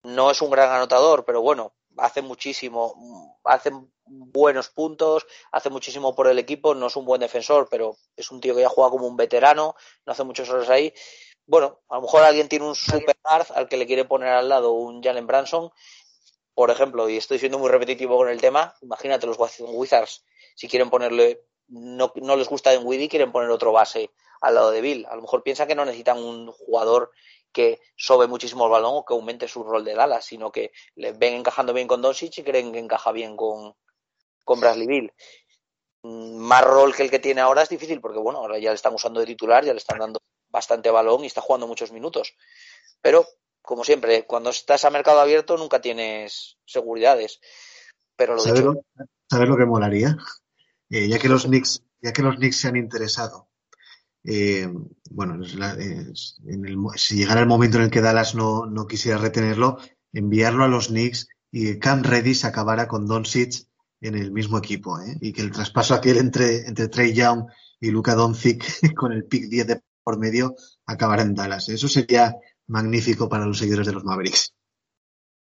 no 0.03 0.30
es 0.30 0.40
un 0.42 0.51
gran 0.51 0.70
anotador, 0.70 1.24
pero 1.24 1.40
bueno, 1.42 1.74
hace 1.98 2.22
muchísimo, 2.22 3.38
hace 3.44 3.70
buenos 4.07 4.68
puntos, 4.70 5.26
hace 5.53 5.70
muchísimo 5.70 6.14
por 6.14 6.26
el 6.28 6.38
equipo, 6.38 6.74
no 6.74 6.88
es 6.88 6.96
un 6.96 7.05
buen 7.05 7.20
defensor, 7.20 7.68
pero 7.70 7.96
es 8.16 8.30
un 8.30 8.40
tío 8.40 8.55
que 8.55 8.62
ya 8.62 8.68
juega 8.68 8.90
como 8.90 9.07
un 9.07 9.16
veterano, 9.16 9.74
no 10.05 10.12
hace 10.12 10.24
muchos 10.24 10.48
errores 10.48 10.70
ahí. 10.70 10.92
Bueno, 11.46 11.80
a 11.88 11.96
lo 11.96 12.03
mejor 12.03 12.22
alguien 12.22 12.48
tiene 12.48 12.66
un 12.66 12.74
super 12.74 13.16
al 13.30 13.68
que 13.68 13.76
le 13.76 13.86
quiere 13.86 14.05
poner 14.05 14.30
al 14.30 14.48
lado 14.48 14.72
un 14.72 15.03
Jalen 15.03 15.26
Branson, 15.26 15.70
por 16.55 16.70
ejemplo, 16.70 17.09
y 17.09 17.16
estoy 17.16 17.38
siendo 17.38 17.59
muy 17.59 17.70
repetitivo 17.70 18.16
con 18.16 18.28
el 18.28 18.40
tema, 18.40 18.74
imagínate 18.82 19.26
los 19.26 19.38
Wizards, 19.38 20.24
si 20.61 20.68
quieren 20.68 20.90
ponerle, 20.90 21.40
no, 21.68 22.12
no 22.16 22.36
les 22.36 22.46
gusta 22.46 22.74
en 22.74 22.84
Widdy, 22.84 23.08
quieren 23.08 23.32
poner 23.32 23.48
otro 23.48 23.72
base 23.72 24.11
al 24.42 24.56
lado 24.56 24.70
de 24.70 24.82
Bill. 24.82 25.06
A 25.06 25.16
lo 25.16 25.22
mejor 25.22 25.42
piensan 25.42 25.66
que 25.66 25.74
no 25.74 25.86
necesitan 25.86 26.18
un 26.18 26.52
jugador 26.52 27.12
que 27.50 27.80
sobe 27.96 28.26
muchísimo 28.26 28.66
el 28.66 28.70
balón 28.70 28.92
o 28.94 29.04
que 29.06 29.14
aumente 29.14 29.48
su 29.48 29.64
rol 29.64 29.86
de 29.86 29.94
Dallas, 29.94 30.22
sino 30.22 30.52
que 30.52 30.72
le 30.96 31.12
ven 31.12 31.32
encajando 31.32 31.72
bien 31.72 31.88
con 31.88 32.02
Doncic 32.02 32.36
y 32.36 32.42
creen 32.42 32.72
que 32.72 32.78
encaja 32.78 33.11
bien 33.11 33.38
con, 33.38 33.74
con 34.44 34.61
Bradley 34.61 34.86
Bill. 34.86 35.14
Mm, 36.02 36.36
más 36.36 36.62
rol 36.62 36.94
que 36.94 37.04
el 37.04 37.11
que 37.11 37.20
tiene 37.20 37.40
ahora 37.40 37.62
es 37.62 37.70
difícil 37.70 38.02
porque, 38.02 38.18
bueno, 38.18 38.40
ahora 38.40 38.58
ya 38.58 38.68
le 38.68 38.76
están 38.76 38.92
usando 38.92 39.20
de 39.20 39.24
titular, 39.24 39.64
ya 39.64 39.72
le 39.72 39.78
están 39.78 39.98
dando 39.98 40.20
bastante 40.50 40.90
balón 40.90 41.24
y 41.24 41.28
está 41.28 41.40
jugando 41.40 41.66
muchos 41.66 41.90
minutos. 41.90 42.34
Pero, 43.00 43.24
como 43.62 43.82
siempre, 43.82 44.26
cuando 44.26 44.50
estás 44.50 44.84
a 44.84 44.90
mercado 44.90 45.20
abierto 45.20 45.56
nunca 45.56 45.80
tienes 45.80 46.58
seguridades. 46.66 47.40
Pero 48.14 48.34
lo 48.34 48.40
¿Sabes, 48.40 48.61
lo, 48.61 48.74
¿sabes 49.30 49.48
lo 49.48 49.56
que 49.56 49.64
molaría? 49.64 50.18
Eh, 50.91 51.09
ya 51.09 51.18
que 51.18 51.28
los 51.28 51.47
Knicks, 51.47 51.82
ya 52.03 52.12
que 52.12 52.22
los 52.22 52.36
Knicks 52.36 52.57
se 52.57 52.68
han 52.68 52.76
interesado 52.76 53.51
eh, 54.24 54.68
bueno, 55.11 55.43
si 56.95 57.16
llegara 57.16 57.41
el 57.41 57.47
momento 57.47 57.78
en 57.78 57.84
el 57.84 57.91
que 57.91 58.01
Dallas 58.01 58.34
no, 58.34 58.66
no, 58.66 58.86
quisiera 58.86 59.18
retenerlo, 59.18 59.78
enviarlo 60.12 60.64
a 60.64 60.68
los 60.68 60.88
Knicks 60.88 61.28
y 61.51 61.78
Cam 61.78 62.03
Redis 62.03 62.45
acabara 62.45 62.86
con 62.86 63.07
Doncic 63.07 63.66
en 64.01 64.14
el 64.16 64.30
mismo 64.30 64.59
equipo 64.59 65.01
¿eh? 65.01 65.16
y 65.20 65.32
que 65.32 65.43
el 65.43 65.51
traspaso 65.51 65.95
aquel 65.95 66.18
entre, 66.18 66.66
entre 66.66 66.88
Trey 66.88 67.12
Young 67.12 67.47
y 67.80 67.91
Luka 67.91 68.14
Doncic 68.14 68.95
con 68.95 69.12
el 69.12 69.24
pick 69.24 69.49
10 69.49 69.66
de 69.66 69.82
por 70.03 70.18
medio 70.18 70.55
acabara 70.86 71.22
en 71.22 71.34
Dallas. 71.34 71.68
Eso 71.68 71.88
sería 71.88 72.36
magnífico 72.66 73.28
para 73.28 73.47
los 73.47 73.59
seguidores 73.59 73.86
de 73.86 73.93
los 73.93 74.05
Mavericks. 74.05 74.55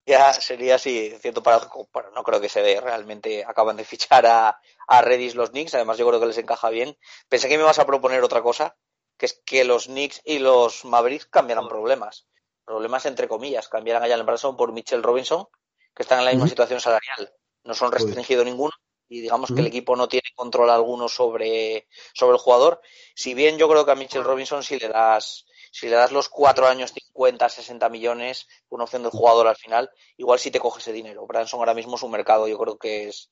Ya 0.06 0.32
sería 0.34 0.76
así, 0.76 1.16
cierto 1.20 1.41
para, 1.41 1.68
bueno, 1.91 2.12
no 2.12 2.24
creo 2.24 2.39
que 2.39 2.49
se 2.49 2.62
dé, 2.62 2.80
realmente 2.80 3.43
acaban 3.43 3.76
de 3.76 3.84
fichar 3.84 4.26
a, 4.28 4.60
a 4.88 5.01
Redis 5.01 5.34
los 5.34 5.49
Knicks, 5.49 5.74
además 5.74 5.97
yo 5.97 6.08
creo 6.08 6.20
que 6.20 6.28
les 6.28 6.38
encaja 6.38 6.70
bien. 6.70 6.95
Pensé 7.28 7.49
que 7.49 7.58
me 7.58 7.64
vas 7.64 7.80
a 7.80 7.88
proponer 7.88 8.24
otra 8.24 8.43
cosa, 8.43 8.76
que 9.18 9.26
es 9.26 9.41
que 9.45 9.64
los 9.64 9.86
Knicks 9.86 10.22
y 10.24 10.39
los 10.39 10.86
Mavericks 10.86 11.26
cambiarán 11.26 11.68
problemas. 11.68 12.28
Problemas 12.66 13.06
entre 13.06 13.28
comillas, 13.28 13.68
cambiarán 13.68 14.03
a 14.03 14.08
Jalen 14.08 14.26
Branson 14.26 14.58
por 14.58 14.74
Mitchell 14.74 15.01
Robinson, 15.01 15.47
que 15.95 16.03
están 16.03 16.20
en 16.20 16.26
la 16.26 16.32
misma 16.32 16.47
situación 16.47 16.80
salarial. 16.80 17.34
No 17.64 17.74
son 17.74 17.91
restringidos 17.91 18.45
ninguno 18.45 18.74
y 19.08 19.22
digamos 19.22 19.51
que 19.51 19.60
el 19.60 19.68
equipo 19.68 19.95
no 19.95 20.08
tiene 20.08 20.30
control 20.36 20.70
alguno 20.70 21.08
sobre, 21.08 21.88
sobre 22.14 22.34
el 22.34 22.41
jugador. 22.41 22.82
Si 23.16 23.34
bien 23.34 23.58
yo 23.58 23.70
creo 23.70 23.86
que 23.86 23.91
a 23.91 23.95
Mitchell 23.95 24.24
Robinson 24.24 24.64
si 24.64 24.78
le 24.80 24.89
das 24.89 25.45
si 25.76 25.89
le 25.89 25.97
das 25.97 26.13
los 26.13 26.30
cuatro 26.30 26.67
años 26.67 26.93
50, 26.93 27.49
60 27.49 27.89
millones, 27.89 28.47
una 28.69 28.86
opción 28.86 29.01
del 29.01 29.11
jugador 29.11 29.47
al 29.47 29.57
final, 29.57 29.89
igual 30.15 30.39
si 30.39 30.49
te 30.49 30.61
coge 30.61 30.80
ese 30.80 30.93
dinero. 30.93 31.28
Branson 31.28 31.59
ahora 31.59 31.73
mismo 31.73 31.97
su 31.97 32.07
mercado 32.07 32.47
yo 32.47 32.57
creo 32.57 32.78
que 32.78 33.09
es, 33.09 33.30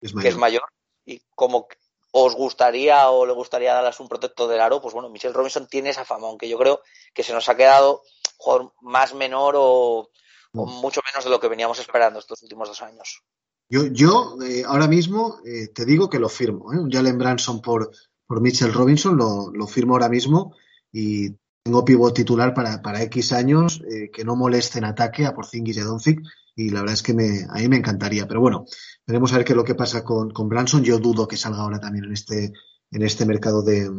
que 0.00 0.28
es 0.28 0.36
mayor 0.38 0.62
y 1.04 1.20
como 1.34 1.68
os 2.12 2.34
gustaría 2.34 3.10
o 3.10 3.26
le 3.26 3.34
gustaría 3.34 3.74
darles 3.74 4.00
un 4.00 4.08
protector 4.08 4.48
del 4.48 4.62
aro, 4.62 4.80
pues 4.80 4.94
bueno, 4.94 5.10
Michelle 5.10 5.34
Robinson 5.34 5.66
tiene 5.66 5.90
esa 5.90 6.06
fama, 6.06 6.28
aunque 6.28 6.48
yo 6.48 6.56
creo 6.56 6.80
que 7.12 7.22
se 7.22 7.34
nos 7.34 7.50
ha 7.50 7.58
quedado 7.58 8.00
jugador 8.38 8.72
más 8.80 9.14
menor 9.14 9.54
o, 9.58 10.08
mucho 10.54 11.02
menos 11.04 11.24
de 11.24 11.30
lo 11.30 11.40
que 11.40 11.48
veníamos 11.48 11.78
esperando 11.78 12.20
estos 12.20 12.42
últimos 12.42 12.68
dos 12.68 12.80
años. 12.80 13.22
Yo, 13.68 13.84
yo 13.88 14.38
eh, 14.42 14.64
ahora 14.66 14.88
mismo 14.88 15.40
eh, 15.44 15.68
te 15.68 15.84
digo 15.84 16.08
que 16.08 16.18
lo 16.18 16.30
firmo, 16.30 16.72
¿eh? 16.72 16.78
un 16.78 16.90
Jalen 16.90 17.18
Branson 17.18 17.60
por, 17.60 17.90
por 18.26 18.40
Mitchell 18.40 18.72
Robinson, 18.72 19.14
lo, 19.14 19.50
lo, 19.52 19.66
firmo 19.66 19.92
ahora 19.92 20.08
mismo 20.08 20.56
y 20.90 21.30
tengo 21.62 21.84
pivot 21.84 22.14
titular 22.14 22.54
para, 22.54 22.82
para 22.82 23.02
X 23.02 23.32
años 23.32 23.82
eh, 23.88 24.10
que 24.12 24.24
no 24.24 24.36
moleste 24.36 24.78
en 24.78 24.84
ataque 24.84 25.26
a 25.26 25.34
Porzingis 25.34 25.76
y 25.76 25.80
a 25.80 25.84
Doncic 25.84 26.20
y 26.56 26.70
la 26.70 26.80
verdad 26.80 26.94
es 26.94 27.02
que 27.02 27.14
me, 27.14 27.46
a 27.48 27.54
mí 27.54 27.68
me 27.68 27.76
encantaría. 27.76 28.26
Pero 28.26 28.40
bueno, 28.40 28.66
veremos 29.06 29.32
a 29.32 29.36
ver 29.36 29.46
qué 29.46 29.52
es 29.52 29.56
lo 29.56 29.64
que 29.64 29.74
pasa 29.74 30.04
con, 30.04 30.30
con 30.30 30.48
Branson. 30.48 30.82
Yo 30.82 30.98
dudo 30.98 31.26
que 31.28 31.36
salga 31.36 31.60
ahora 31.60 31.80
también 31.80 32.04
en 32.04 32.12
este, 32.12 32.52
en 32.90 33.02
este 33.02 33.24
mercado 33.24 33.62
de, 33.62 33.90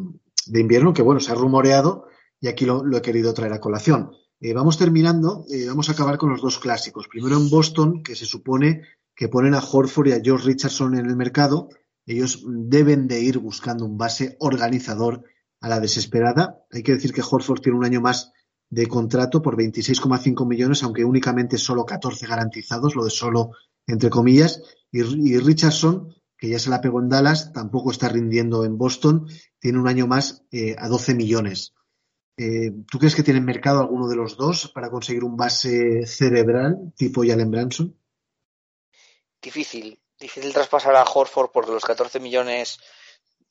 de 0.46 0.60
invierno, 0.60 0.94
que 0.94 1.02
bueno, 1.02 1.20
se 1.20 1.32
ha 1.32 1.36
rumoreado 1.36 2.06
y 2.40 2.48
aquí 2.48 2.66
lo, 2.66 2.86
he 2.96 3.02
querido 3.02 3.34
traer 3.34 3.54
a 3.54 3.60
colación. 3.60 4.12
Eh, 4.40 4.54
vamos 4.54 4.78
terminando, 4.78 5.46
eh, 5.50 5.66
vamos 5.68 5.90
a 5.90 5.94
acabar 5.94 6.18
con 6.18 6.30
los 6.30 6.42
dos 6.42 6.60
clásicos. 6.60 7.08
Primero 7.08 7.38
en 7.38 7.50
Boston, 7.50 8.04
que 8.04 8.16
se 8.16 8.26
supone 8.26 8.82
que 9.16 9.30
ponen 9.30 9.54
a 9.54 9.64
Horford 9.64 10.08
y 10.08 10.12
a 10.12 10.22
George 10.22 10.48
Richardson 10.48 10.96
en 10.98 11.06
el 11.06 11.16
mercado. 11.16 11.70
Ellos 12.06 12.44
deben 12.46 13.08
de 13.08 13.22
ir 13.22 13.40
buscando 13.40 13.86
un 13.86 13.98
base 13.98 14.36
organizador 14.40 15.24
a 15.64 15.70
la 15.70 15.80
desesperada. 15.80 16.62
Hay 16.72 16.84
que 16.84 16.92
decir 16.92 17.14
que 17.14 17.22
Horford 17.22 17.62
tiene 17.62 17.78
un 17.78 17.86
año 17.86 18.02
más 18.02 18.34
de 18.70 18.86
contrato 18.86 19.42
por 19.42 19.56
26,5 19.56 20.46
millones, 20.46 20.84
aunque 20.84 21.06
únicamente 21.06 21.58
solo 21.58 21.86
14 21.86 22.28
garantizados, 22.28 22.96
lo 22.96 23.06
de 23.06 23.10
solo 23.10 23.52
entre 23.88 24.10
comillas, 24.10 24.62
y, 24.92 25.38
Richardson, 25.38 26.14
que 26.38 26.50
ya 26.50 26.60
se 26.60 26.70
la 26.70 26.82
pegó 26.82 27.00
en 27.00 27.08
Dallas, 27.08 27.54
tampoco 27.54 27.92
está 27.92 28.10
rindiendo 28.10 28.66
en 28.66 28.78
Boston, 28.78 29.28
tiene 29.60 29.80
un 29.80 29.88
año 29.88 30.06
más 30.06 30.44
eh, 30.52 30.76
a 30.78 30.90
12 30.90 31.16
millones. 31.16 31.74
Eh, 32.36 32.72
¿Tú 32.92 33.00
crees 33.00 33.16
que 33.16 33.24
tienen 33.24 33.46
mercado 33.46 33.80
alguno 33.80 34.10
de 34.10 34.18
los 34.18 34.36
dos 34.36 34.70
para 34.70 34.90
conseguir 34.90 35.24
un 35.24 35.38
base 35.38 36.06
cerebral 36.06 36.94
tipo 36.98 37.24
Jalen 37.26 37.52
Branson? 37.52 37.98
Difícil, 39.42 39.98
difícil 40.20 40.52
traspasar 40.52 40.96
a 40.96 41.04
Horford 41.04 41.52
porque 41.54 41.72
los 41.72 41.86
14 41.86 42.20
millones, 42.20 42.80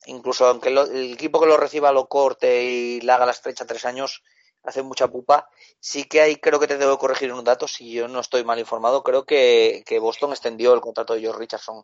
incluso 0.05 0.47
aunque 0.47 0.69
el 0.69 1.13
equipo 1.13 1.39
que 1.39 1.47
lo 1.47 1.57
reciba 1.57 1.91
lo 1.91 2.07
corte 2.07 2.63
y 2.63 3.01
le 3.01 3.11
haga 3.11 3.25
la 3.25 3.31
estrecha 3.31 3.65
tres 3.65 3.85
años, 3.85 4.23
hace 4.63 4.81
mucha 4.81 5.07
pupa. 5.09 5.49
Sí 5.79 6.05
que 6.05 6.21
hay, 6.21 6.37
creo 6.37 6.59
que 6.59 6.67
te 6.67 6.77
debo 6.77 6.97
corregir 6.97 7.31
un 7.33 7.43
dato, 7.43 7.67
si 7.67 7.91
yo 7.91 8.07
no 8.07 8.19
estoy 8.19 8.43
mal 8.43 8.59
informado, 8.59 9.03
creo 9.03 9.25
que, 9.25 9.83
que 9.85 9.99
Boston 9.99 10.31
extendió 10.31 10.73
el 10.73 10.81
contrato 10.81 11.13
de 11.13 11.21
George 11.21 11.39
Richardson 11.39 11.83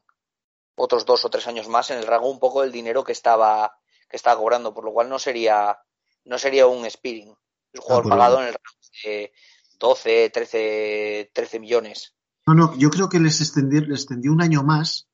otros 0.79 1.05
dos 1.05 1.25
o 1.25 1.29
tres 1.29 1.45
años 1.47 1.67
más 1.67 1.91
en 1.91 1.97
el 1.97 2.07
rango 2.07 2.31
un 2.31 2.39
poco 2.39 2.61
del 2.61 2.71
dinero 2.71 3.03
que 3.03 3.11
estaba, 3.11 3.77
que 4.09 4.15
estaba 4.15 4.39
cobrando, 4.39 4.73
por 4.73 4.85
lo 4.85 4.93
cual 4.93 5.09
no 5.09 5.19
sería, 5.19 5.77
no 6.25 6.37
sería 6.37 6.67
un 6.67 6.89
speeding. 6.89 7.35
Es 7.73 7.79
un 7.79 7.81
jugador 7.81 8.05
ah, 8.05 8.09
pagado 8.09 8.41
en 8.41 8.47
el 8.47 8.53
rango 8.53 8.79
de 9.03 9.31
12, 9.79 10.29
13, 10.29 11.31
13 11.33 11.59
millones. 11.59 12.15
No, 12.47 12.53
no, 12.53 12.77
yo 12.77 12.89
creo 12.89 13.09
que 13.09 13.19
les 13.19 13.41
extendió, 13.41 13.81
les 13.81 14.01
extendió 14.01 14.31
un 14.31 14.41
año 14.41 14.63
más 14.63 15.09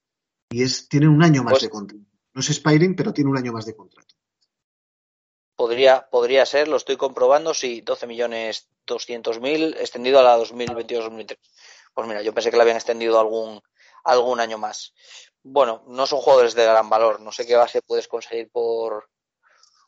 y 0.50 0.64
es, 0.64 0.88
tiene 0.88 1.08
un 1.08 1.24
año 1.24 1.44
más 1.44 1.54
pues 1.54 1.64
de 1.64 1.70
contrato. 1.70 2.04
No 2.36 2.42
es 2.42 2.50
Spiring, 2.50 2.96
pero 2.96 3.14
tiene 3.14 3.30
un 3.30 3.38
año 3.38 3.54
más 3.54 3.66
de 3.66 3.76
contrato. 3.76 4.14
Podría, 5.56 6.10
podría 6.10 6.46
ser, 6.46 6.68
lo 6.68 6.76
estoy 6.76 6.98
comprobando, 6.98 7.54
sí, 7.54 7.80
12 7.80 8.08
millones 8.08 8.68
200 8.86 9.40
mil 9.40 9.74
extendido 9.80 10.20
a 10.20 10.24
la 10.24 10.38
2022-2023. 10.38 11.38
Pues 11.94 12.08
mira, 12.10 12.22
yo 12.22 12.34
pensé 12.34 12.52
que 12.52 12.58
le 12.58 12.64
habían 12.64 12.76
extendido 12.76 13.18
algún, 13.20 13.62
algún 14.04 14.42
año 14.42 14.58
más. 14.58 14.94
Bueno, 15.44 15.86
no 15.88 16.06
son 16.08 16.20
jugadores 16.20 16.56
de 16.56 16.66
gran 16.66 16.90
valor, 16.90 17.22
no 17.22 17.32
sé 17.32 17.48
qué 17.48 17.56
base 17.56 17.82
puedes 17.82 18.10
conseguir 18.10 18.50
por, 18.52 19.10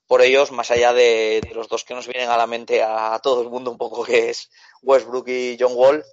por 0.07 0.21
ellos, 0.21 0.53
más 0.53 0.71
allá 0.71 0.93
de 0.93 1.41
los 1.53 1.67
dos 1.67 1.83
que 1.83 1.95
nos 1.95 2.07
vienen 2.07 2.29
a 2.29 2.37
la 2.37 2.47
mente 2.47 2.81
a 2.81 3.19
todo 3.21 3.41
el 3.41 3.49
mundo 3.49 3.71
un 3.71 3.77
poco, 3.77 4.05
que 4.05 4.29
es 4.29 4.49
Westbrook 4.81 5.27
y 5.27 5.57
John 5.59 5.73
Wall. 5.75 6.05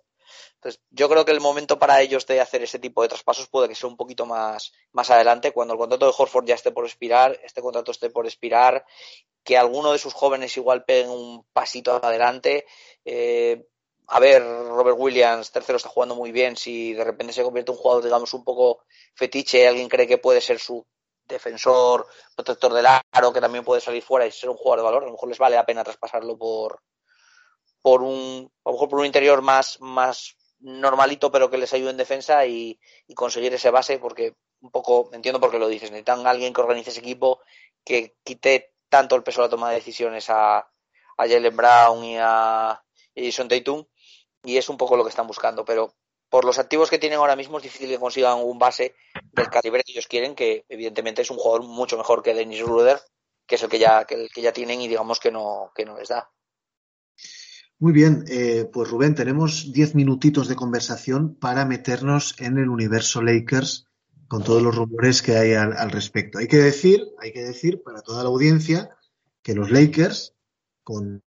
Entonces, 0.65 0.83
yo 0.91 1.11
creo 1.11 1.27
que 1.27 1.33
el 1.33 1.43
momento 1.43 1.79
para 1.79 2.01
ellos 2.01 2.27
de 2.27 2.41
hacer 2.41 2.63
ese 2.63 2.79
tipo 2.79 3.03
de 3.03 3.09
traspasos 3.09 3.49
puede 3.49 3.69
que 3.69 3.75
sea 3.75 3.87
un 3.87 3.99
poquito 3.99 4.25
más, 4.25 4.73
más 4.93 5.11
adelante, 5.11 5.53
cuando 5.53 5.75
el 5.75 5.79
contrato 5.79 6.07
de 6.07 6.15
Horford 6.17 6.47
ya 6.47 6.55
esté 6.55 6.73
por 6.73 6.87
expirar, 6.87 7.39
este 7.45 7.61
contrato 7.61 7.91
esté 7.91 8.09
por 8.09 8.25
expirar, 8.25 8.87
que 9.43 9.59
alguno 9.59 9.93
de 9.93 9.99
sus 9.99 10.15
jóvenes 10.15 10.57
igual 10.57 10.87
peguen 10.87 11.11
un 11.11 11.45
pasito 11.53 12.03
adelante. 12.03 12.65
Eh, 13.05 13.63
a 14.07 14.19
ver, 14.21 14.43
Robert 14.43 14.97
Williams, 14.99 15.51
tercero, 15.51 15.77
está 15.77 15.91
jugando 15.91 16.15
muy 16.15 16.33
bien. 16.33 16.57
Si 16.57 16.95
de 16.95 17.05
repente 17.05 17.35
se 17.35 17.43
convierte 17.43 17.71
en 17.71 17.77
un 17.77 17.83
jugador, 17.83 18.03
digamos, 18.03 18.33
un 18.33 18.43
poco 18.43 18.85
fetiche, 19.15 19.69
alguien 19.69 19.91
cree 19.91 20.07
que 20.07 20.17
puede 20.17 20.41
ser 20.41 20.59
su 20.59 20.83
defensor, 21.27 22.07
protector 22.35 22.73
del 22.73 22.87
aro, 22.87 23.35
que 23.35 23.41
también 23.43 23.65
puede 23.65 23.83
salir 23.83 24.03
fuera 24.03 24.27
y 24.27 24.33
ser 24.33 24.49
un 24.49 24.57
jugador 24.57 24.79
de 24.79 24.85
valor, 24.85 25.03
a 25.03 25.07
lo 25.07 25.13
mejor 25.13 25.29
les 25.29 25.39
vale 25.39 25.57
la 25.57 25.67
pena 25.67 25.85
traspasarlo 25.85 26.39
por, 26.39 26.81
por 27.83 28.03
un, 28.03 28.51
a 28.65 28.71
lo 28.71 28.73
mejor 28.73 28.89
por 28.89 29.01
un 29.01 29.07
interior 29.07 29.43
más, 29.43 29.79
más 29.83 30.39
normalito, 30.61 31.31
pero 31.31 31.51
que 31.51 31.59
les 31.59 31.73
ayude 31.73 31.91
en 31.91 31.97
defensa 31.97 32.47
y, 32.47 32.79
conseguir 33.15 33.53
ese 33.55 33.71
base, 33.71 33.99
porque 33.99 34.35
un 34.61 34.71
poco, 34.71 35.11
entiendo 35.13 35.41
por 35.41 35.51
qué 35.51 35.59
lo 35.59 35.69
dices, 35.69 35.91
necesitan 35.91 36.27
alguien 36.27 36.53
que 36.53 36.61
organice 36.61 36.91
ese 36.91 37.01
equipo, 37.01 37.41
que 37.85 38.17
quite 38.25 38.75
tanto 38.89 39.17
el 39.17 39.23
peso 39.23 39.43
de 39.43 39.49
la 39.49 39.51
toma 39.51 39.69
de 39.71 39.77
decisiones 39.77 40.31
a, 40.31 40.59
a 40.59 41.29
Jalen 41.29 41.57
Brown 41.57 42.05
y 42.05 42.17
a 42.19 42.83
Jason 43.15 43.49
Tatum, 43.49 43.85
y 44.43 44.57
es 44.57 44.69
un 44.69 44.77
poco 44.77 44.97
lo 44.97 45.05
que 45.05 45.11
están 45.11 45.27
buscando, 45.27 45.65
pero 45.65 45.95
por 46.29 46.45
los 46.45 46.59
activos 46.59 46.91
que 46.91 46.99
tienen 46.99 47.19
ahora 47.19 47.37
mismo 47.37 47.59
es 47.59 47.63
difícil 47.63 47.89
que 47.89 47.99
consigan 47.99 48.39
un 48.39 48.59
base 48.59 48.95
del 49.33 49.49
calibre 49.49 49.85
que 49.85 49.93
ellos 49.93 50.09
quieren, 50.09 50.35
que 50.35 50.65
evidentemente 50.69 51.23
es 51.23 51.31
un 51.31 51.37
jugador 51.37 51.63
mucho 51.63 51.97
mejor 51.97 52.23
que 52.23 52.35
Dennis 52.35 52.61
Ruder, 52.61 53.01
que 53.47 53.55
es 53.55 53.63
el 53.63 53.69
que 53.69 53.79
ya, 53.79 54.05
que, 54.05 54.15
el 54.15 54.31
que 54.31 54.43
ya 54.43 54.53
tienen 54.53 54.81
y 54.81 54.89
digamos 54.89 55.21
que 55.21 55.31
no, 55.31 55.71
que 55.75 55.85
no 55.85 55.97
les 55.97 56.09
da. 56.09 56.31
Muy 57.79 57.93
bien, 57.93 58.25
eh, 58.29 58.69
pues 58.73 58.89
Rubén, 58.89 59.15
tenemos 59.15 59.73
diez 59.73 59.95
minutitos 59.95 60.49
de 60.49 60.55
conversación 60.55 61.35
para 61.35 61.65
meternos 61.65 62.37
en 62.39 62.59
el 62.59 62.69
universo 62.69 63.21
Lakers 63.21 63.89
con 64.29 64.43
todos 64.43 64.63
los 64.63 64.75
rumores 64.75 65.23
que 65.23 65.37
hay 65.37 65.53
al, 65.55 65.91
respecto. 65.91 66.39
Hay 66.39 66.47
que 66.47 66.59
decir, 66.59 67.05
hay 67.21 67.33
que 67.33 67.43
decir 67.43 67.83
para 67.83 68.01
toda 68.01 68.23
la 68.23 68.29
audiencia 68.29 68.91
que 69.43 69.55
los 69.55 69.71
Lakers, 69.71 70.35
con, 70.83 71.23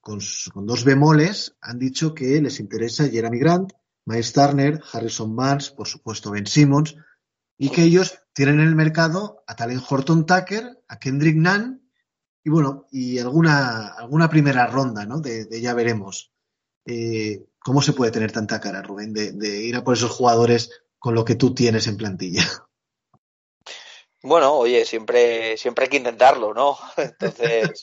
con, 0.00 0.20
con 0.52 0.66
dos 0.66 0.84
bemoles, 0.84 1.56
han 1.60 1.78
dicho 1.78 2.14
que 2.14 2.40
les 2.40 2.60
interesa 2.60 3.08
Jeremy 3.08 3.38
Grant, 3.38 3.72
Miles 4.04 4.32
Turner, 4.32 4.80
Harrison 4.92 5.34
Barnes, 5.34 5.70
por 5.70 5.88
supuesto 5.88 6.30
Ben 6.30 6.46
Simmons, 6.46 6.96
y 7.58 7.70
que 7.70 7.82
ellos 7.82 8.18
tienen 8.32 8.60
en 8.60 8.68
el 8.68 8.74
mercado 8.74 9.42
a 9.46 9.56
Talen 9.56 9.80
Horton 9.86 10.24
Tucker, 10.24 10.78
a 10.88 10.98
Kendrick 10.98 11.36
Nunn, 11.36 11.79
y 12.42 12.50
bueno, 12.50 12.86
y 12.90 13.18
alguna, 13.18 13.88
alguna 13.94 14.28
primera 14.28 14.66
ronda, 14.66 15.04
¿no? 15.04 15.20
De, 15.20 15.44
de 15.44 15.60
ya 15.60 15.74
veremos. 15.74 16.32
Eh, 16.86 17.44
¿Cómo 17.58 17.82
se 17.82 17.92
puede 17.92 18.10
tener 18.10 18.32
tanta 18.32 18.60
cara, 18.60 18.82
Rubén, 18.82 19.12
de, 19.12 19.32
de 19.32 19.62
ir 19.62 19.76
a 19.76 19.84
por 19.84 19.94
esos 19.94 20.10
jugadores 20.10 20.82
con 20.98 21.14
lo 21.14 21.24
que 21.24 21.34
tú 21.34 21.54
tienes 21.54 21.86
en 21.86 21.96
plantilla? 21.96 22.44
Bueno, 24.22 24.54
oye, 24.54 24.84
siempre, 24.84 25.56
siempre 25.56 25.84
hay 25.84 25.90
que 25.90 25.96
intentarlo, 25.96 26.52
¿no? 26.52 26.78
Entonces, 26.96 27.82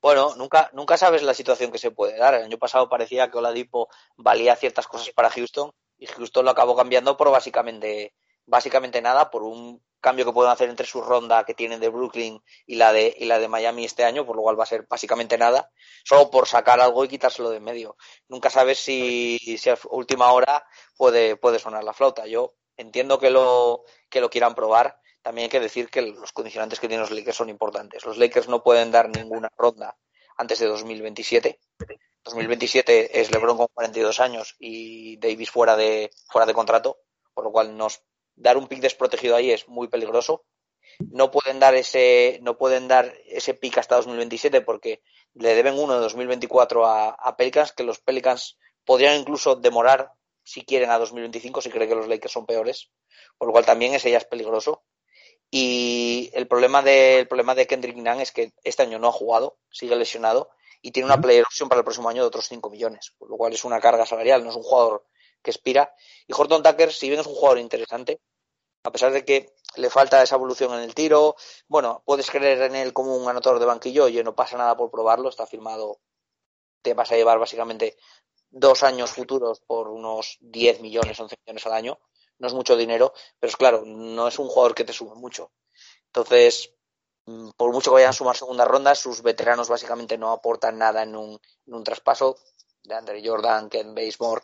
bueno, 0.00 0.34
nunca, 0.36 0.70
nunca 0.72 0.96
sabes 0.96 1.22
la 1.22 1.34
situación 1.34 1.72
que 1.72 1.78
se 1.78 1.90
puede 1.90 2.18
dar. 2.18 2.34
El 2.34 2.44
año 2.44 2.58
pasado 2.58 2.88
parecía 2.88 3.30
que 3.30 3.38
Oladipo 3.38 3.88
valía 4.16 4.56
ciertas 4.56 4.86
cosas 4.86 5.10
para 5.14 5.30
Houston 5.30 5.72
y 5.98 6.06
Houston 6.06 6.44
lo 6.44 6.50
acabó 6.50 6.76
cambiando 6.76 7.16
por 7.16 7.30
básicamente, 7.30 8.14
básicamente 8.46 9.00
nada, 9.00 9.30
por 9.30 9.42
un 9.42 9.82
cambio 10.02 10.24
que 10.24 10.32
pueden 10.32 10.50
hacer 10.50 10.68
entre 10.68 10.86
su 10.86 11.00
ronda 11.00 11.44
que 11.44 11.54
tienen 11.54 11.80
de 11.80 11.88
Brooklyn 11.88 12.42
y 12.66 12.74
la 12.74 12.92
de, 12.92 13.14
y 13.16 13.24
la 13.24 13.38
de 13.38 13.48
Miami 13.48 13.84
este 13.84 14.04
año, 14.04 14.26
por 14.26 14.36
lo 14.36 14.42
cual 14.42 14.58
va 14.58 14.64
a 14.64 14.66
ser 14.66 14.84
básicamente 14.88 15.38
nada, 15.38 15.70
solo 16.04 16.28
por 16.30 16.48
sacar 16.48 16.80
algo 16.80 17.04
y 17.04 17.08
quitárselo 17.08 17.50
de 17.50 17.58
en 17.58 17.64
medio. 17.64 17.96
Nunca 18.28 18.50
sabes 18.50 18.78
si, 18.78 19.38
si 19.38 19.70
a 19.70 19.78
última 19.90 20.32
hora 20.32 20.66
puede, 20.96 21.36
puede 21.36 21.60
sonar 21.60 21.84
la 21.84 21.94
flauta. 21.94 22.26
Yo 22.26 22.54
entiendo 22.76 23.18
que 23.18 23.30
lo, 23.30 23.84
que 24.10 24.20
lo 24.20 24.28
quieran 24.28 24.54
probar. 24.54 24.98
También 25.22 25.44
hay 25.44 25.50
que 25.50 25.60
decir 25.60 25.88
que 25.88 26.02
los 26.02 26.32
condicionantes 26.32 26.80
que 26.80 26.88
tienen 26.88 27.02
los 27.02 27.12
Lakers 27.12 27.36
son 27.36 27.48
importantes. 27.48 28.04
Los 28.04 28.18
Lakers 28.18 28.48
no 28.48 28.62
pueden 28.64 28.90
dar 28.90 29.08
ninguna 29.08 29.50
ronda 29.56 29.96
antes 30.36 30.58
de 30.58 30.66
2027. 30.66 31.60
2027 32.24 33.20
es 33.20 33.30
LeBron 33.30 33.56
con 33.56 33.68
42 33.72 34.20
años 34.20 34.56
y 34.58 35.16
Davis 35.18 35.50
fuera 35.50 35.76
de, 35.76 36.10
fuera 36.28 36.46
de 36.46 36.54
contrato, 36.54 36.98
por 37.34 37.44
lo 37.44 37.52
cual 37.52 37.76
nos 37.76 38.02
dar 38.36 38.56
un 38.56 38.68
pick 38.68 38.80
desprotegido 38.80 39.36
ahí 39.36 39.50
es 39.50 39.68
muy 39.68 39.88
peligroso. 39.88 40.44
No 41.10 41.30
pueden 41.30 41.58
dar 41.58 41.74
ese, 41.74 42.38
no 42.42 42.58
pueden 42.58 42.88
dar 42.88 43.14
ese 43.26 43.54
pick 43.54 43.78
hasta 43.78 43.96
2027 43.96 44.60
porque 44.60 45.02
le 45.34 45.54
deben 45.54 45.78
uno 45.78 45.94
de 45.94 46.00
2024 46.00 46.86
a, 46.86 47.10
a 47.10 47.36
Pelicans, 47.36 47.72
que 47.72 47.82
los 47.82 48.00
Pelicans 48.00 48.58
podrían 48.84 49.18
incluso 49.18 49.56
demorar 49.56 50.12
si 50.44 50.64
quieren 50.64 50.90
a 50.90 50.98
2025 50.98 51.60
si 51.60 51.70
creen 51.70 51.88
que 51.88 51.94
los 51.94 52.08
Lakers 52.08 52.32
son 52.32 52.46
peores, 52.46 52.90
por 53.38 53.48
lo 53.48 53.52
cual 53.52 53.64
también 53.64 53.94
ese 53.94 54.10
ya 54.10 54.18
es 54.18 54.24
peligroso. 54.24 54.82
Y 55.50 56.30
el 56.32 56.48
problema 56.48 56.82
de, 56.82 57.20
el 57.20 57.28
problema 57.28 57.54
de 57.54 57.66
Kendrick 57.66 57.96
Nunn 57.96 58.20
es 58.20 58.32
que 58.32 58.52
este 58.64 58.82
año 58.82 58.98
no 58.98 59.08
ha 59.08 59.12
jugado, 59.12 59.58
sigue 59.70 59.96
lesionado 59.96 60.50
y 60.80 60.90
tiene 60.90 61.06
una 61.06 61.20
player 61.20 61.44
option 61.44 61.68
para 61.68 61.80
el 61.80 61.84
próximo 61.84 62.08
año 62.08 62.22
de 62.22 62.28
otros 62.28 62.48
5 62.48 62.70
millones, 62.70 63.14
por 63.18 63.30
lo 63.30 63.36
cual 63.36 63.52
es 63.52 63.64
una 63.64 63.78
carga 63.78 64.06
salarial, 64.06 64.42
no 64.42 64.50
es 64.50 64.56
un 64.56 64.62
jugador 64.62 65.04
que 65.42 65.50
expira. 65.50 65.94
Y 66.26 66.32
Horton 66.32 66.62
Tucker, 66.62 66.92
si 66.92 67.08
bien 67.08 67.20
es 67.20 67.26
un 67.26 67.34
jugador 67.34 67.58
interesante, 67.58 68.20
a 68.84 68.90
pesar 68.90 69.12
de 69.12 69.24
que 69.24 69.54
le 69.76 69.90
falta 69.90 70.22
esa 70.22 70.36
evolución 70.36 70.74
en 70.74 70.80
el 70.80 70.94
tiro, 70.94 71.36
bueno, 71.68 72.02
puedes 72.04 72.30
creer 72.30 72.62
en 72.62 72.74
él 72.74 72.92
como 72.92 73.16
un 73.16 73.28
anotador 73.28 73.58
de 73.58 73.66
banquillo, 73.66 74.04
oye, 74.04 74.22
no 74.24 74.34
pasa 74.34 74.56
nada 74.56 74.76
por 74.76 74.90
probarlo, 74.90 75.28
está 75.28 75.46
firmado, 75.46 76.00
te 76.82 76.94
vas 76.94 77.10
a 77.12 77.16
llevar 77.16 77.38
básicamente 77.38 77.96
dos 78.50 78.82
años 78.82 79.10
futuros 79.10 79.60
por 79.60 79.88
unos 79.88 80.38
10 80.40 80.80
millones, 80.80 81.18
11 81.18 81.36
millones 81.44 81.66
al 81.66 81.72
año. 81.72 81.98
No 82.38 82.48
es 82.48 82.54
mucho 82.54 82.76
dinero, 82.76 83.12
pero 83.38 83.50
es 83.50 83.56
claro, 83.56 83.82
no 83.84 84.28
es 84.28 84.38
un 84.38 84.48
jugador 84.48 84.74
que 84.74 84.84
te 84.84 84.92
sume 84.92 85.14
mucho. 85.14 85.52
Entonces, 86.06 86.74
mm, 87.26 87.50
por 87.56 87.72
mucho 87.72 87.90
que 87.90 87.94
vayan 87.94 88.10
a 88.10 88.12
sumar 88.12 88.36
segunda 88.36 88.64
ronda, 88.64 88.94
sus 88.94 89.22
veteranos 89.22 89.68
básicamente 89.68 90.18
no 90.18 90.32
aportan 90.32 90.78
nada 90.78 91.02
en 91.02 91.16
un, 91.16 91.40
en 91.66 91.74
un 91.74 91.84
traspaso. 91.84 92.36
De 92.84 92.94
Andre 92.94 93.22
Jordan, 93.24 93.68
Ken 93.68 93.94
Basemore, 93.94 94.42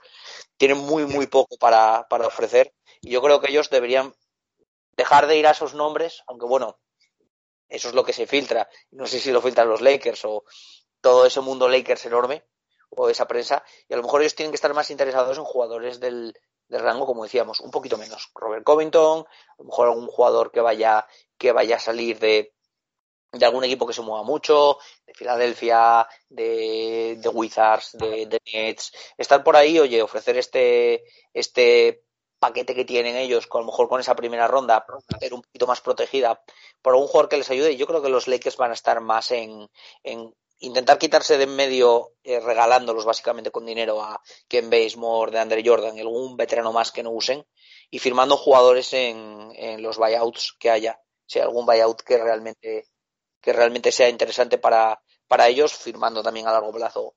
tienen 0.57 0.79
muy, 0.79 1.07
muy 1.07 1.27
poco 1.27 1.57
para, 1.59 2.07
para 2.09 2.27
ofrecer. 2.27 2.75
Y 3.01 3.11
yo 3.11 3.23
creo 3.23 3.41
que 3.41 3.51
ellos 3.51 3.71
deberían 3.71 4.15
dejar 4.97 5.27
de 5.27 5.37
ir 5.37 5.47
a 5.47 5.53
esos 5.53 5.75
nombres, 5.75 6.23
aunque 6.27 6.47
bueno, 6.47 6.79
eso 7.69 7.89
es 7.89 7.95
lo 7.95 8.05
que 8.05 8.13
se 8.13 8.27
filtra. 8.27 8.69
No 8.91 9.07
sé 9.07 9.21
si 9.21 9.31
lo 9.31 9.43
filtran 9.43 9.69
los 9.69 9.81
Lakers 9.81 10.25
o 10.25 10.45
todo 11.01 11.27
ese 11.27 11.41
mundo 11.41 11.69
Lakers 11.69 12.07
enorme 12.07 12.45
o 12.91 13.09
esa 13.09 13.29
prensa. 13.29 13.63
Y 13.89 13.95
a 13.95 13.97
lo 13.97 14.03
mejor 14.03 14.21
ellos 14.21 14.35
tienen 14.35 14.53
que 14.53 14.57
estar 14.57 14.75
más 14.75 14.91
interesados 14.91 15.39
en 15.39 15.45
jugadores 15.45 16.01
del, 16.01 16.35
del 16.69 16.83
rango, 16.83 17.07
como 17.07 17.25
decíamos, 17.25 17.61
un 17.61 17.71
poquito 17.71 17.97
menos. 17.99 18.31
Robert 18.35 18.65
Covington, 18.65 19.21
a 19.21 19.55
lo 19.59 19.65
mejor 19.65 19.89
algún 19.89 20.07
jugador 20.09 20.51
que 20.51 20.61
vaya, 20.61 21.07
que 21.37 21.53
vaya 21.53 21.77
a 21.77 21.81
salir 21.81 22.19
de, 22.19 22.55
de 23.33 23.45
algún 23.45 23.65
equipo 23.65 23.87
que 23.87 23.93
se 23.93 24.03
mueva 24.03 24.23
mucho, 24.23 24.79
de 25.07 25.15
Filadelfia, 25.15 26.09
de, 26.29 27.17
de 27.19 27.29
Wizards, 27.29 27.93
de, 27.93 28.41
Nets, 28.53 28.93
estar 29.17 29.45
por 29.45 29.57
ahí, 29.57 29.79
oye, 29.79 30.01
ofrecer 30.01 30.39
este, 30.39 31.05
este 31.35 32.05
paquete 32.39 32.75
que 32.75 32.85
tienen 32.85 33.17
ellos, 33.17 33.47
con, 33.47 33.61
a 33.61 33.63
lo 33.63 33.67
mejor 33.67 33.89
con 33.89 34.01
esa 34.01 34.17
primera 34.17 34.47
ronda, 34.47 34.87
pero 35.21 35.37
un 35.37 35.43
poquito 35.43 35.67
más 35.67 35.81
protegida, 35.81 36.43
por 36.81 36.95
algún 36.95 37.09
jugador 37.09 37.29
que 37.29 37.37
les 37.37 37.51
ayude. 37.51 37.77
Yo 37.77 37.87
creo 37.87 38.01
que 38.01 38.09
los 38.09 38.29
Lakers 38.29 38.57
van 38.57 38.71
a 38.71 38.75
estar 38.75 39.01
más 39.01 39.31
en, 39.31 39.69
en 40.03 40.35
intentar 40.61 40.99
quitarse 40.99 41.37
de 41.37 41.45
en 41.45 41.55
medio 41.55 42.13
eh, 42.23 42.41
regalándolos 42.41 43.05
básicamente 43.05 43.51
con 43.51 43.67
dinero 43.67 44.03
a 44.03 44.21
Ken 44.49 44.71
Basemore, 44.71 45.33
de 45.33 45.39
Andre 45.39 45.63
Jordan 45.65 45.99
algún 45.99 46.37
veterano 46.37 46.73
más 46.73 46.93
que 46.93 47.03
no 47.03 47.11
usen 47.11 47.47
y 47.91 47.99
firmando 47.99 48.37
jugadores 48.37 48.93
en, 48.93 49.53
en 49.55 49.83
los 49.83 49.99
buyouts 49.99 50.57
que 50.59 50.71
haya, 50.71 51.01
si 51.27 51.39
hay 51.39 51.45
algún 51.45 51.67
buyout 51.67 52.03
que 52.03 52.19
realmente 52.19 52.87
que 53.41 53.53
realmente 53.53 53.93
sea 53.93 54.09
interesante 54.09 54.59
para, 54.59 55.01
para 55.27 55.49
ellos, 55.49 55.73
firmando 55.73 56.23
también 56.23 56.47
a 56.47 56.53
largo 56.53 56.73
plazo 56.73 57.15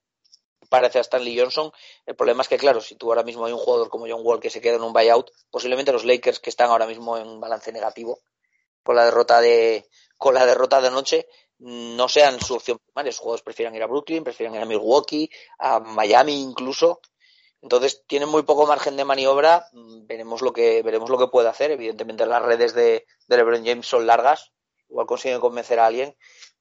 parece 0.71 0.99
a 0.99 1.01
Stanley 1.01 1.37
Johnson. 1.37 1.69
El 2.05 2.15
problema 2.15 2.43
es 2.43 2.47
que, 2.47 2.57
claro, 2.57 2.79
si 2.79 2.95
tú 2.95 3.09
ahora 3.09 3.23
mismo 3.23 3.45
hay 3.45 3.51
un 3.51 3.59
jugador 3.59 3.89
como 3.89 4.07
John 4.07 4.21
Wall 4.23 4.39
que 4.39 4.49
se 4.49 4.61
queda 4.61 4.75
en 4.77 4.83
un 4.83 4.93
buyout, 4.93 5.29
posiblemente 5.49 5.91
los 5.91 6.05
Lakers 6.05 6.39
que 6.39 6.49
están 6.49 6.69
ahora 6.69 6.87
mismo 6.87 7.17
en 7.17 7.41
balance 7.41 7.73
negativo 7.73 8.19
con 8.81 8.95
la 8.95 9.05
derrota 9.05 9.41
de 9.41 9.85
con 10.17 10.33
la 10.33 10.45
derrota 10.45 10.81
de 10.81 10.87
anoche 10.87 11.27
no 11.59 12.07
sean 12.07 12.39
su 12.39 12.55
opción 12.55 12.79
primaria. 12.79 13.09
Los 13.09 13.19
jugadores 13.19 13.43
prefieren 13.43 13.75
ir 13.75 13.83
a 13.83 13.87
Brooklyn, 13.87 14.23
prefieren 14.23 14.55
ir 14.55 14.61
a 14.61 14.65
Milwaukee, 14.65 15.29
a 15.59 15.79
Miami 15.79 16.41
incluso. 16.41 17.01
Entonces 17.61 18.03
tienen 18.07 18.29
muy 18.29 18.43
poco 18.43 18.65
margen 18.65 18.95
de 18.95 19.05
maniobra. 19.05 19.67
Veremos 19.73 20.41
lo 20.41 20.53
que 20.53 20.81
veremos 20.83 21.09
lo 21.09 21.17
que 21.17 21.27
puede 21.27 21.49
hacer. 21.49 21.71
Evidentemente 21.71 22.25
las 22.25 22.41
redes 22.41 22.73
de, 22.73 23.05
de 23.27 23.37
LeBron 23.37 23.65
James 23.65 23.85
son 23.85 24.07
largas. 24.07 24.51
Igual 24.91 25.07
consiguen 25.07 25.39
convencer 25.39 25.79
a 25.79 25.87
alguien, 25.87 26.15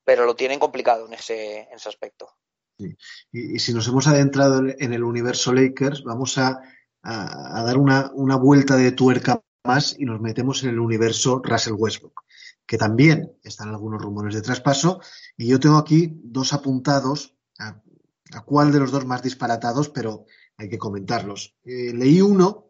pero 0.05 0.24
lo 0.24 0.35
tienen 0.35 0.59
complicado 0.59 1.07
en 1.07 1.12
ese, 1.12 1.68
en 1.68 1.74
ese 1.74 1.89
aspecto. 1.89 2.31
Y, 2.78 3.59
si 3.59 3.74
nos 3.74 3.87
hemos 3.89 4.07
adentrado 4.07 4.62
en 4.66 4.93
el 4.95 5.05
universo 5.05 5.53
Lakers, 5.53 6.03
vamos 6.05 6.39
a, 6.39 6.61
a, 7.03 7.61
a 7.61 7.64
dar 7.64 7.76
una, 7.76 8.11
una 8.14 8.37
vuelta 8.37 8.76
de 8.76 8.93
tuerca 8.93 9.43
más 9.64 9.95
y 9.99 10.07
nos 10.07 10.20
metemos 10.20 10.62
en 10.62 10.70
el 10.70 10.78
universo 10.78 11.43
Russell 11.45 11.74
Westbrook 11.76 12.24
que 12.70 12.78
también 12.78 13.37
están 13.43 13.70
algunos 13.70 14.01
rumores 14.01 14.33
de 14.33 14.43
traspaso. 14.43 15.01
Y 15.37 15.49
yo 15.49 15.59
tengo 15.59 15.76
aquí 15.76 16.20
dos 16.22 16.53
apuntados, 16.53 17.35
a, 17.59 17.83
a 18.33 18.41
cuál 18.43 18.70
de 18.70 18.78
los 18.78 18.93
dos 18.93 19.05
más 19.07 19.24
disparatados, 19.24 19.89
pero 19.89 20.24
hay 20.57 20.68
que 20.68 20.78
comentarlos. 20.78 21.57
Eh, 21.64 21.93
leí 21.93 22.20
uno 22.20 22.68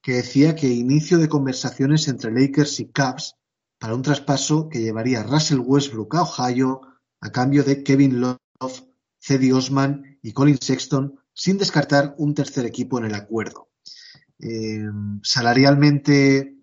que 0.00 0.12
decía 0.14 0.56
que 0.56 0.68
inicio 0.68 1.18
de 1.18 1.28
conversaciones 1.28 2.08
entre 2.08 2.32
Lakers 2.32 2.80
y 2.80 2.88
Cavs 2.92 3.36
para 3.82 3.96
un 3.96 4.02
traspaso 4.02 4.68
que 4.68 4.80
llevaría 4.80 5.22
a 5.22 5.22
Russell 5.24 5.58
Westbrook 5.58 6.14
a 6.14 6.22
Ohio 6.22 6.82
a 7.20 7.32
cambio 7.32 7.64
de 7.64 7.82
Kevin 7.82 8.20
Love, 8.20 8.84
Cedi 9.18 9.50
Osman 9.50 10.20
y 10.22 10.30
Colin 10.30 10.56
Sexton, 10.56 11.18
sin 11.34 11.58
descartar 11.58 12.14
un 12.16 12.32
tercer 12.32 12.64
equipo 12.64 12.98
en 12.98 13.06
el 13.06 13.14
acuerdo. 13.16 13.70
Eh, 14.38 14.86
salarialmente 15.24 16.58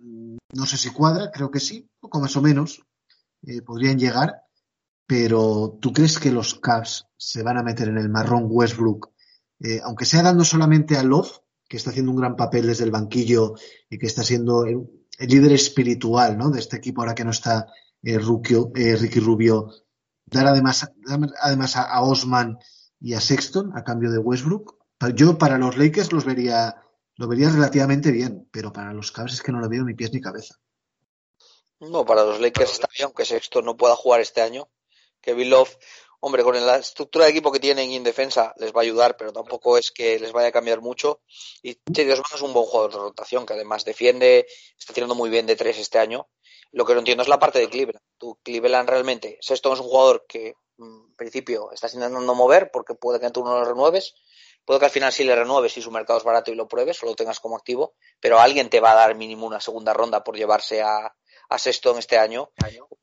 no 0.53 0.65
sé 0.65 0.77
si 0.77 0.91
cuadra, 0.91 1.29
creo 1.29 1.51
que 1.51 1.59
sí, 1.59 1.89
poco 1.99 2.21
más 2.21 2.37
o 2.37 2.41
menos, 2.41 2.85
eh, 3.41 3.61
podrían 3.63 3.99
llegar, 3.99 4.43
pero 5.05 5.77
¿tú 5.81 5.91
crees 5.91 6.19
que 6.19 6.31
los 6.31 6.55
Cavs 6.55 7.09
se 7.17 7.43
van 7.43 7.57
a 7.57 7.63
meter 7.63 7.89
en 7.89 7.97
el 7.97 8.07
marrón 8.07 8.47
Westbrook, 8.47 9.11
eh, 9.59 9.81
aunque 9.83 10.05
sea 10.05 10.23
dando 10.23 10.45
solamente 10.45 10.95
a 10.95 11.03
Love, 11.03 11.41
que 11.67 11.75
está 11.75 11.89
haciendo 11.89 12.13
un 12.13 12.17
gran 12.17 12.37
papel 12.37 12.65
desde 12.65 12.85
el 12.85 12.91
banquillo 12.91 13.55
y 13.89 13.97
que 13.97 14.07
está 14.07 14.23
siendo 14.23 14.63
el, 15.19 15.29
líder 15.29 15.51
espiritual 15.53 16.37
¿no? 16.37 16.49
de 16.49 16.59
este 16.59 16.77
equipo 16.77 17.01
ahora 17.01 17.15
que 17.15 17.25
no 17.25 17.31
está 17.31 17.67
eh, 18.01 18.17
Rubio, 18.17 18.71
eh, 18.75 18.95
Ricky 18.95 19.19
Rubio, 19.19 19.69
dar 20.25 20.47
además, 20.47 20.91
además 21.41 21.75
a, 21.75 21.83
a 21.83 22.01
Osman 22.01 22.57
y 22.99 23.13
a 23.13 23.21
Sexton 23.21 23.77
a 23.77 23.83
cambio 23.83 24.11
de 24.11 24.17
Westbrook? 24.17 24.77
Yo 25.15 25.37
para 25.37 25.57
los 25.57 25.77
Lakers 25.77 26.11
los 26.11 26.25
vería 26.25 26.75
lo 27.19 27.27
vería 27.27 27.49
relativamente 27.49 28.11
bien, 28.11 28.47
pero 28.49 28.71
para 28.71 28.93
los 28.93 29.11
Cavs 29.11 29.33
es 29.33 29.41
que 29.41 29.51
no 29.51 29.59
lo 29.59 29.67
veo 29.67 29.83
ni 29.83 29.93
pies 29.93 30.13
ni 30.13 30.21
cabeza. 30.21 30.55
No, 31.81 32.05
para 32.05 32.23
los 32.23 32.39
Lakers 32.39 32.71
está 32.71 32.87
bien, 32.95 33.07
aunque 33.07 33.25
Sexto 33.25 33.61
no 33.61 33.75
pueda 33.75 33.97
jugar 33.97 34.21
este 34.21 34.41
año. 34.41 34.69
Kevin 35.19 35.49
Love, 35.49 35.77
Hombre, 36.21 36.43
con 36.43 36.53
la 36.65 36.77
estructura 36.77 37.25
de 37.25 37.31
equipo 37.31 37.51
que 37.51 37.61
tienen 37.61 37.89
y 37.89 37.95
en 37.95 38.03
defensa 38.03 38.53
les 38.57 38.73
va 38.73 38.81
a 38.81 38.83
ayudar, 38.83 39.15
pero 39.15 39.31
tampoco 39.31 39.77
es 39.77 39.91
que 39.91 40.19
les 40.19 40.33
vaya 40.33 40.49
a 40.49 40.51
cambiar 40.51 40.81
mucho. 40.81 41.21
Y 41.61 41.75
Chedi 41.93 42.11
Osman 42.11 42.25
es 42.35 42.41
un 42.41 42.51
buen 42.51 42.65
jugador 42.65 42.91
de 42.91 42.99
rotación, 42.99 43.45
que 43.45 43.53
además 43.53 43.85
defiende, 43.85 44.45
está 44.77 44.93
tirando 44.93 45.15
muy 45.15 45.29
bien 45.29 45.45
de 45.45 45.55
tres 45.55 45.77
este 45.77 45.97
año. 45.97 46.27
Lo 46.71 46.85
que 46.85 46.93
no 46.93 46.99
entiendo 46.99 47.23
es 47.23 47.29
la 47.29 47.39
parte 47.39 47.59
de 47.59 47.69
Cleveland. 47.69 48.03
Tú, 48.17 48.37
Cleveland 48.43 48.89
realmente, 48.89 49.37
Sexton 49.39 49.73
es 49.73 49.79
un 49.79 49.87
jugador 49.87 50.25
que 50.27 50.55
mm, 50.77 51.05
en 51.11 51.15
principio 51.15 51.71
estás 51.71 51.93
intentando 51.93 52.35
mover 52.35 52.69
porque 52.71 52.95
puede 52.95 53.21
que 53.21 53.31
tú 53.31 53.43
no 53.43 53.57
lo 53.57 53.63
renueves, 53.63 54.13
puede 54.65 54.81
que 54.81 54.85
al 54.87 54.91
final 54.91 55.13
sí 55.13 55.23
le 55.23 55.35
renueves 55.35 55.71
si 55.71 55.81
su 55.81 55.89
mercado 55.89 56.19
es 56.19 56.25
barato 56.25 56.51
y 56.51 56.55
lo 56.55 56.67
pruebes 56.67 57.01
o 57.01 57.05
lo 57.05 57.15
tengas 57.15 57.39
como 57.39 57.55
activo, 57.55 57.95
pero 58.19 58.39
alguien 58.39 58.69
te 58.69 58.81
va 58.81 58.91
a 58.91 58.95
dar 58.95 59.15
mínimo 59.15 59.47
una 59.47 59.61
segunda 59.61 59.93
ronda 59.93 60.23
por 60.23 60.35
llevarse 60.35 60.81
a, 60.81 61.15
a 61.49 61.57
Sexton 61.57 61.97
este 61.97 62.17
año. 62.17 62.51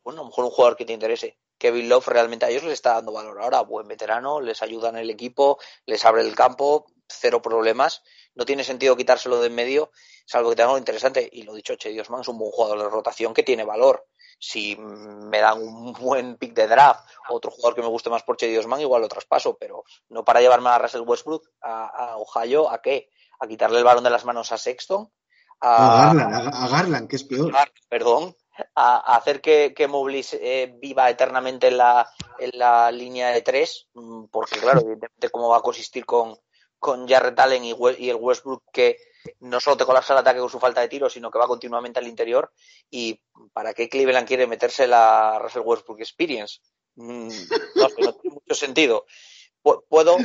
Bueno, 0.04 0.20
a 0.20 0.24
lo 0.24 0.28
mejor 0.28 0.44
un 0.44 0.50
jugador 0.50 0.76
que 0.76 0.84
te 0.84 0.92
interese. 0.92 1.38
Kevin 1.58 1.88
Love 1.88 2.08
realmente 2.08 2.44
a 2.44 2.50
ellos 2.50 2.64
les 2.64 2.74
está 2.74 2.94
dando 2.94 3.12
valor 3.12 3.40
ahora, 3.40 3.62
buen 3.62 3.88
veterano, 3.88 4.40
les 4.40 4.62
ayuda 4.62 4.90
en 4.90 4.96
el 4.96 5.10
equipo, 5.10 5.58
les 5.86 6.04
abre 6.04 6.22
el 6.22 6.34
campo, 6.34 6.86
cero 7.08 7.40
problemas. 7.40 8.02
No 8.34 8.44
tiene 8.44 8.64
sentido 8.64 8.96
quitárselo 8.96 9.40
de 9.40 9.46
en 9.46 9.54
medio, 9.54 9.90
salvo 10.26 10.50
que 10.50 10.56
tenga 10.56 10.68
algo 10.68 10.78
interesante. 10.78 11.28
Y 11.32 11.42
lo 11.42 11.54
dicho, 11.54 11.76
Che 11.76 11.90
Diosman 11.90 12.20
es 12.20 12.28
un 12.28 12.38
buen 12.38 12.50
jugador 12.50 12.78
de 12.78 12.88
rotación 12.88 13.32
que 13.32 13.42
tiene 13.42 13.64
valor. 13.64 14.06
Si 14.38 14.76
me 14.76 15.40
dan 15.40 15.62
un 15.62 15.92
buen 16.00 16.36
pick 16.36 16.52
de 16.52 16.66
draft, 16.66 17.08
otro 17.30 17.50
jugador 17.50 17.74
que 17.74 17.82
me 17.82 17.88
guste 17.88 18.10
más 18.10 18.22
por 18.22 18.36
Che 18.36 18.48
Diosman, 18.48 18.80
igual 18.80 19.02
lo 19.02 19.08
traspaso, 19.08 19.56
pero 19.56 19.84
no 20.08 20.24
para 20.24 20.40
llevarme 20.40 20.68
a 20.68 20.78
Russell 20.78 21.02
Westbrook, 21.02 21.48
a, 21.62 21.86
a 21.86 22.16
Ohio, 22.18 22.70
¿a 22.70 22.82
qué? 22.82 23.08
¿A 23.40 23.46
quitarle 23.46 23.78
el 23.78 23.84
balón 23.84 24.04
de 24.04 24.10
las 24.10 24.24
manos 24.24 24.52
a 24.52 24.58
Sexton? 24.58 25.10
A, 25.60 26.10
a 26.10 26.14
Garland, 26.14 26.54
a, 26.54 26.68
Garland, 26.68 27.08
que 27.08 27.16
es 27.16 27.24
peor. 27.24 27.54
Perdón, 27.88 28.36
a, 28.74 29.16
hacer 29.16 29.40
que, 29.40 29.74
que 29.74 29.88
eh, 30.40 30.74
viva 30.78 31.10
eternamente 31.10 31.68
en 31.68 31.78
la, 31.78 32.10
en 32.38 32.50
la 32.54 32.90
línea 32.90 33.30
de 33.30 33.42
tres, 33.42 33.88
mm, 33.94 34.24
porque 34.26 34.58
claro, 34.58 34.80
evidentemente 34.80 35.30
cómo 35.30 35.48
va 35.48 35.58
a 35.58 35.62
consistir 35.62 36.04
con, 36.04 36.36
con 36.78 37.08
Jarrett 37.08 37.38
Allen 37.38 37.64
y, 37.64 37.70
el 38.08 38.16
Westbrook 38.16 38.64
que 38.72 38.98
no 39.40 39.60
solo 39.60 39.76
te 39.76 39.84
colapsa 39.84 40.12
el 40.12 40.20
ataque 40.20 40.40
con 40.40 40.50
su 40.50 40.60
falta 40.60 40.80
de 40.80 40.88
tiro, 40.88 41.10
sino 41.10 41.30
que 41.30 41.38
va 41.38 41.48
continuamente 41.48 41.98
al 41.98 42.06
interior. 42.06 42.52
¿Y 42.90 43.20
para 43.52 43.74
qué 43.74 43.88
Cleveland 43.88 44.28
quiere 44.28 44.46
meterse 44.46 44.86
la 44.86 45.38
Russell 45.40 45.62
Westbrook 45.64 46.00
Experience? 46.00 46.60
Mm, 46.94 47.28
no 47.74 47.88
no 47.98 48.12
tiene 48.14 48.34
mucho 48.34 48.54
sentido. 48.54 49.04
Puedo, 49.88 50.16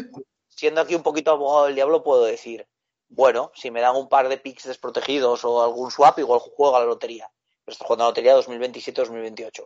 siendo 0.47 0.81
aquí 0.81 0.93
un 0.93 1.01
poquito 1.01 1.31
abogado 1.31 1.65
del 1.65 1.75
diablo, 1.75 2.03
puedo 2.03 2.25
decir, 2.25 2.67
bueno, 3.09 3.51
si 3.55 3.71
me 3.71 3.81
dan 3.81 3.95
un 3.95 4.07
par 4.07 4.29
de 4.29 4.37
picks 4.37 4.65
desprotegidos 4.65 5.43
o 5.43 5.63
algún 5.63 5.89
swap, 5.89 6.19
igual 6.19 6.39
juego 6.39 6.77
a 6.77 6.81
la 6.81 6.85
lotería 6.85 7.31
pero 7.71 7.73
está 7.73 7.85
jugando 7.85 8.03
la 8.03 8.09
lotería 8.09 8.37
2027-2028. 8.37 9.65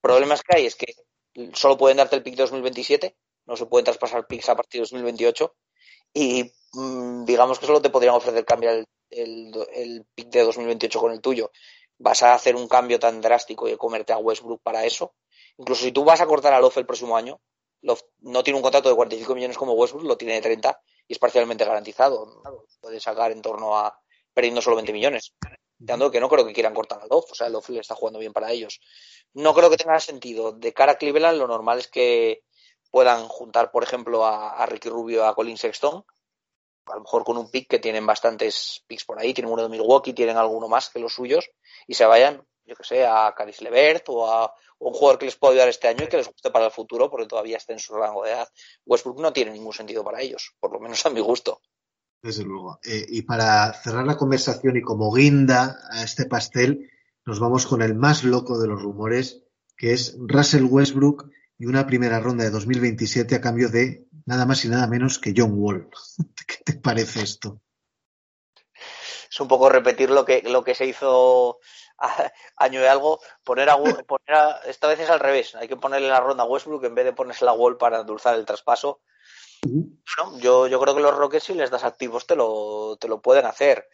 Problemas 0.00 0.42
que 0.42 0.56
hay 0.56 0.66
es 0.66 0.76
que 0.76 0.94
solo 1.54 1.76
pueden 1.78 1.96
darte 1.96 2.16
el 2.16 2.22
pick 2.22 2.34
de 2.36 2.42
2027, 2.42 3.16
no 3.46 3.56
se 3.56 3.66
pueden 3.66 3.84
traspasar 3.84 4.26
picks 4.26 4.48
a 4.48 4.56
partir 4.56 4.80
de 4.80 4.82
2028 4.82 5.54
y 6.12 6.52
mmm, 6.72 7.24
digamos 7.24 7.58
que 7.58 7.66
solo 7.66 7.80
te 7.80 7.90
podrían 7.90 8.14
ofrecer 8.14 8.44
cambiar 8.44 8.74
el, 8.74 8.86
el, 9.10 9.66
el, 9.74 10.06
pick 10.14 10.28
de 10.28 10.42
2028 10.42 11.00
con 11.00 11.12
el 11.12 11.20
tuyo. 11.20 11.50
Vas 11.98 12.22
a 12.22 12.34
hacer 12.34 12.56
un 12.56 12.68
cambio 12.68 12.98
tan 12.98 13.20
drástico 13.22 13.68
y 13.68 13.76
comerte 13.76 14.12
a 14.12 14.18
Westbrook 14.18 14.60
para 14.62 14.84
eso. 14.84 15.14
Incluso 15.56 15.84
si 15.84 15.92
tú 15.92 16.04
vas 16.04 16.20
a 16.20 16.26
cortar 16.26 16.52
a 16.52 16.60
Love 16.60 16.76
el 16.76 16.86
próximo 16.86 17.16
año, 17.16 17.40
Love 17.80 18.02
no 18.20 18.42
tiene 18.42 18.58
un 18.58 18.62
contrato 18.62 18.90
de 18.90 18.94
45 18.94 19.34
millones 19.34 19.56
como 19.56 19.72
Westbrook, 19.72 20.04
lo 20.04 20.18
tiene 20.18 20.34
de 20.34 20.42
30 20.42 20.78
y 21.08 21.14
es 21.14 21.18
parcialmente 21.18 21.64
garantizado. 21.64 22.42
Puede 22.80 23.00
sacar 23.00 23.32
en 23.32 23.40
torno 23.40 23.78
a 23.78 23.98
perdiendo 24.34 24.60
solo 24.60 24.76
20 24.76 24.92
millones 24.92 25.32
dando 25.78 26.10
que 26.10 26.20
no 26.20 26.28
creo 26.28 26.46
que 26.46 26.52
quieran 26.52 26.74
cortar 26.74 27.00
a 27.02 27.06
Love, 27.06 27.30
o 27.30 27.34
sea, 27.34 27.48
Love 27.48 27.70
le 27.70 27.80
está 27.80 27.94
jugando 27.94 28.18
bien 28.18 28.32
para 28.32 28.50
ellos. 28.50 28.80
No 29.34 29.54
creo 29.54 29.70
que 29.70 29.76
tenga 29.76 30.00
sentido. 30.00 30.52
De 30.52 30.72
cara 30.72 30.92
a 30.92 30.98
Cleveland, 30.98 31.38
lo 31.38 31.46
normal 31.46 31.78
es 31.78 31.88
que 31.88 32.42
puedan 32.90 33.28
juntar, 33.28 33.70
por 33.70 33.82
ejemplo, 33.82 34.24
a, 34.24 34.64
Ricky 34.66 34.88
Rubio, 34.88 35.26
a 35.26 35.34
Colin 35.34 35.58
Sexton, 35.58 36.04
a 36.86 36.94
lo 36.94 37.00
mejor 37.00 37.24
con 37.24 37.36
un 37.36 37.50
pick 37.50 37.68
que 37.68 37.78
tienen 37.78 38.06
bastantes 38.06 38.84
picks 38.86 39.04
por 39.04 39.18
ahí, 39.18 39.34
tienen 39.34 39.52
uno 39.52 39.62
de 39.62 39.68
Milwaukee, 39.68 40.12
tienen 40.12 40.36
alguno 40.36 40.68
más 40.68 40.88
que 40.88 41.00
los 41.00 41.12
suyos, 41.12 41.50
y 41.86 41.94
se 41.94 42.06
vayan, 42.06 42.46
yo 42.64 42.76
que 42.76 42.84
sé, 42.84 43.04
a 43.04 43.34
Caris 43.36 43.60
Levert 43.60 44.08
o 44.08 44.26
a 44.26 44.54
un 44.78 44.92
jugador 44.92 45.18
que 45.18 45.26
les 45.26 45.36
pueda 45.36 45.52
ayudar 45.52 45.68
este 45.68 45.88
año 45.88 46.04
y 46.04 46.08
que 46.08 46.16
les 46.16 46.28
guste 46.28 46.50
para 46.50 46.66
el 46.66 46.70
futuro 46.70 47.10
porque 47.10 47.26
todavía 47.26 47.56
esté 47.56 47.72
en 47.72 47.78
su 47.78 47.94
rango 47.94 48.24
de 48.24 48.30
edad. 48.30 48.48
Westbrook 48.84 49.20
no 49.20 49.32
tiene 49.32 49.50
ningún 49.50 49.72
sentido 49.72 50.04
para 50.04 50.20
ellos, 50.20 50.54
por 50.60 50.72
lo 50.72 50.80
menos 50.80 51.04
a 51.06 51.10
mi 51.10 51.20
gusto. 51.20 51.60
Desde 52.22 52.44
luego. 52.44 52.80
Eh, 52.84 53.06
y 53.08 53.22
para 53.22 53.72
cerrar 53.72 54.06
la 54.06 54.16
conversación 54.16 54.76
y 54.76 54.82
como 54.82 55.12
guinda 55.12 55.78
a 55.90 56.02
este 56.02 56.26
pastel, 56.26 56.90
nos 57.24 57.40
vamos 57.40 57.66
con 57.66 57.82
el 57.82 57.94
más 57.94 58.24
loco 58.24 58.58
de 58.58 58.68
los 58.68 58.82
rumores, 58.82 59.44
que 59.76 59.92
es 59.92 60.16
Russell 60.18 60.64
Westbrook 60.64 61.30
y 61.58 61.66
una 61.66 61.86
primera 61.86 62.20
ronda 62.20 62.44
de 62.44 62.50
2027 62.50 63.34
a 63.34 63.40
cambio 63.40 63.68
de 63.68 64.06
nada 64.26 64.46
más 64.46 64.64
y 64.64 64.68
nada 64.68 64.86
menos 64.86 65.18
que 65.18 65.34
John 65.36 65.52
Wall. 65.54 65.88
¿Qué 66.46 66.56
te 66.64 66.74
parece 66.74 67.22
esto? 67.22 67.60
Es 69.30 69.40
un 69.40 69.48
poco 69.48 69.68
repetir 69.68 70.10
lo 70.10 70.24
que, 70.24 70.42
lo 70.42 70.64
que 70.64 70.74
se 70.74 70.86
hizo 70.86 71.58
año 72.56 72.80
y 72.80 72.84
algo, 72.84 73.20
poner 73.44 73.70
a, 73.70 73.76
poner 73.76 74.34
a, 74.34 74.60
esta 74.66 74.86
vez 74.86 75.00
es 75.00 75.10
al 75.10 75.20
revés, 75.20 75.54
hay 75.54 75.68
que 75.68 75.76
ponerle 75.76 76.08
la 76.08 76.20
ronda 76.20 76.44
a 76.44 76.46
Westbrook 76.46 76.84
en 76.84 76.94
vez 76.94 77.04
de 77.06 77.12
ponerse 77.12 77.44
la 77.44 77.52
Wall 77.52 77.76
para 77.78 78.00
endulzar 78.00 78.34
el 78.34 78.44
traspaso 78.44 79.00
bueno, 79.66 80.38
yo, 80.38 80.66
yo 80.66 80.80
creo 80.80 80.94
que 80.94 81.00
los 81.00 81.16
Rockets 81.16 81.44
si 81.44 81.54
les 81.54 81.70
das 81.70 81.84
activos 81.84 82.26
te 82.26 82.36
lo, 82.36 82.96
te 83.00 83.08
lo 83.08 83.20
pueden 83.20 83.46
hacer. 83.46 83.88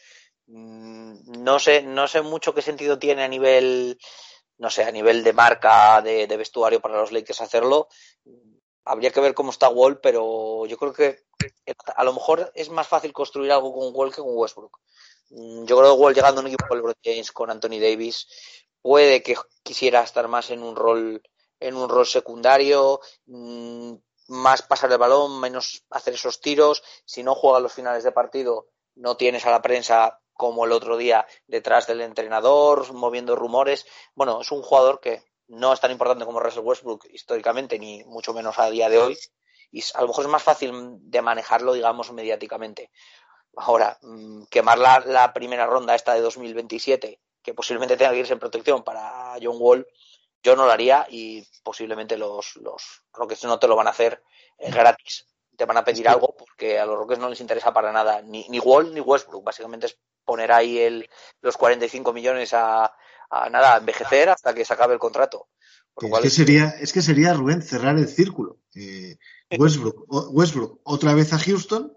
Mm, 0.46 1.42
no 1.42 1.58
sé, 1.58 1.82
no 1.82 2.08
sé 2.08 2.22
mucho 2.22 2.54
qué 2.54 2.62
sentido 2.62 2.98
tiene 2.98 3.22
a 3.22 3.28
nivel, 3.28 3.98
no 4.58 4.70
sé, 4.70 4.84
a 4.84 4.90
nivel 4.90 5.24
de 5.24 5.32
marca, 5.32 6.02
de, 6.02 6.26
vestuario 6.36 6.80
para 6.80 6.98
los 6.98 7.12
Lakers 7.12 7.40
hacerlo. 7.40 7.88
Habría 8.84 9.10
que 9.10 9.20
ver 9.20 9.34
cómo 9.34 9.50
está 9.50 9.68
Wall, 9.68 10.00
pero 10.00 10.66
yo 10.66 10.76
creo 10.76 10.92
que 10.92 11.24
a 11.96 12.04
lo 12.04 12.12
mejor 12.12 12.52
es 12.54 12.68
más 12.70 12.88
fácil 12.88 13.12
construir 13.12 13.52
algo 13.52 13.72
con 13.72 13.94
Wall 13.94 14.10
que 14.14 14.22
con 14.22 14.36
Westbrook. 14.36 14.78
Mm, 15.30 15.64
yo 15.64 15.78
creo 15.78 15.94
que 15.94 16.00
Wall 16.00 16.14
llegando 16.14 16.40
a 16.40 16.44
un 16.44 16.48
equipo 16.48 16.74
LeBron 16.74 16.94
James, 17.02 17.32
con 17.32 17.50
Anthony 17.50 17.78
Davis, 17.80 18.26
puede 18.82 19.22
que 19.22 19.36
quisiera 19.62 20.02
estar 20.02 20.28
más 20.28 20.50
en 20.50 20.62
un 20.62 20.76
rol 20.76 21.22
en 21.62 21.76
un 21.76 21.88
rol 21.88 22.06
secundario, 22.06 23.00
mm, 23.26 23.94
más 24.28 24.62
pasar 24.62 24.90
el 24.92 24.98
balón, 24.98 25.40
menos 25.40 25.84
hacer 25.90 26.14
esos 26.14 26.40
tiros. 26.40 26.82
Si 27.04 27.22
no 27.22 27.34
juega 27.34 27.60
los 27.60 27.72
finales 27.72 28.04
de 28.04 28.12
partido, 28.12 28.68
no 28.94 29.16
tienes 29.16 29.46
a 29.46 29.50
la 29.50 29.62
prensa 29.62 30.20
como 30.32 30.64
el 30.64 30.72
otro 30.72 30.96
día 30.96 31.26
detrás 31.46 31.86
del 31.86 32.00
entrenador, 32.00 32.92
moviendo 32.92 33.36
rumores. 33.36 33.86
Bueno, 34.14 34.40
es 34.40 34.50
un 34.50 34.62
jugador 34.62 35.00
que 35.00 35.22
no 35.48 35.72
es 35.72 35.80
tan 35.80 35.90
importante 35.90 36.24
como 36.24 36.40
Russell 36.40 36.64
Westbrook 36.64 37.06
históricamente, 37.10 37.78
ni 37.78 38.04
mucho 38.04 38.32
menos 38.32 38.58
a 38.58 38.70
día 38.70 38.88
de 38.88 38.98
hoy. 38.98 39.18
Y 39.70 39.82
a 39.94 40.02
lo 40.02 40.08
mejor 40.08 40.24
es 40.24 40.30
más 40.30 40.42
fácil 40.42 40.72
de 41.00 41.22
manejarlo, 41.22 41.72
digamos, 41.72 42.12
mediáticamente. 42.12 42.90
Ahora, 43.56 43.98
mm, 44.02 44.44
quemar 44.44 44.78
la, 44.78 45.00
la 45.00 45.32
primera 45.32 45.66
ronda 45.66 45.94
esta 45.94 46.14
de 46.14 46.20
2027, 46.20 47.20
que 47.42 47.54
posiblemente 47.54 47.96
tenga 47.96 48.12
que 48.12 48.18
irse 48.18 48.32
en 48.32 48.38
protección 48.38 48.82
para 48.82 49.36
John 49.42 49.56
Wall, 49.58 49.86
yo 50.42 50.56
no 50.56 50.66
lo 50.66 50.72
haría 50.72 51.06
y 51.10 51.46
posiblemente 51.62 52.16
los, 52.16 52.56
los 52.56 53.02
Rockets 53.12 53.44
no 53.44 53.58
te 53.58 53.68
lo 53.68 53.76
van 53.76 53.86
a 53.86 53.90
hacer 53.90 54.22
eh, 54.58 54.70
gratis. 54.70 55.26
Te 55.56 55.64
van 55.64 55.76
a 55.76 55.84
pedir 55.84 56.08
algo 56.08 56.34
porque 56.36 56.78
a 56.78 56.86
los 56.86 56.96
Rockets 56.96 57.20
no 57.20 57.28
les 57.28 57.40
interesa 57.40 57.72
para 57.72 57.92
nada 57.92 58.22
ni, 58.22 58.46
ni 58.48 58.58
Wall 58.58 58.92
ni 58.92 59.00
Westbrook. 59.00 59.44
Básicamente 59.44 59.86
es 59.86 59.98
poner 60.24 60.50
ahí 60.50 60.78
el, 60.78 61.08
los 61.40 61.56
45 61.56 62.12
millones 62.12 62.54
a, 62.54 62.92
a 63.30 63.50
nada, 63.50 63.74
a 63.74 63.78
envejecer 63.78 64.28
hasta 64.30 64.54
que 64.54 64.64
se 64.64 64.72
acabe 64.74 64.94
el 64.94 65.00
contrato. 65.00 65.48
Es 66.00 66.20
que, 66.20 66.30
sería, 66.30 66.68
es 66.80 66.92
que 66.92 67.02
sería, 67.02 67.34
Rubén, 67.34 67.62
cerrar 67.62 67.98
el 67.98 68.08
círculo. 68.08 68.58
Eh, 68.74 69.18
Westbrook, 69.58 70.06
Westbrook, 70.32 70.80
otra 70.84 71.14
vez 71.14 71.32
a 71.34 71.38
Houston, 71.38 71.92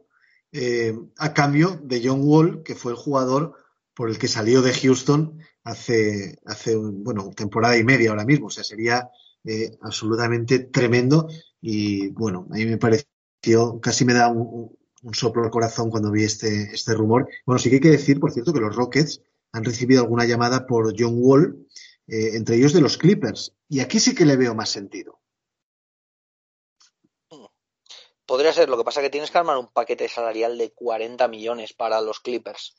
eh, 0.52 0.94
a 1.18 1.34
cambio 1.34 1.80
de 1.82 2.02
John 2.04 2.22
Wall, 2.24 2.64
que 2.64 2.76
fue 2.76 2.92
el 2.92 2.98
jugador 2.98 3.54
por 3.94 4.10
el 4.10 4.20
que 4.20 4.28
salió 4.28 4.62
de 4.62 4.74
Houston 4.74 5.40
hace, 5.66 6.40
hace 6.46 6.76
bueno, 6.78 7.32
temporada 7.36 7.78
y 7.78 7.84
media 7.84 8.12
ahora 8.12 8.24
mismo. 8.24 8.48
O 8.48 8.50
sea, 8.50 8.64
sería 8.64 9.10
eh, 9.44 9.78
absolutamente 9.82 10.60
tremendo. 10.60 11.28
Y 11.60 12.10
bueno, 12.10 12.48
a 12.52 12.56
mí 12.56 12.66
me 12.66 12.78
pareció, 12.78 13.80
casi 13.82 14.06
me 14.06 14.14
da 14.14 14.30
un, 14.30 14.78
un, 15.04 15.14
soplo 15.14 15.44
al 15.44 15.50
corazón 15.50 15.90
cuando 15.90 16.12
vi 16.12 16.24
este, 16.24 16.74
este 16.74 16.94
rumor. 16.94 17.28
Bueno, 17.46 17.60
sí 17.60 17.70
que 17.70 17.76
hay 17.76 17.82
que 17.82 17.90
decir, 17.90 18.20
por 18.20 18.32
cierto, 18.32 18.54
que 18.54 18.62
los 18.62 18.76
Rockets 18.76 19.22
han 19.52 19.66
recibido 19.66 20.02
alguna 20.02 20.26
llamada 20.26 20.68
por 20.68 20.94
John 20.98 21.16
Wall, 21.18 21.68
eh, 22.08 22.32
entre 22.36 22.56
ellos 22.56 22.74
de 22.74 22.82
los 22.82 22.98
Clippers. 22.98 23.54
Y 23.68 23.80
aquí 23.80 24.00
sí 24.00 24.14
que 24.14 24.26
le 24.26 24.38
veo 24.38 24.54
más 24.54 24.70
sentido. 24.70 25.20
Podría 28.26 28.54
ser, 28.54 28.70
lo 28.70 28.78
que 28.78 28.84
pasa 28.84 29.02
es 29.02 29.06
que 29.06 29.12
tienes 29.12 29.30
que 29.30 29.38
armar 29.38 29.58
un 29.58 29.72
paquete 29.72 30.10
salarial 30.10 30.58
de 30.58 30.72
40 30.74 31.28
millones 31.28 31.74
para 31.74 32.02
los 32.02 32.20
Clippers. 32.20 32.76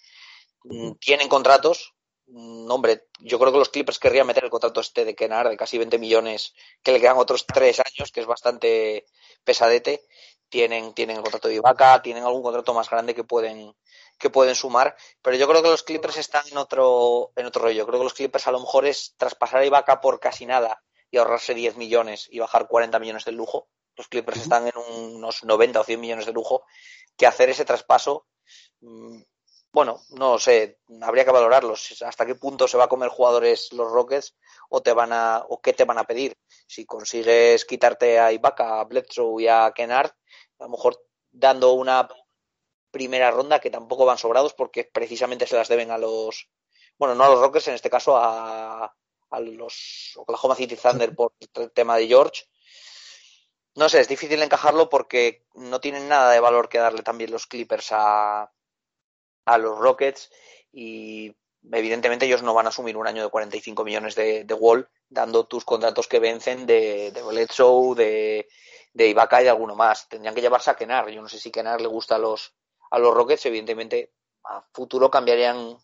Tienen 1.00 1.28
contratos, 1.28 1.95
hombre, 2.28 3.06
yo 3.20 3.38
creo 3.38 3.52
que 3.52 3.58
los 3.58 3.68
Clippers 3.68 3.98
querrían 3.98 4.26
meter 4.26 4.44
el 4.44 4.50
contrato 4.50 4.80
este 4.80 5.04
de 5.04 5.14
Kenar 5.14 5.48
de 5.48 5.56
casi 5.56 5.78
20 5.78 5.98
millones, 5.98 6.54
que 6.82 6.92
le 6.92 7.00
quedan 7.00 7.18
otros 7.18 7.46
tres 7.46 7.80
años, 7.80 8.10
que 8.12 8.20
es 8.20 8.26
bastante 8.26 9.06
pesadete. 9.44 10.06
Tienen, 10.48 10.94
tienen 10.94 11.16
el 11.16 11.22
contrato 11.22 11.48
de 11.48 11.54
Ibaka, 11.54 12.02
tienen 12.02 12.22
algún 12.24 12.42
contrato 12.42 12.72
más 12.72 12.88
grande 12.88 13.14
que 13.14 13.24
pueden, 13.24 13.74
que 14.18 14.30
pueden 14.30 14.54
sumar, 14.54 14.96
pero 15.20 15.36
yo 15.36 15.48
creo 15.48 15.62
que 15.62 15.70
los 15.70 15.82
Clippers 15.82 16.16
están 16.18 16.46
en 16.48 16.56
otro, 16.56 17.32
en 17.34 17.46
otro 17.46 17.62
rollo. 17.62 17.86
Creo 17.86 17.98
que 17.98 18.04
los 18.04 18.14
Clippers 18.14 18.46
a 18.46 18.52
lo 18.52 18.60
mejor 18.60 18.86
es 18.86 19.14
traspasar 19.16 19.60
a 19.60 19.66
Ibaka 19.66 20.00
por 20.00 20.20
casi 20.20 20.46
nada 20.46 20.82
y 21.10 21.18
ahorrarse 21.18 21.54
10 21.54 21.76
millones 21.76 22.28
y 22.30 22.38
bajar 22.38 22.68
40 22.68 22.98
millones 22.98 23.24
del 23.24 23.36
lujo, 23.36 23.68
Los 23.96 24.08
Clippers 24.08 24.42
están 24.42 24.66
en 24.66 24.76
unos 24.76 25.44
90 25.44 25.80
o 25.80 25.84
100 25.84 26.00
millones 26.00 26.26
de 26.26 26.32
lujo, 26.32 26.64
que 27.16 27.26
hacer 27.26 27.48
ese 27.48 27.64
traspaso, 27.64 28.26
mm, 28.80 29.22
bueno, 29.72 30.00
no 30.10 30.38
sé, 30.38 30.80
habría 31.02 31.24
que 31.24 31.30
valorarlos. 31.30 32.02
Hasta 32.02 32.24
qué 32.24 32.34
punto 32.34 32.66
se 32.66 32.78
va 32.78 32.84
a 32.84 32.88
comer 32.88 33.10
jugadores 33.10 33.72
los 33.72 33.90
Rockets 33.90 34.34
o 34.70 34.80
te 34.82 34.92
van 34.92 35.12
a, 35.12 35.44
o 35.48 35.60
qué 35.60 35.72
te 35.72 35.84
van 35.84 35.98
a 35.98 36.04
pedir. 36.04 36.36
Si 36.66 36.86
consigues 36.86 37.64
quitarte 37.64 38.18
a 38.18 38.32
Ibaka, 38.32 38.80
a 38.80 38.84
Bledsoe 38.84 39.42
y 39.42 39.48
a 39.48 39.72
Kennard, 39.74 40.12
a 40.58 40.64
lo 40.64 40.70
mejor 40.70 41.04
dando 41.30 41.72
una 41.72 42.08
primera 42.90 43.30
ronda 43.30 43.60
que 43.60 43.70
tampoco 43.70 44.06
van 44.06 44.16
sobrados 44.16 44.54
porque 44.54 44.84
precisamente 44.84 45.46
se 45.46 45.56
las 45.56 45.68
deben 45.68 45.90
a 45.90 45.98
los, 45.98 46.48
bueno, 46.96 47.14
no 47.14 47.24
a 47.24 47.28
los 47.28 47.40
Rockets, 47.40 47.68
en 47.68 47.74
este 47.74 47.90
caso 47.90 48.16
a, 48.16 48.96
a 49.30 49.40
los 49.40 50.12
Oklahoma 50.16 50.54
City 50.54 50.76
Thunder 50.76 51.14
por 51.14 51.34
el 51.54 51.70
tema 51.72 51.96
de 51.96 52.06
George. 52.06 52.44
No 53.74 53.90
sé, 53.90 54.00
es 54.00 54.08
difícil 54.08 54.42
encajarlo 54.42 54.88
porque 54.88 55.44
no 55.54 55.80
tienen 55.80 56.08
nada 56.08 56.32
de 56.32 56.40
valor 56.40 56.70
que 56.70 56.78
darle 56.78 57.02
también 57.02 57.30
los 57.30 57.46
Clippers 57.46 57.88
a, 57.90 58.50
a 59.46 59.58
los 59.58 59.78
Rockets 59.78 60.30
y 60.72 61.34
evidentemente 61.72 62.26
ellos 62.26 62.42
no 62.42 62.54
van 62.54 62.66
a 62.66 62.68
asumir 62.68 62.96
un 62.96 63.06
año 63.06 63.22
de 63.22 63.30
45 63.30 63.84
millones 63.84 64.14
de, 64.14 64.44
de 64.44 64.54
Wall 64.54 64.88
dando 65.08 65.46
tus 65.46 65.64
contratos 65.64 66.08
que 66.08 66.18
vencen 66.18 66.66
de, 66.66 67.10
de 67.12 67.22
Bledsoe, 67.22 67.94
de, 67.94 68.48
de 68.92 69.08
Ibaka 69.08 69.40
y 69.40 69.44
de 69.44 69.50
alguno 69.50 69.74
más. 69.74 70.08
Tendrían 70.08 70.34
que 70.34 70.40
llevarse 70.40 70.70
a 70.70 70.76
Kenar. 70.76 71.08
Yo 71.08 71.22
no 71.22 71.28
sé 71.28 71.38
si 71.38 71.50
Kenar 71.50 71.80
le 71.80 71.88
gusta 71.88 72.16
a 72.16 72.18
los, 72.18 72.54
a 72.90 72.98
los 72.98 73.14
Rockets. 73.14 73.46
Evidentemente, 73.46 74.12
a 74.44 74.64
futuro 74.72 75.10
cambiarían 75.10 75.76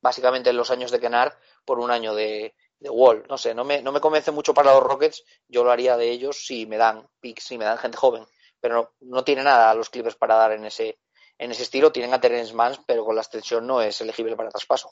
básicamente 0.00 0.52
los 0.52 0.70
años 0.70 0.90
de 0.90 1.00
Kenar 1.00 1.38
por 1.64 1.78
un 1.78 1.90
año 1.90 2.14
de, 2.14 2.54
Wall. 2.80 3.24
No 3.30 3.38
sé, 3.38 3.54
no 3.54 3.64
me, 3.64 3.80
no 3.80 3.92
me 3.92 4.00
convence 4.00 4.30
mucho 4.30 4.52
para 4.52 4.74
los 4.74 4.82
Rockets. 4.82 5.24
Yo 5.48 5.64
lo 5.64 5.70
haría 5.70 5.96
de 5.96 6.10
ellos 6.10 6.44
si 6.46 6.66
me 6.66 6.76
dan 6.76 7.08
picks, 7.20 7.44
si 7.44 7.56
me 7.56 7.64
dan 7.64 7.78
gente 7.78 7.96
joven. 7.96 8.26
Pero 8.60 8.74
no, 8.74 8.90
no 9.00 9.24
tiene 9.24 9.42
nada 9.42 9.70
a 9.70 9.74
los 9.74 9.88
Clippers 9.88 10.16
para 10.16 10.34
dar 10.34 10.52
en 10.52 10.66
ese, 10.66 10.98
en 11.38 11.50
ese 11.50 11.62
estilo. 11.62 11.92
Tienen 11.92 12.14
a 12.14 12.20
Terence 12.20 12.54
Mann, 12.54 12.74
pero 12.86 13.04
con 13.04 13.14
la 13.14 13.22
extensión 13.22 13.66
no 13.66 13.80
es 13.80 14.00
elegible 14.00 14.36
para 14.36 14.50
traspaso. 14.50 14.90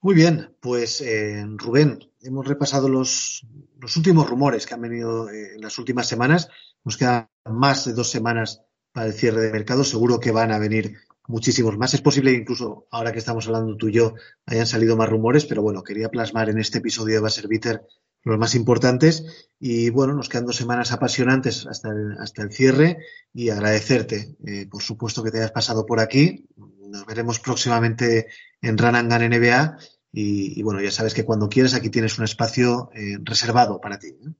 Muy 0.00 0.14
bien, 0.14 0.56
pues 0.60 1.00
eh, 1.00 1.44
Rubén, 1.56 2.12
hemos 2.20 2.46
repasado 2.46 2.88
los, 2.88 3.46
los, 3.80 3.96
últimos 3.96 4.28
rumores 4.28 4.66
que 4.66 4.74
han 4.74 4.82
venido 4.82 5.30
eh, 5.30 5.54
en 5.54 5.60
las 5.62 5.78
últimas 5.78 6.06
semanas. 6.06 6.48
Nos 6.84 6.96
quedan 6.96 7.28
más 7.44 7.86
de 7.86 7.94
dos 7.94 8.10
semanas 8.10 8.62
para 8.92 9.08
el 9.08 9.14
cierre 9.14 9.40
de 9.40 9.52
mercado. 9.52 9.84
Seguro 9.84 10.20
que 10.20 10.30
van 10.30 10.52
a 10.52 10.58
venir 10.58 10.96
muchísimos 11.26 11.76
más. 11.76 11.94
Es 11.94 12.02
posible 12.02 12.32
incluso 12.32 12.86
ahora 12.90 13.12
que 13.12 13.18
estamos 13.18 13.46
hablando 13.46 13.76
tú 13.76 13.88
y 13.88 13.94
yo 13.94 14.14
hayan 14.44 14.66
salido 14.66 14.96
más 14.96 15.08
rumores, 15.08 15.44
pero 15.44 15.62
bueno, 15.62 15.82
quería 15.82 16.08
plasmar 16.08 16.50
en 16.50 16.58
este 16.58 16.78
episodio 16.78 17.14
de 17.14 17.20
Baser 17.20 17.48
Bitter 17.48 17.82
los 18.26 18.38
más 18.38 18.54
importantes. 18.54 19.48
Y 19.58 19.90
bueno, 19.90 20.12
nos 20.12 20.28
quedan 20.28 20.46
dos 20.46 20.56
semanas 20.56 20.92
apasionantes 20.92 21.66
hasta 21.66 21.90
el, 21.90 22.16
hasta 22.18 22.42
el 22.42 22.52
cierre 22.52 22.98
y 23.32 23.50
agradecerte, 23.50 24.36
eh, 24.46 24.66
por 24.70 24.82
supuesto, 24.82 25.22
que 25.22 25.30
te 25.30 25.38
hayas 25.38 25.52
pasado 25.52 25.86
por 25.86 26.00
aquí. 26.00 26.44
Nos 26.56 27.06
veremos 27.06 27.38
próximamente 27.38 28.26
en 28.60 28.76
Ranangan 28.76 29.30
NBA. 29.30 29.78
Y, 30.12 30.58
y, 30.58 30.62
bueno, 30.62 30.80
ya 30.80 30.90
sabes 30.90 31.14
que 31.14 31.24
cuando 31.24 31.48
quieras 31.48 31.74
aquí 31.74 31.90
tienes 31.90 32.18
un 32.18 32.24
espacio 32.24 32.90
eh, 32.94 33.18
reservado 33.22 33.80
para 33.80 33.98
ti. 33.98 34.08
¿eh? 34.08 34.32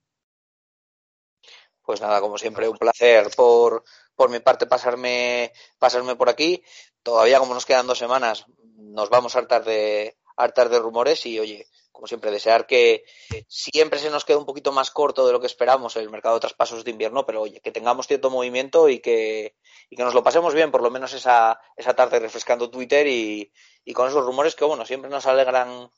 Pues 1.82 2.01
nada, 2.01 2.20
como 2.20 2.39
siempre, 2.39 2.68
un 2.68 2.78
placer 2.78 3.28
por, 3.37 3.84
por 4.16 4.30
mi 4.30 4.41
parte 4.41 4.66
pasarme, 4.66 5.53
pasarme 5.78 6.16
por 6.16 6.28
aquí. 6.28 6.62
Todavía 7.03 7.39
como 7.39 7.55
nos 7.55 7.66
quedan 7.66 7.87
dos 7.87 7.99
semanas, 7.99 8.47
nos 8.76 9.11
vamos 9.11 9.37
a 9.37 9.41
hartar 9.41 9.64
de, 9.64 10.16
hartar 10.37 10.68
de 10.68 10.78
rumores 10.78 11.24
y 11.26 11.39
oye, 11.39 11.66
como 11.97 12.07
siempre, 12.07 12.30
desear 12.30 12.66
que 12.66 13.05
siempre 13.49 13.99
se 13.99 14.11
nos 14.11 14.26
quede 14.26 14.36
un 14.36 14.44
poquito 14.44 14.70
más 14.70 14.90
corto 14.90 15.26
de 15.26 15.32
lo 15.32 15.40
que 15.40 15.47
esperamos 15.47 15.97
el 15.97 16.11
mercado 16.11 16.34
de 16.34 16.40
traspasos 16.40 16.84
de 16.84 16.90
invierno, 16.90 17.24
pero 17.24 17.40
oye, 17.40 17.61
que 17.61 17.72
tengamos 17.72 18.07
cierto 18.07 18.28
movimiento 18.28 18.90
y 18.90 19.01
que, 19.01 19.57
y 19.88 19.97
que 19.97 20.05
nos 20.05 20.12
lo 20.12 20.22
pasemos 20.22 20.53
bien, 20.53 20.70
por 20.70 20.82
lo 20.82 20.90
menos 20.90 21.14
esa, 21.14 21.59
esa 21.74 21.94
tarde 21.94 22.18
refrescando 22.18 22.68
Twitter 22.68 23.07
y, 23.07 23.51
y 23.82 23.94
con 23.94 24.09
esos 24.09 24.26
rumores 24.26 24.55
que, 24.55 24.66
bueno, 24.66 24.84
siempre 24.84 25.09
nos 25.11 25.24
alegran 25.24 25.90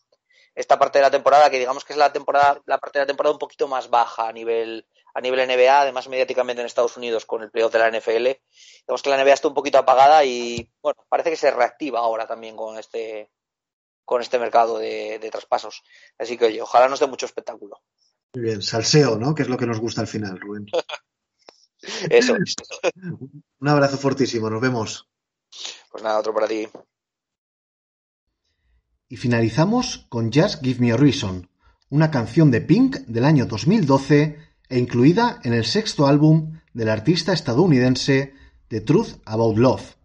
esta 0.54 0.78
parte 0.78 1.00
de 1.00 1.02
la 1.02 1.10
temporada, 1.10 1.50
que 1.50 1.58
digamos 1.58 1.84
que 1.84 1.94
es 1.94 1.98
la 1.98 2.12
temporada, 2.12 2.62
la 2.66 2.78
parte 2.78 3.00
de 3.00 3.02
la 3.02 3.08
temporada 3.08 3.32
un 3.32 3.40
poquito 3.40 3.66
más 3.66 3.90
baja 3.90 4.28
a 4.28 4.32
nivel, 4.32 4.86
a 5.14 5.20
nivel 5.20 5.48
NBA, 5.48 5.80
además 5.80 6.06
mediáticamente 6.06 6.60
en 6.62 6.66
Estados 6.66 6.96
Unidos 6.96 7.26
con 7.26 7.42
el 7.42 7.50
playoff 7.50 7.72
de 7.72 7.78
la 7.80 7.90
NFL. 7.90 8.40
Digamos 8.86 9.02
que 9.02 9.10
la 9.10 9.16
NBA 9.16 9.32
está 9.32 9.48
un 9.48 9.54
poquito 9.54 9.78
apagada 9.78 10.24
y 10.24 10.70
bueno, 10.80 11.04
parece 11.08 11.30
que 11.30 11.36
se 11.36 11.50
reactiva 11.50 11.98
ahora 11.98 12.28
también 12.28 12.56
con 12.56 12.78
este 12.78 13.32
con 14.08 14.22
este 14.22 14.38
mercado 14.38 14.78
de, 14.78 15.18
de 15.18 15.30
traspasos. 15.30 15.82
Así 16.18 16.38
que 16.38 16.46
oye, 16.46 16.62
ojalá 16.62 16.88
nos 16.88 16.98
dé 16.98 17.06
mucho 17.06 17.26
espectáculo. 17.26 17.82
Muy 18.32 18.42
bien, 18.42 18.62
salseo, 18.62 19.18
¿no? 19.18 19.34
Que 19.34 19.42
es 19.42 19.50
lo 19.50 19.58
que 19.58 19.66
nos 19.66 19.78
gusta 19.78 20.00
al 20.00 20.06
final, 20.06 20.40
Rubén. 20.40 20.64
Eso. 22.08 22.34
Un 23.60 23.68
abrazo 23.68 23.98
fortísimo, 23.98 24.48
nos 24.48 24.62
vemos. 24.62 25.06
Pues 25.92 26.02
nada, 26.02 26.20
otro 26.20 26.32
para 26.32 26.48
ti. 26.48 26.66
Y 29.10 29.18
finalizamos 29.18 30.06
con 30.08 30.32
Just 30.32 30.64
Give 30.64 30.80
Me 30.80 30.92
a 30.92 30.96
Reason, 30.96 31.46
una 31.90 32.10
canción 32.10 32.50
de 32.50 32.62
Pink 32.62 32.96
del 33.00 33.26
año 33.26 33.44
2012 33.44 34.38
e 34.70 34.78
incluida 34.78 35.38
en 35.44 35.52
el 35.52 35.66
sexto 35.66 36.06
álbum 36.06 36.58
del 36.72 36.88
artista 36.88 37.34
estadounidense 37.34 38.32
The 38.68 38.80
Truth 38.80 39.20
About 39.26 39.58
Love, 39.58 39.96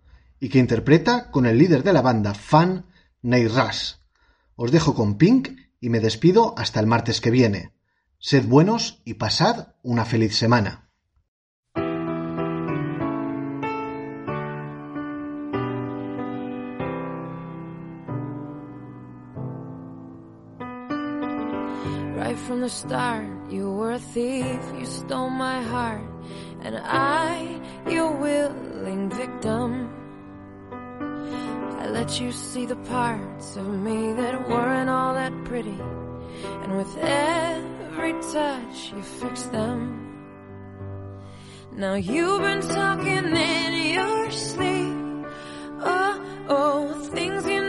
y 0.41 0.49
que 0.49 0.59
interpreta 0.59 1.31
con 1.31 1.45
el 1.45 1.57
líder 1.57 1.83
de 1.83 1.93
la 1.93 2.01
banda 2.01 2.33
Fan, 2.33 2.85
Rush. 3.23 3.95
Os 4.55 4.71
dejo 4.71 4.93
con 4.93 5.17
Pink 5.17 5.57
y 5.79 5.89
me 5.89 5.99
despido 5.99 6.53
hasta 6.57 6.79
el 6.79 6.87
martes 6.87 7.21
que 7.21 7.31
viene. 7.31 7.71
Sed 8.19 8.45
buenos 8.45 9.01
y 9.05 9.15
pasad 9.15 9.75
una 9.81 10.05
feliz 10.05 10.35
semana. 10.35 10.89
Right 22.15 22.37
from 22.47 22.61
the 22.61 22.69
start, 22.69 23.25
you 23.49 23.71
were 23.71 23.93
a 23.93 23.99
thief, 23.99 24.59
you 24.77 24.85
stole 24.85 25.29
my 25.29 25.61
heart, 25.61 26.03
and 26.61 26.77
I, 26.77 27.59
your 27.89 28.11
willing 28.17 29.09
victim. 29.09 30.02
Let 31.93 32.19
you 32.19 32.31
see 32.31 32.65
the 32.65 32.75
parts 32.75 33.55
of 33.55 33.67
me 33.67 34.13
that 34.13 34.49
weren't 34.49 34.89
all 34.89 35.13
that 35.13 35.31
pretty, 35.45 35.77
and 36.63 36.75
with 36.75 36.97
every 36.97 38.13
touch, 38.33 38.91
you 38.93 39.03
fixed 39.03 39.51
them. 39.51 39.77
Now 41.71 41.93
you've 41.93 42.41
been 42.41 42.61
talking 42.61 43.25
in 43.35 43.93
your 43.93 44.31
sleep, 44.31 45.27
oh, 45.81 46.15
oh, 46.49 47.09
things 47.13 47.47
you 47.47 47.62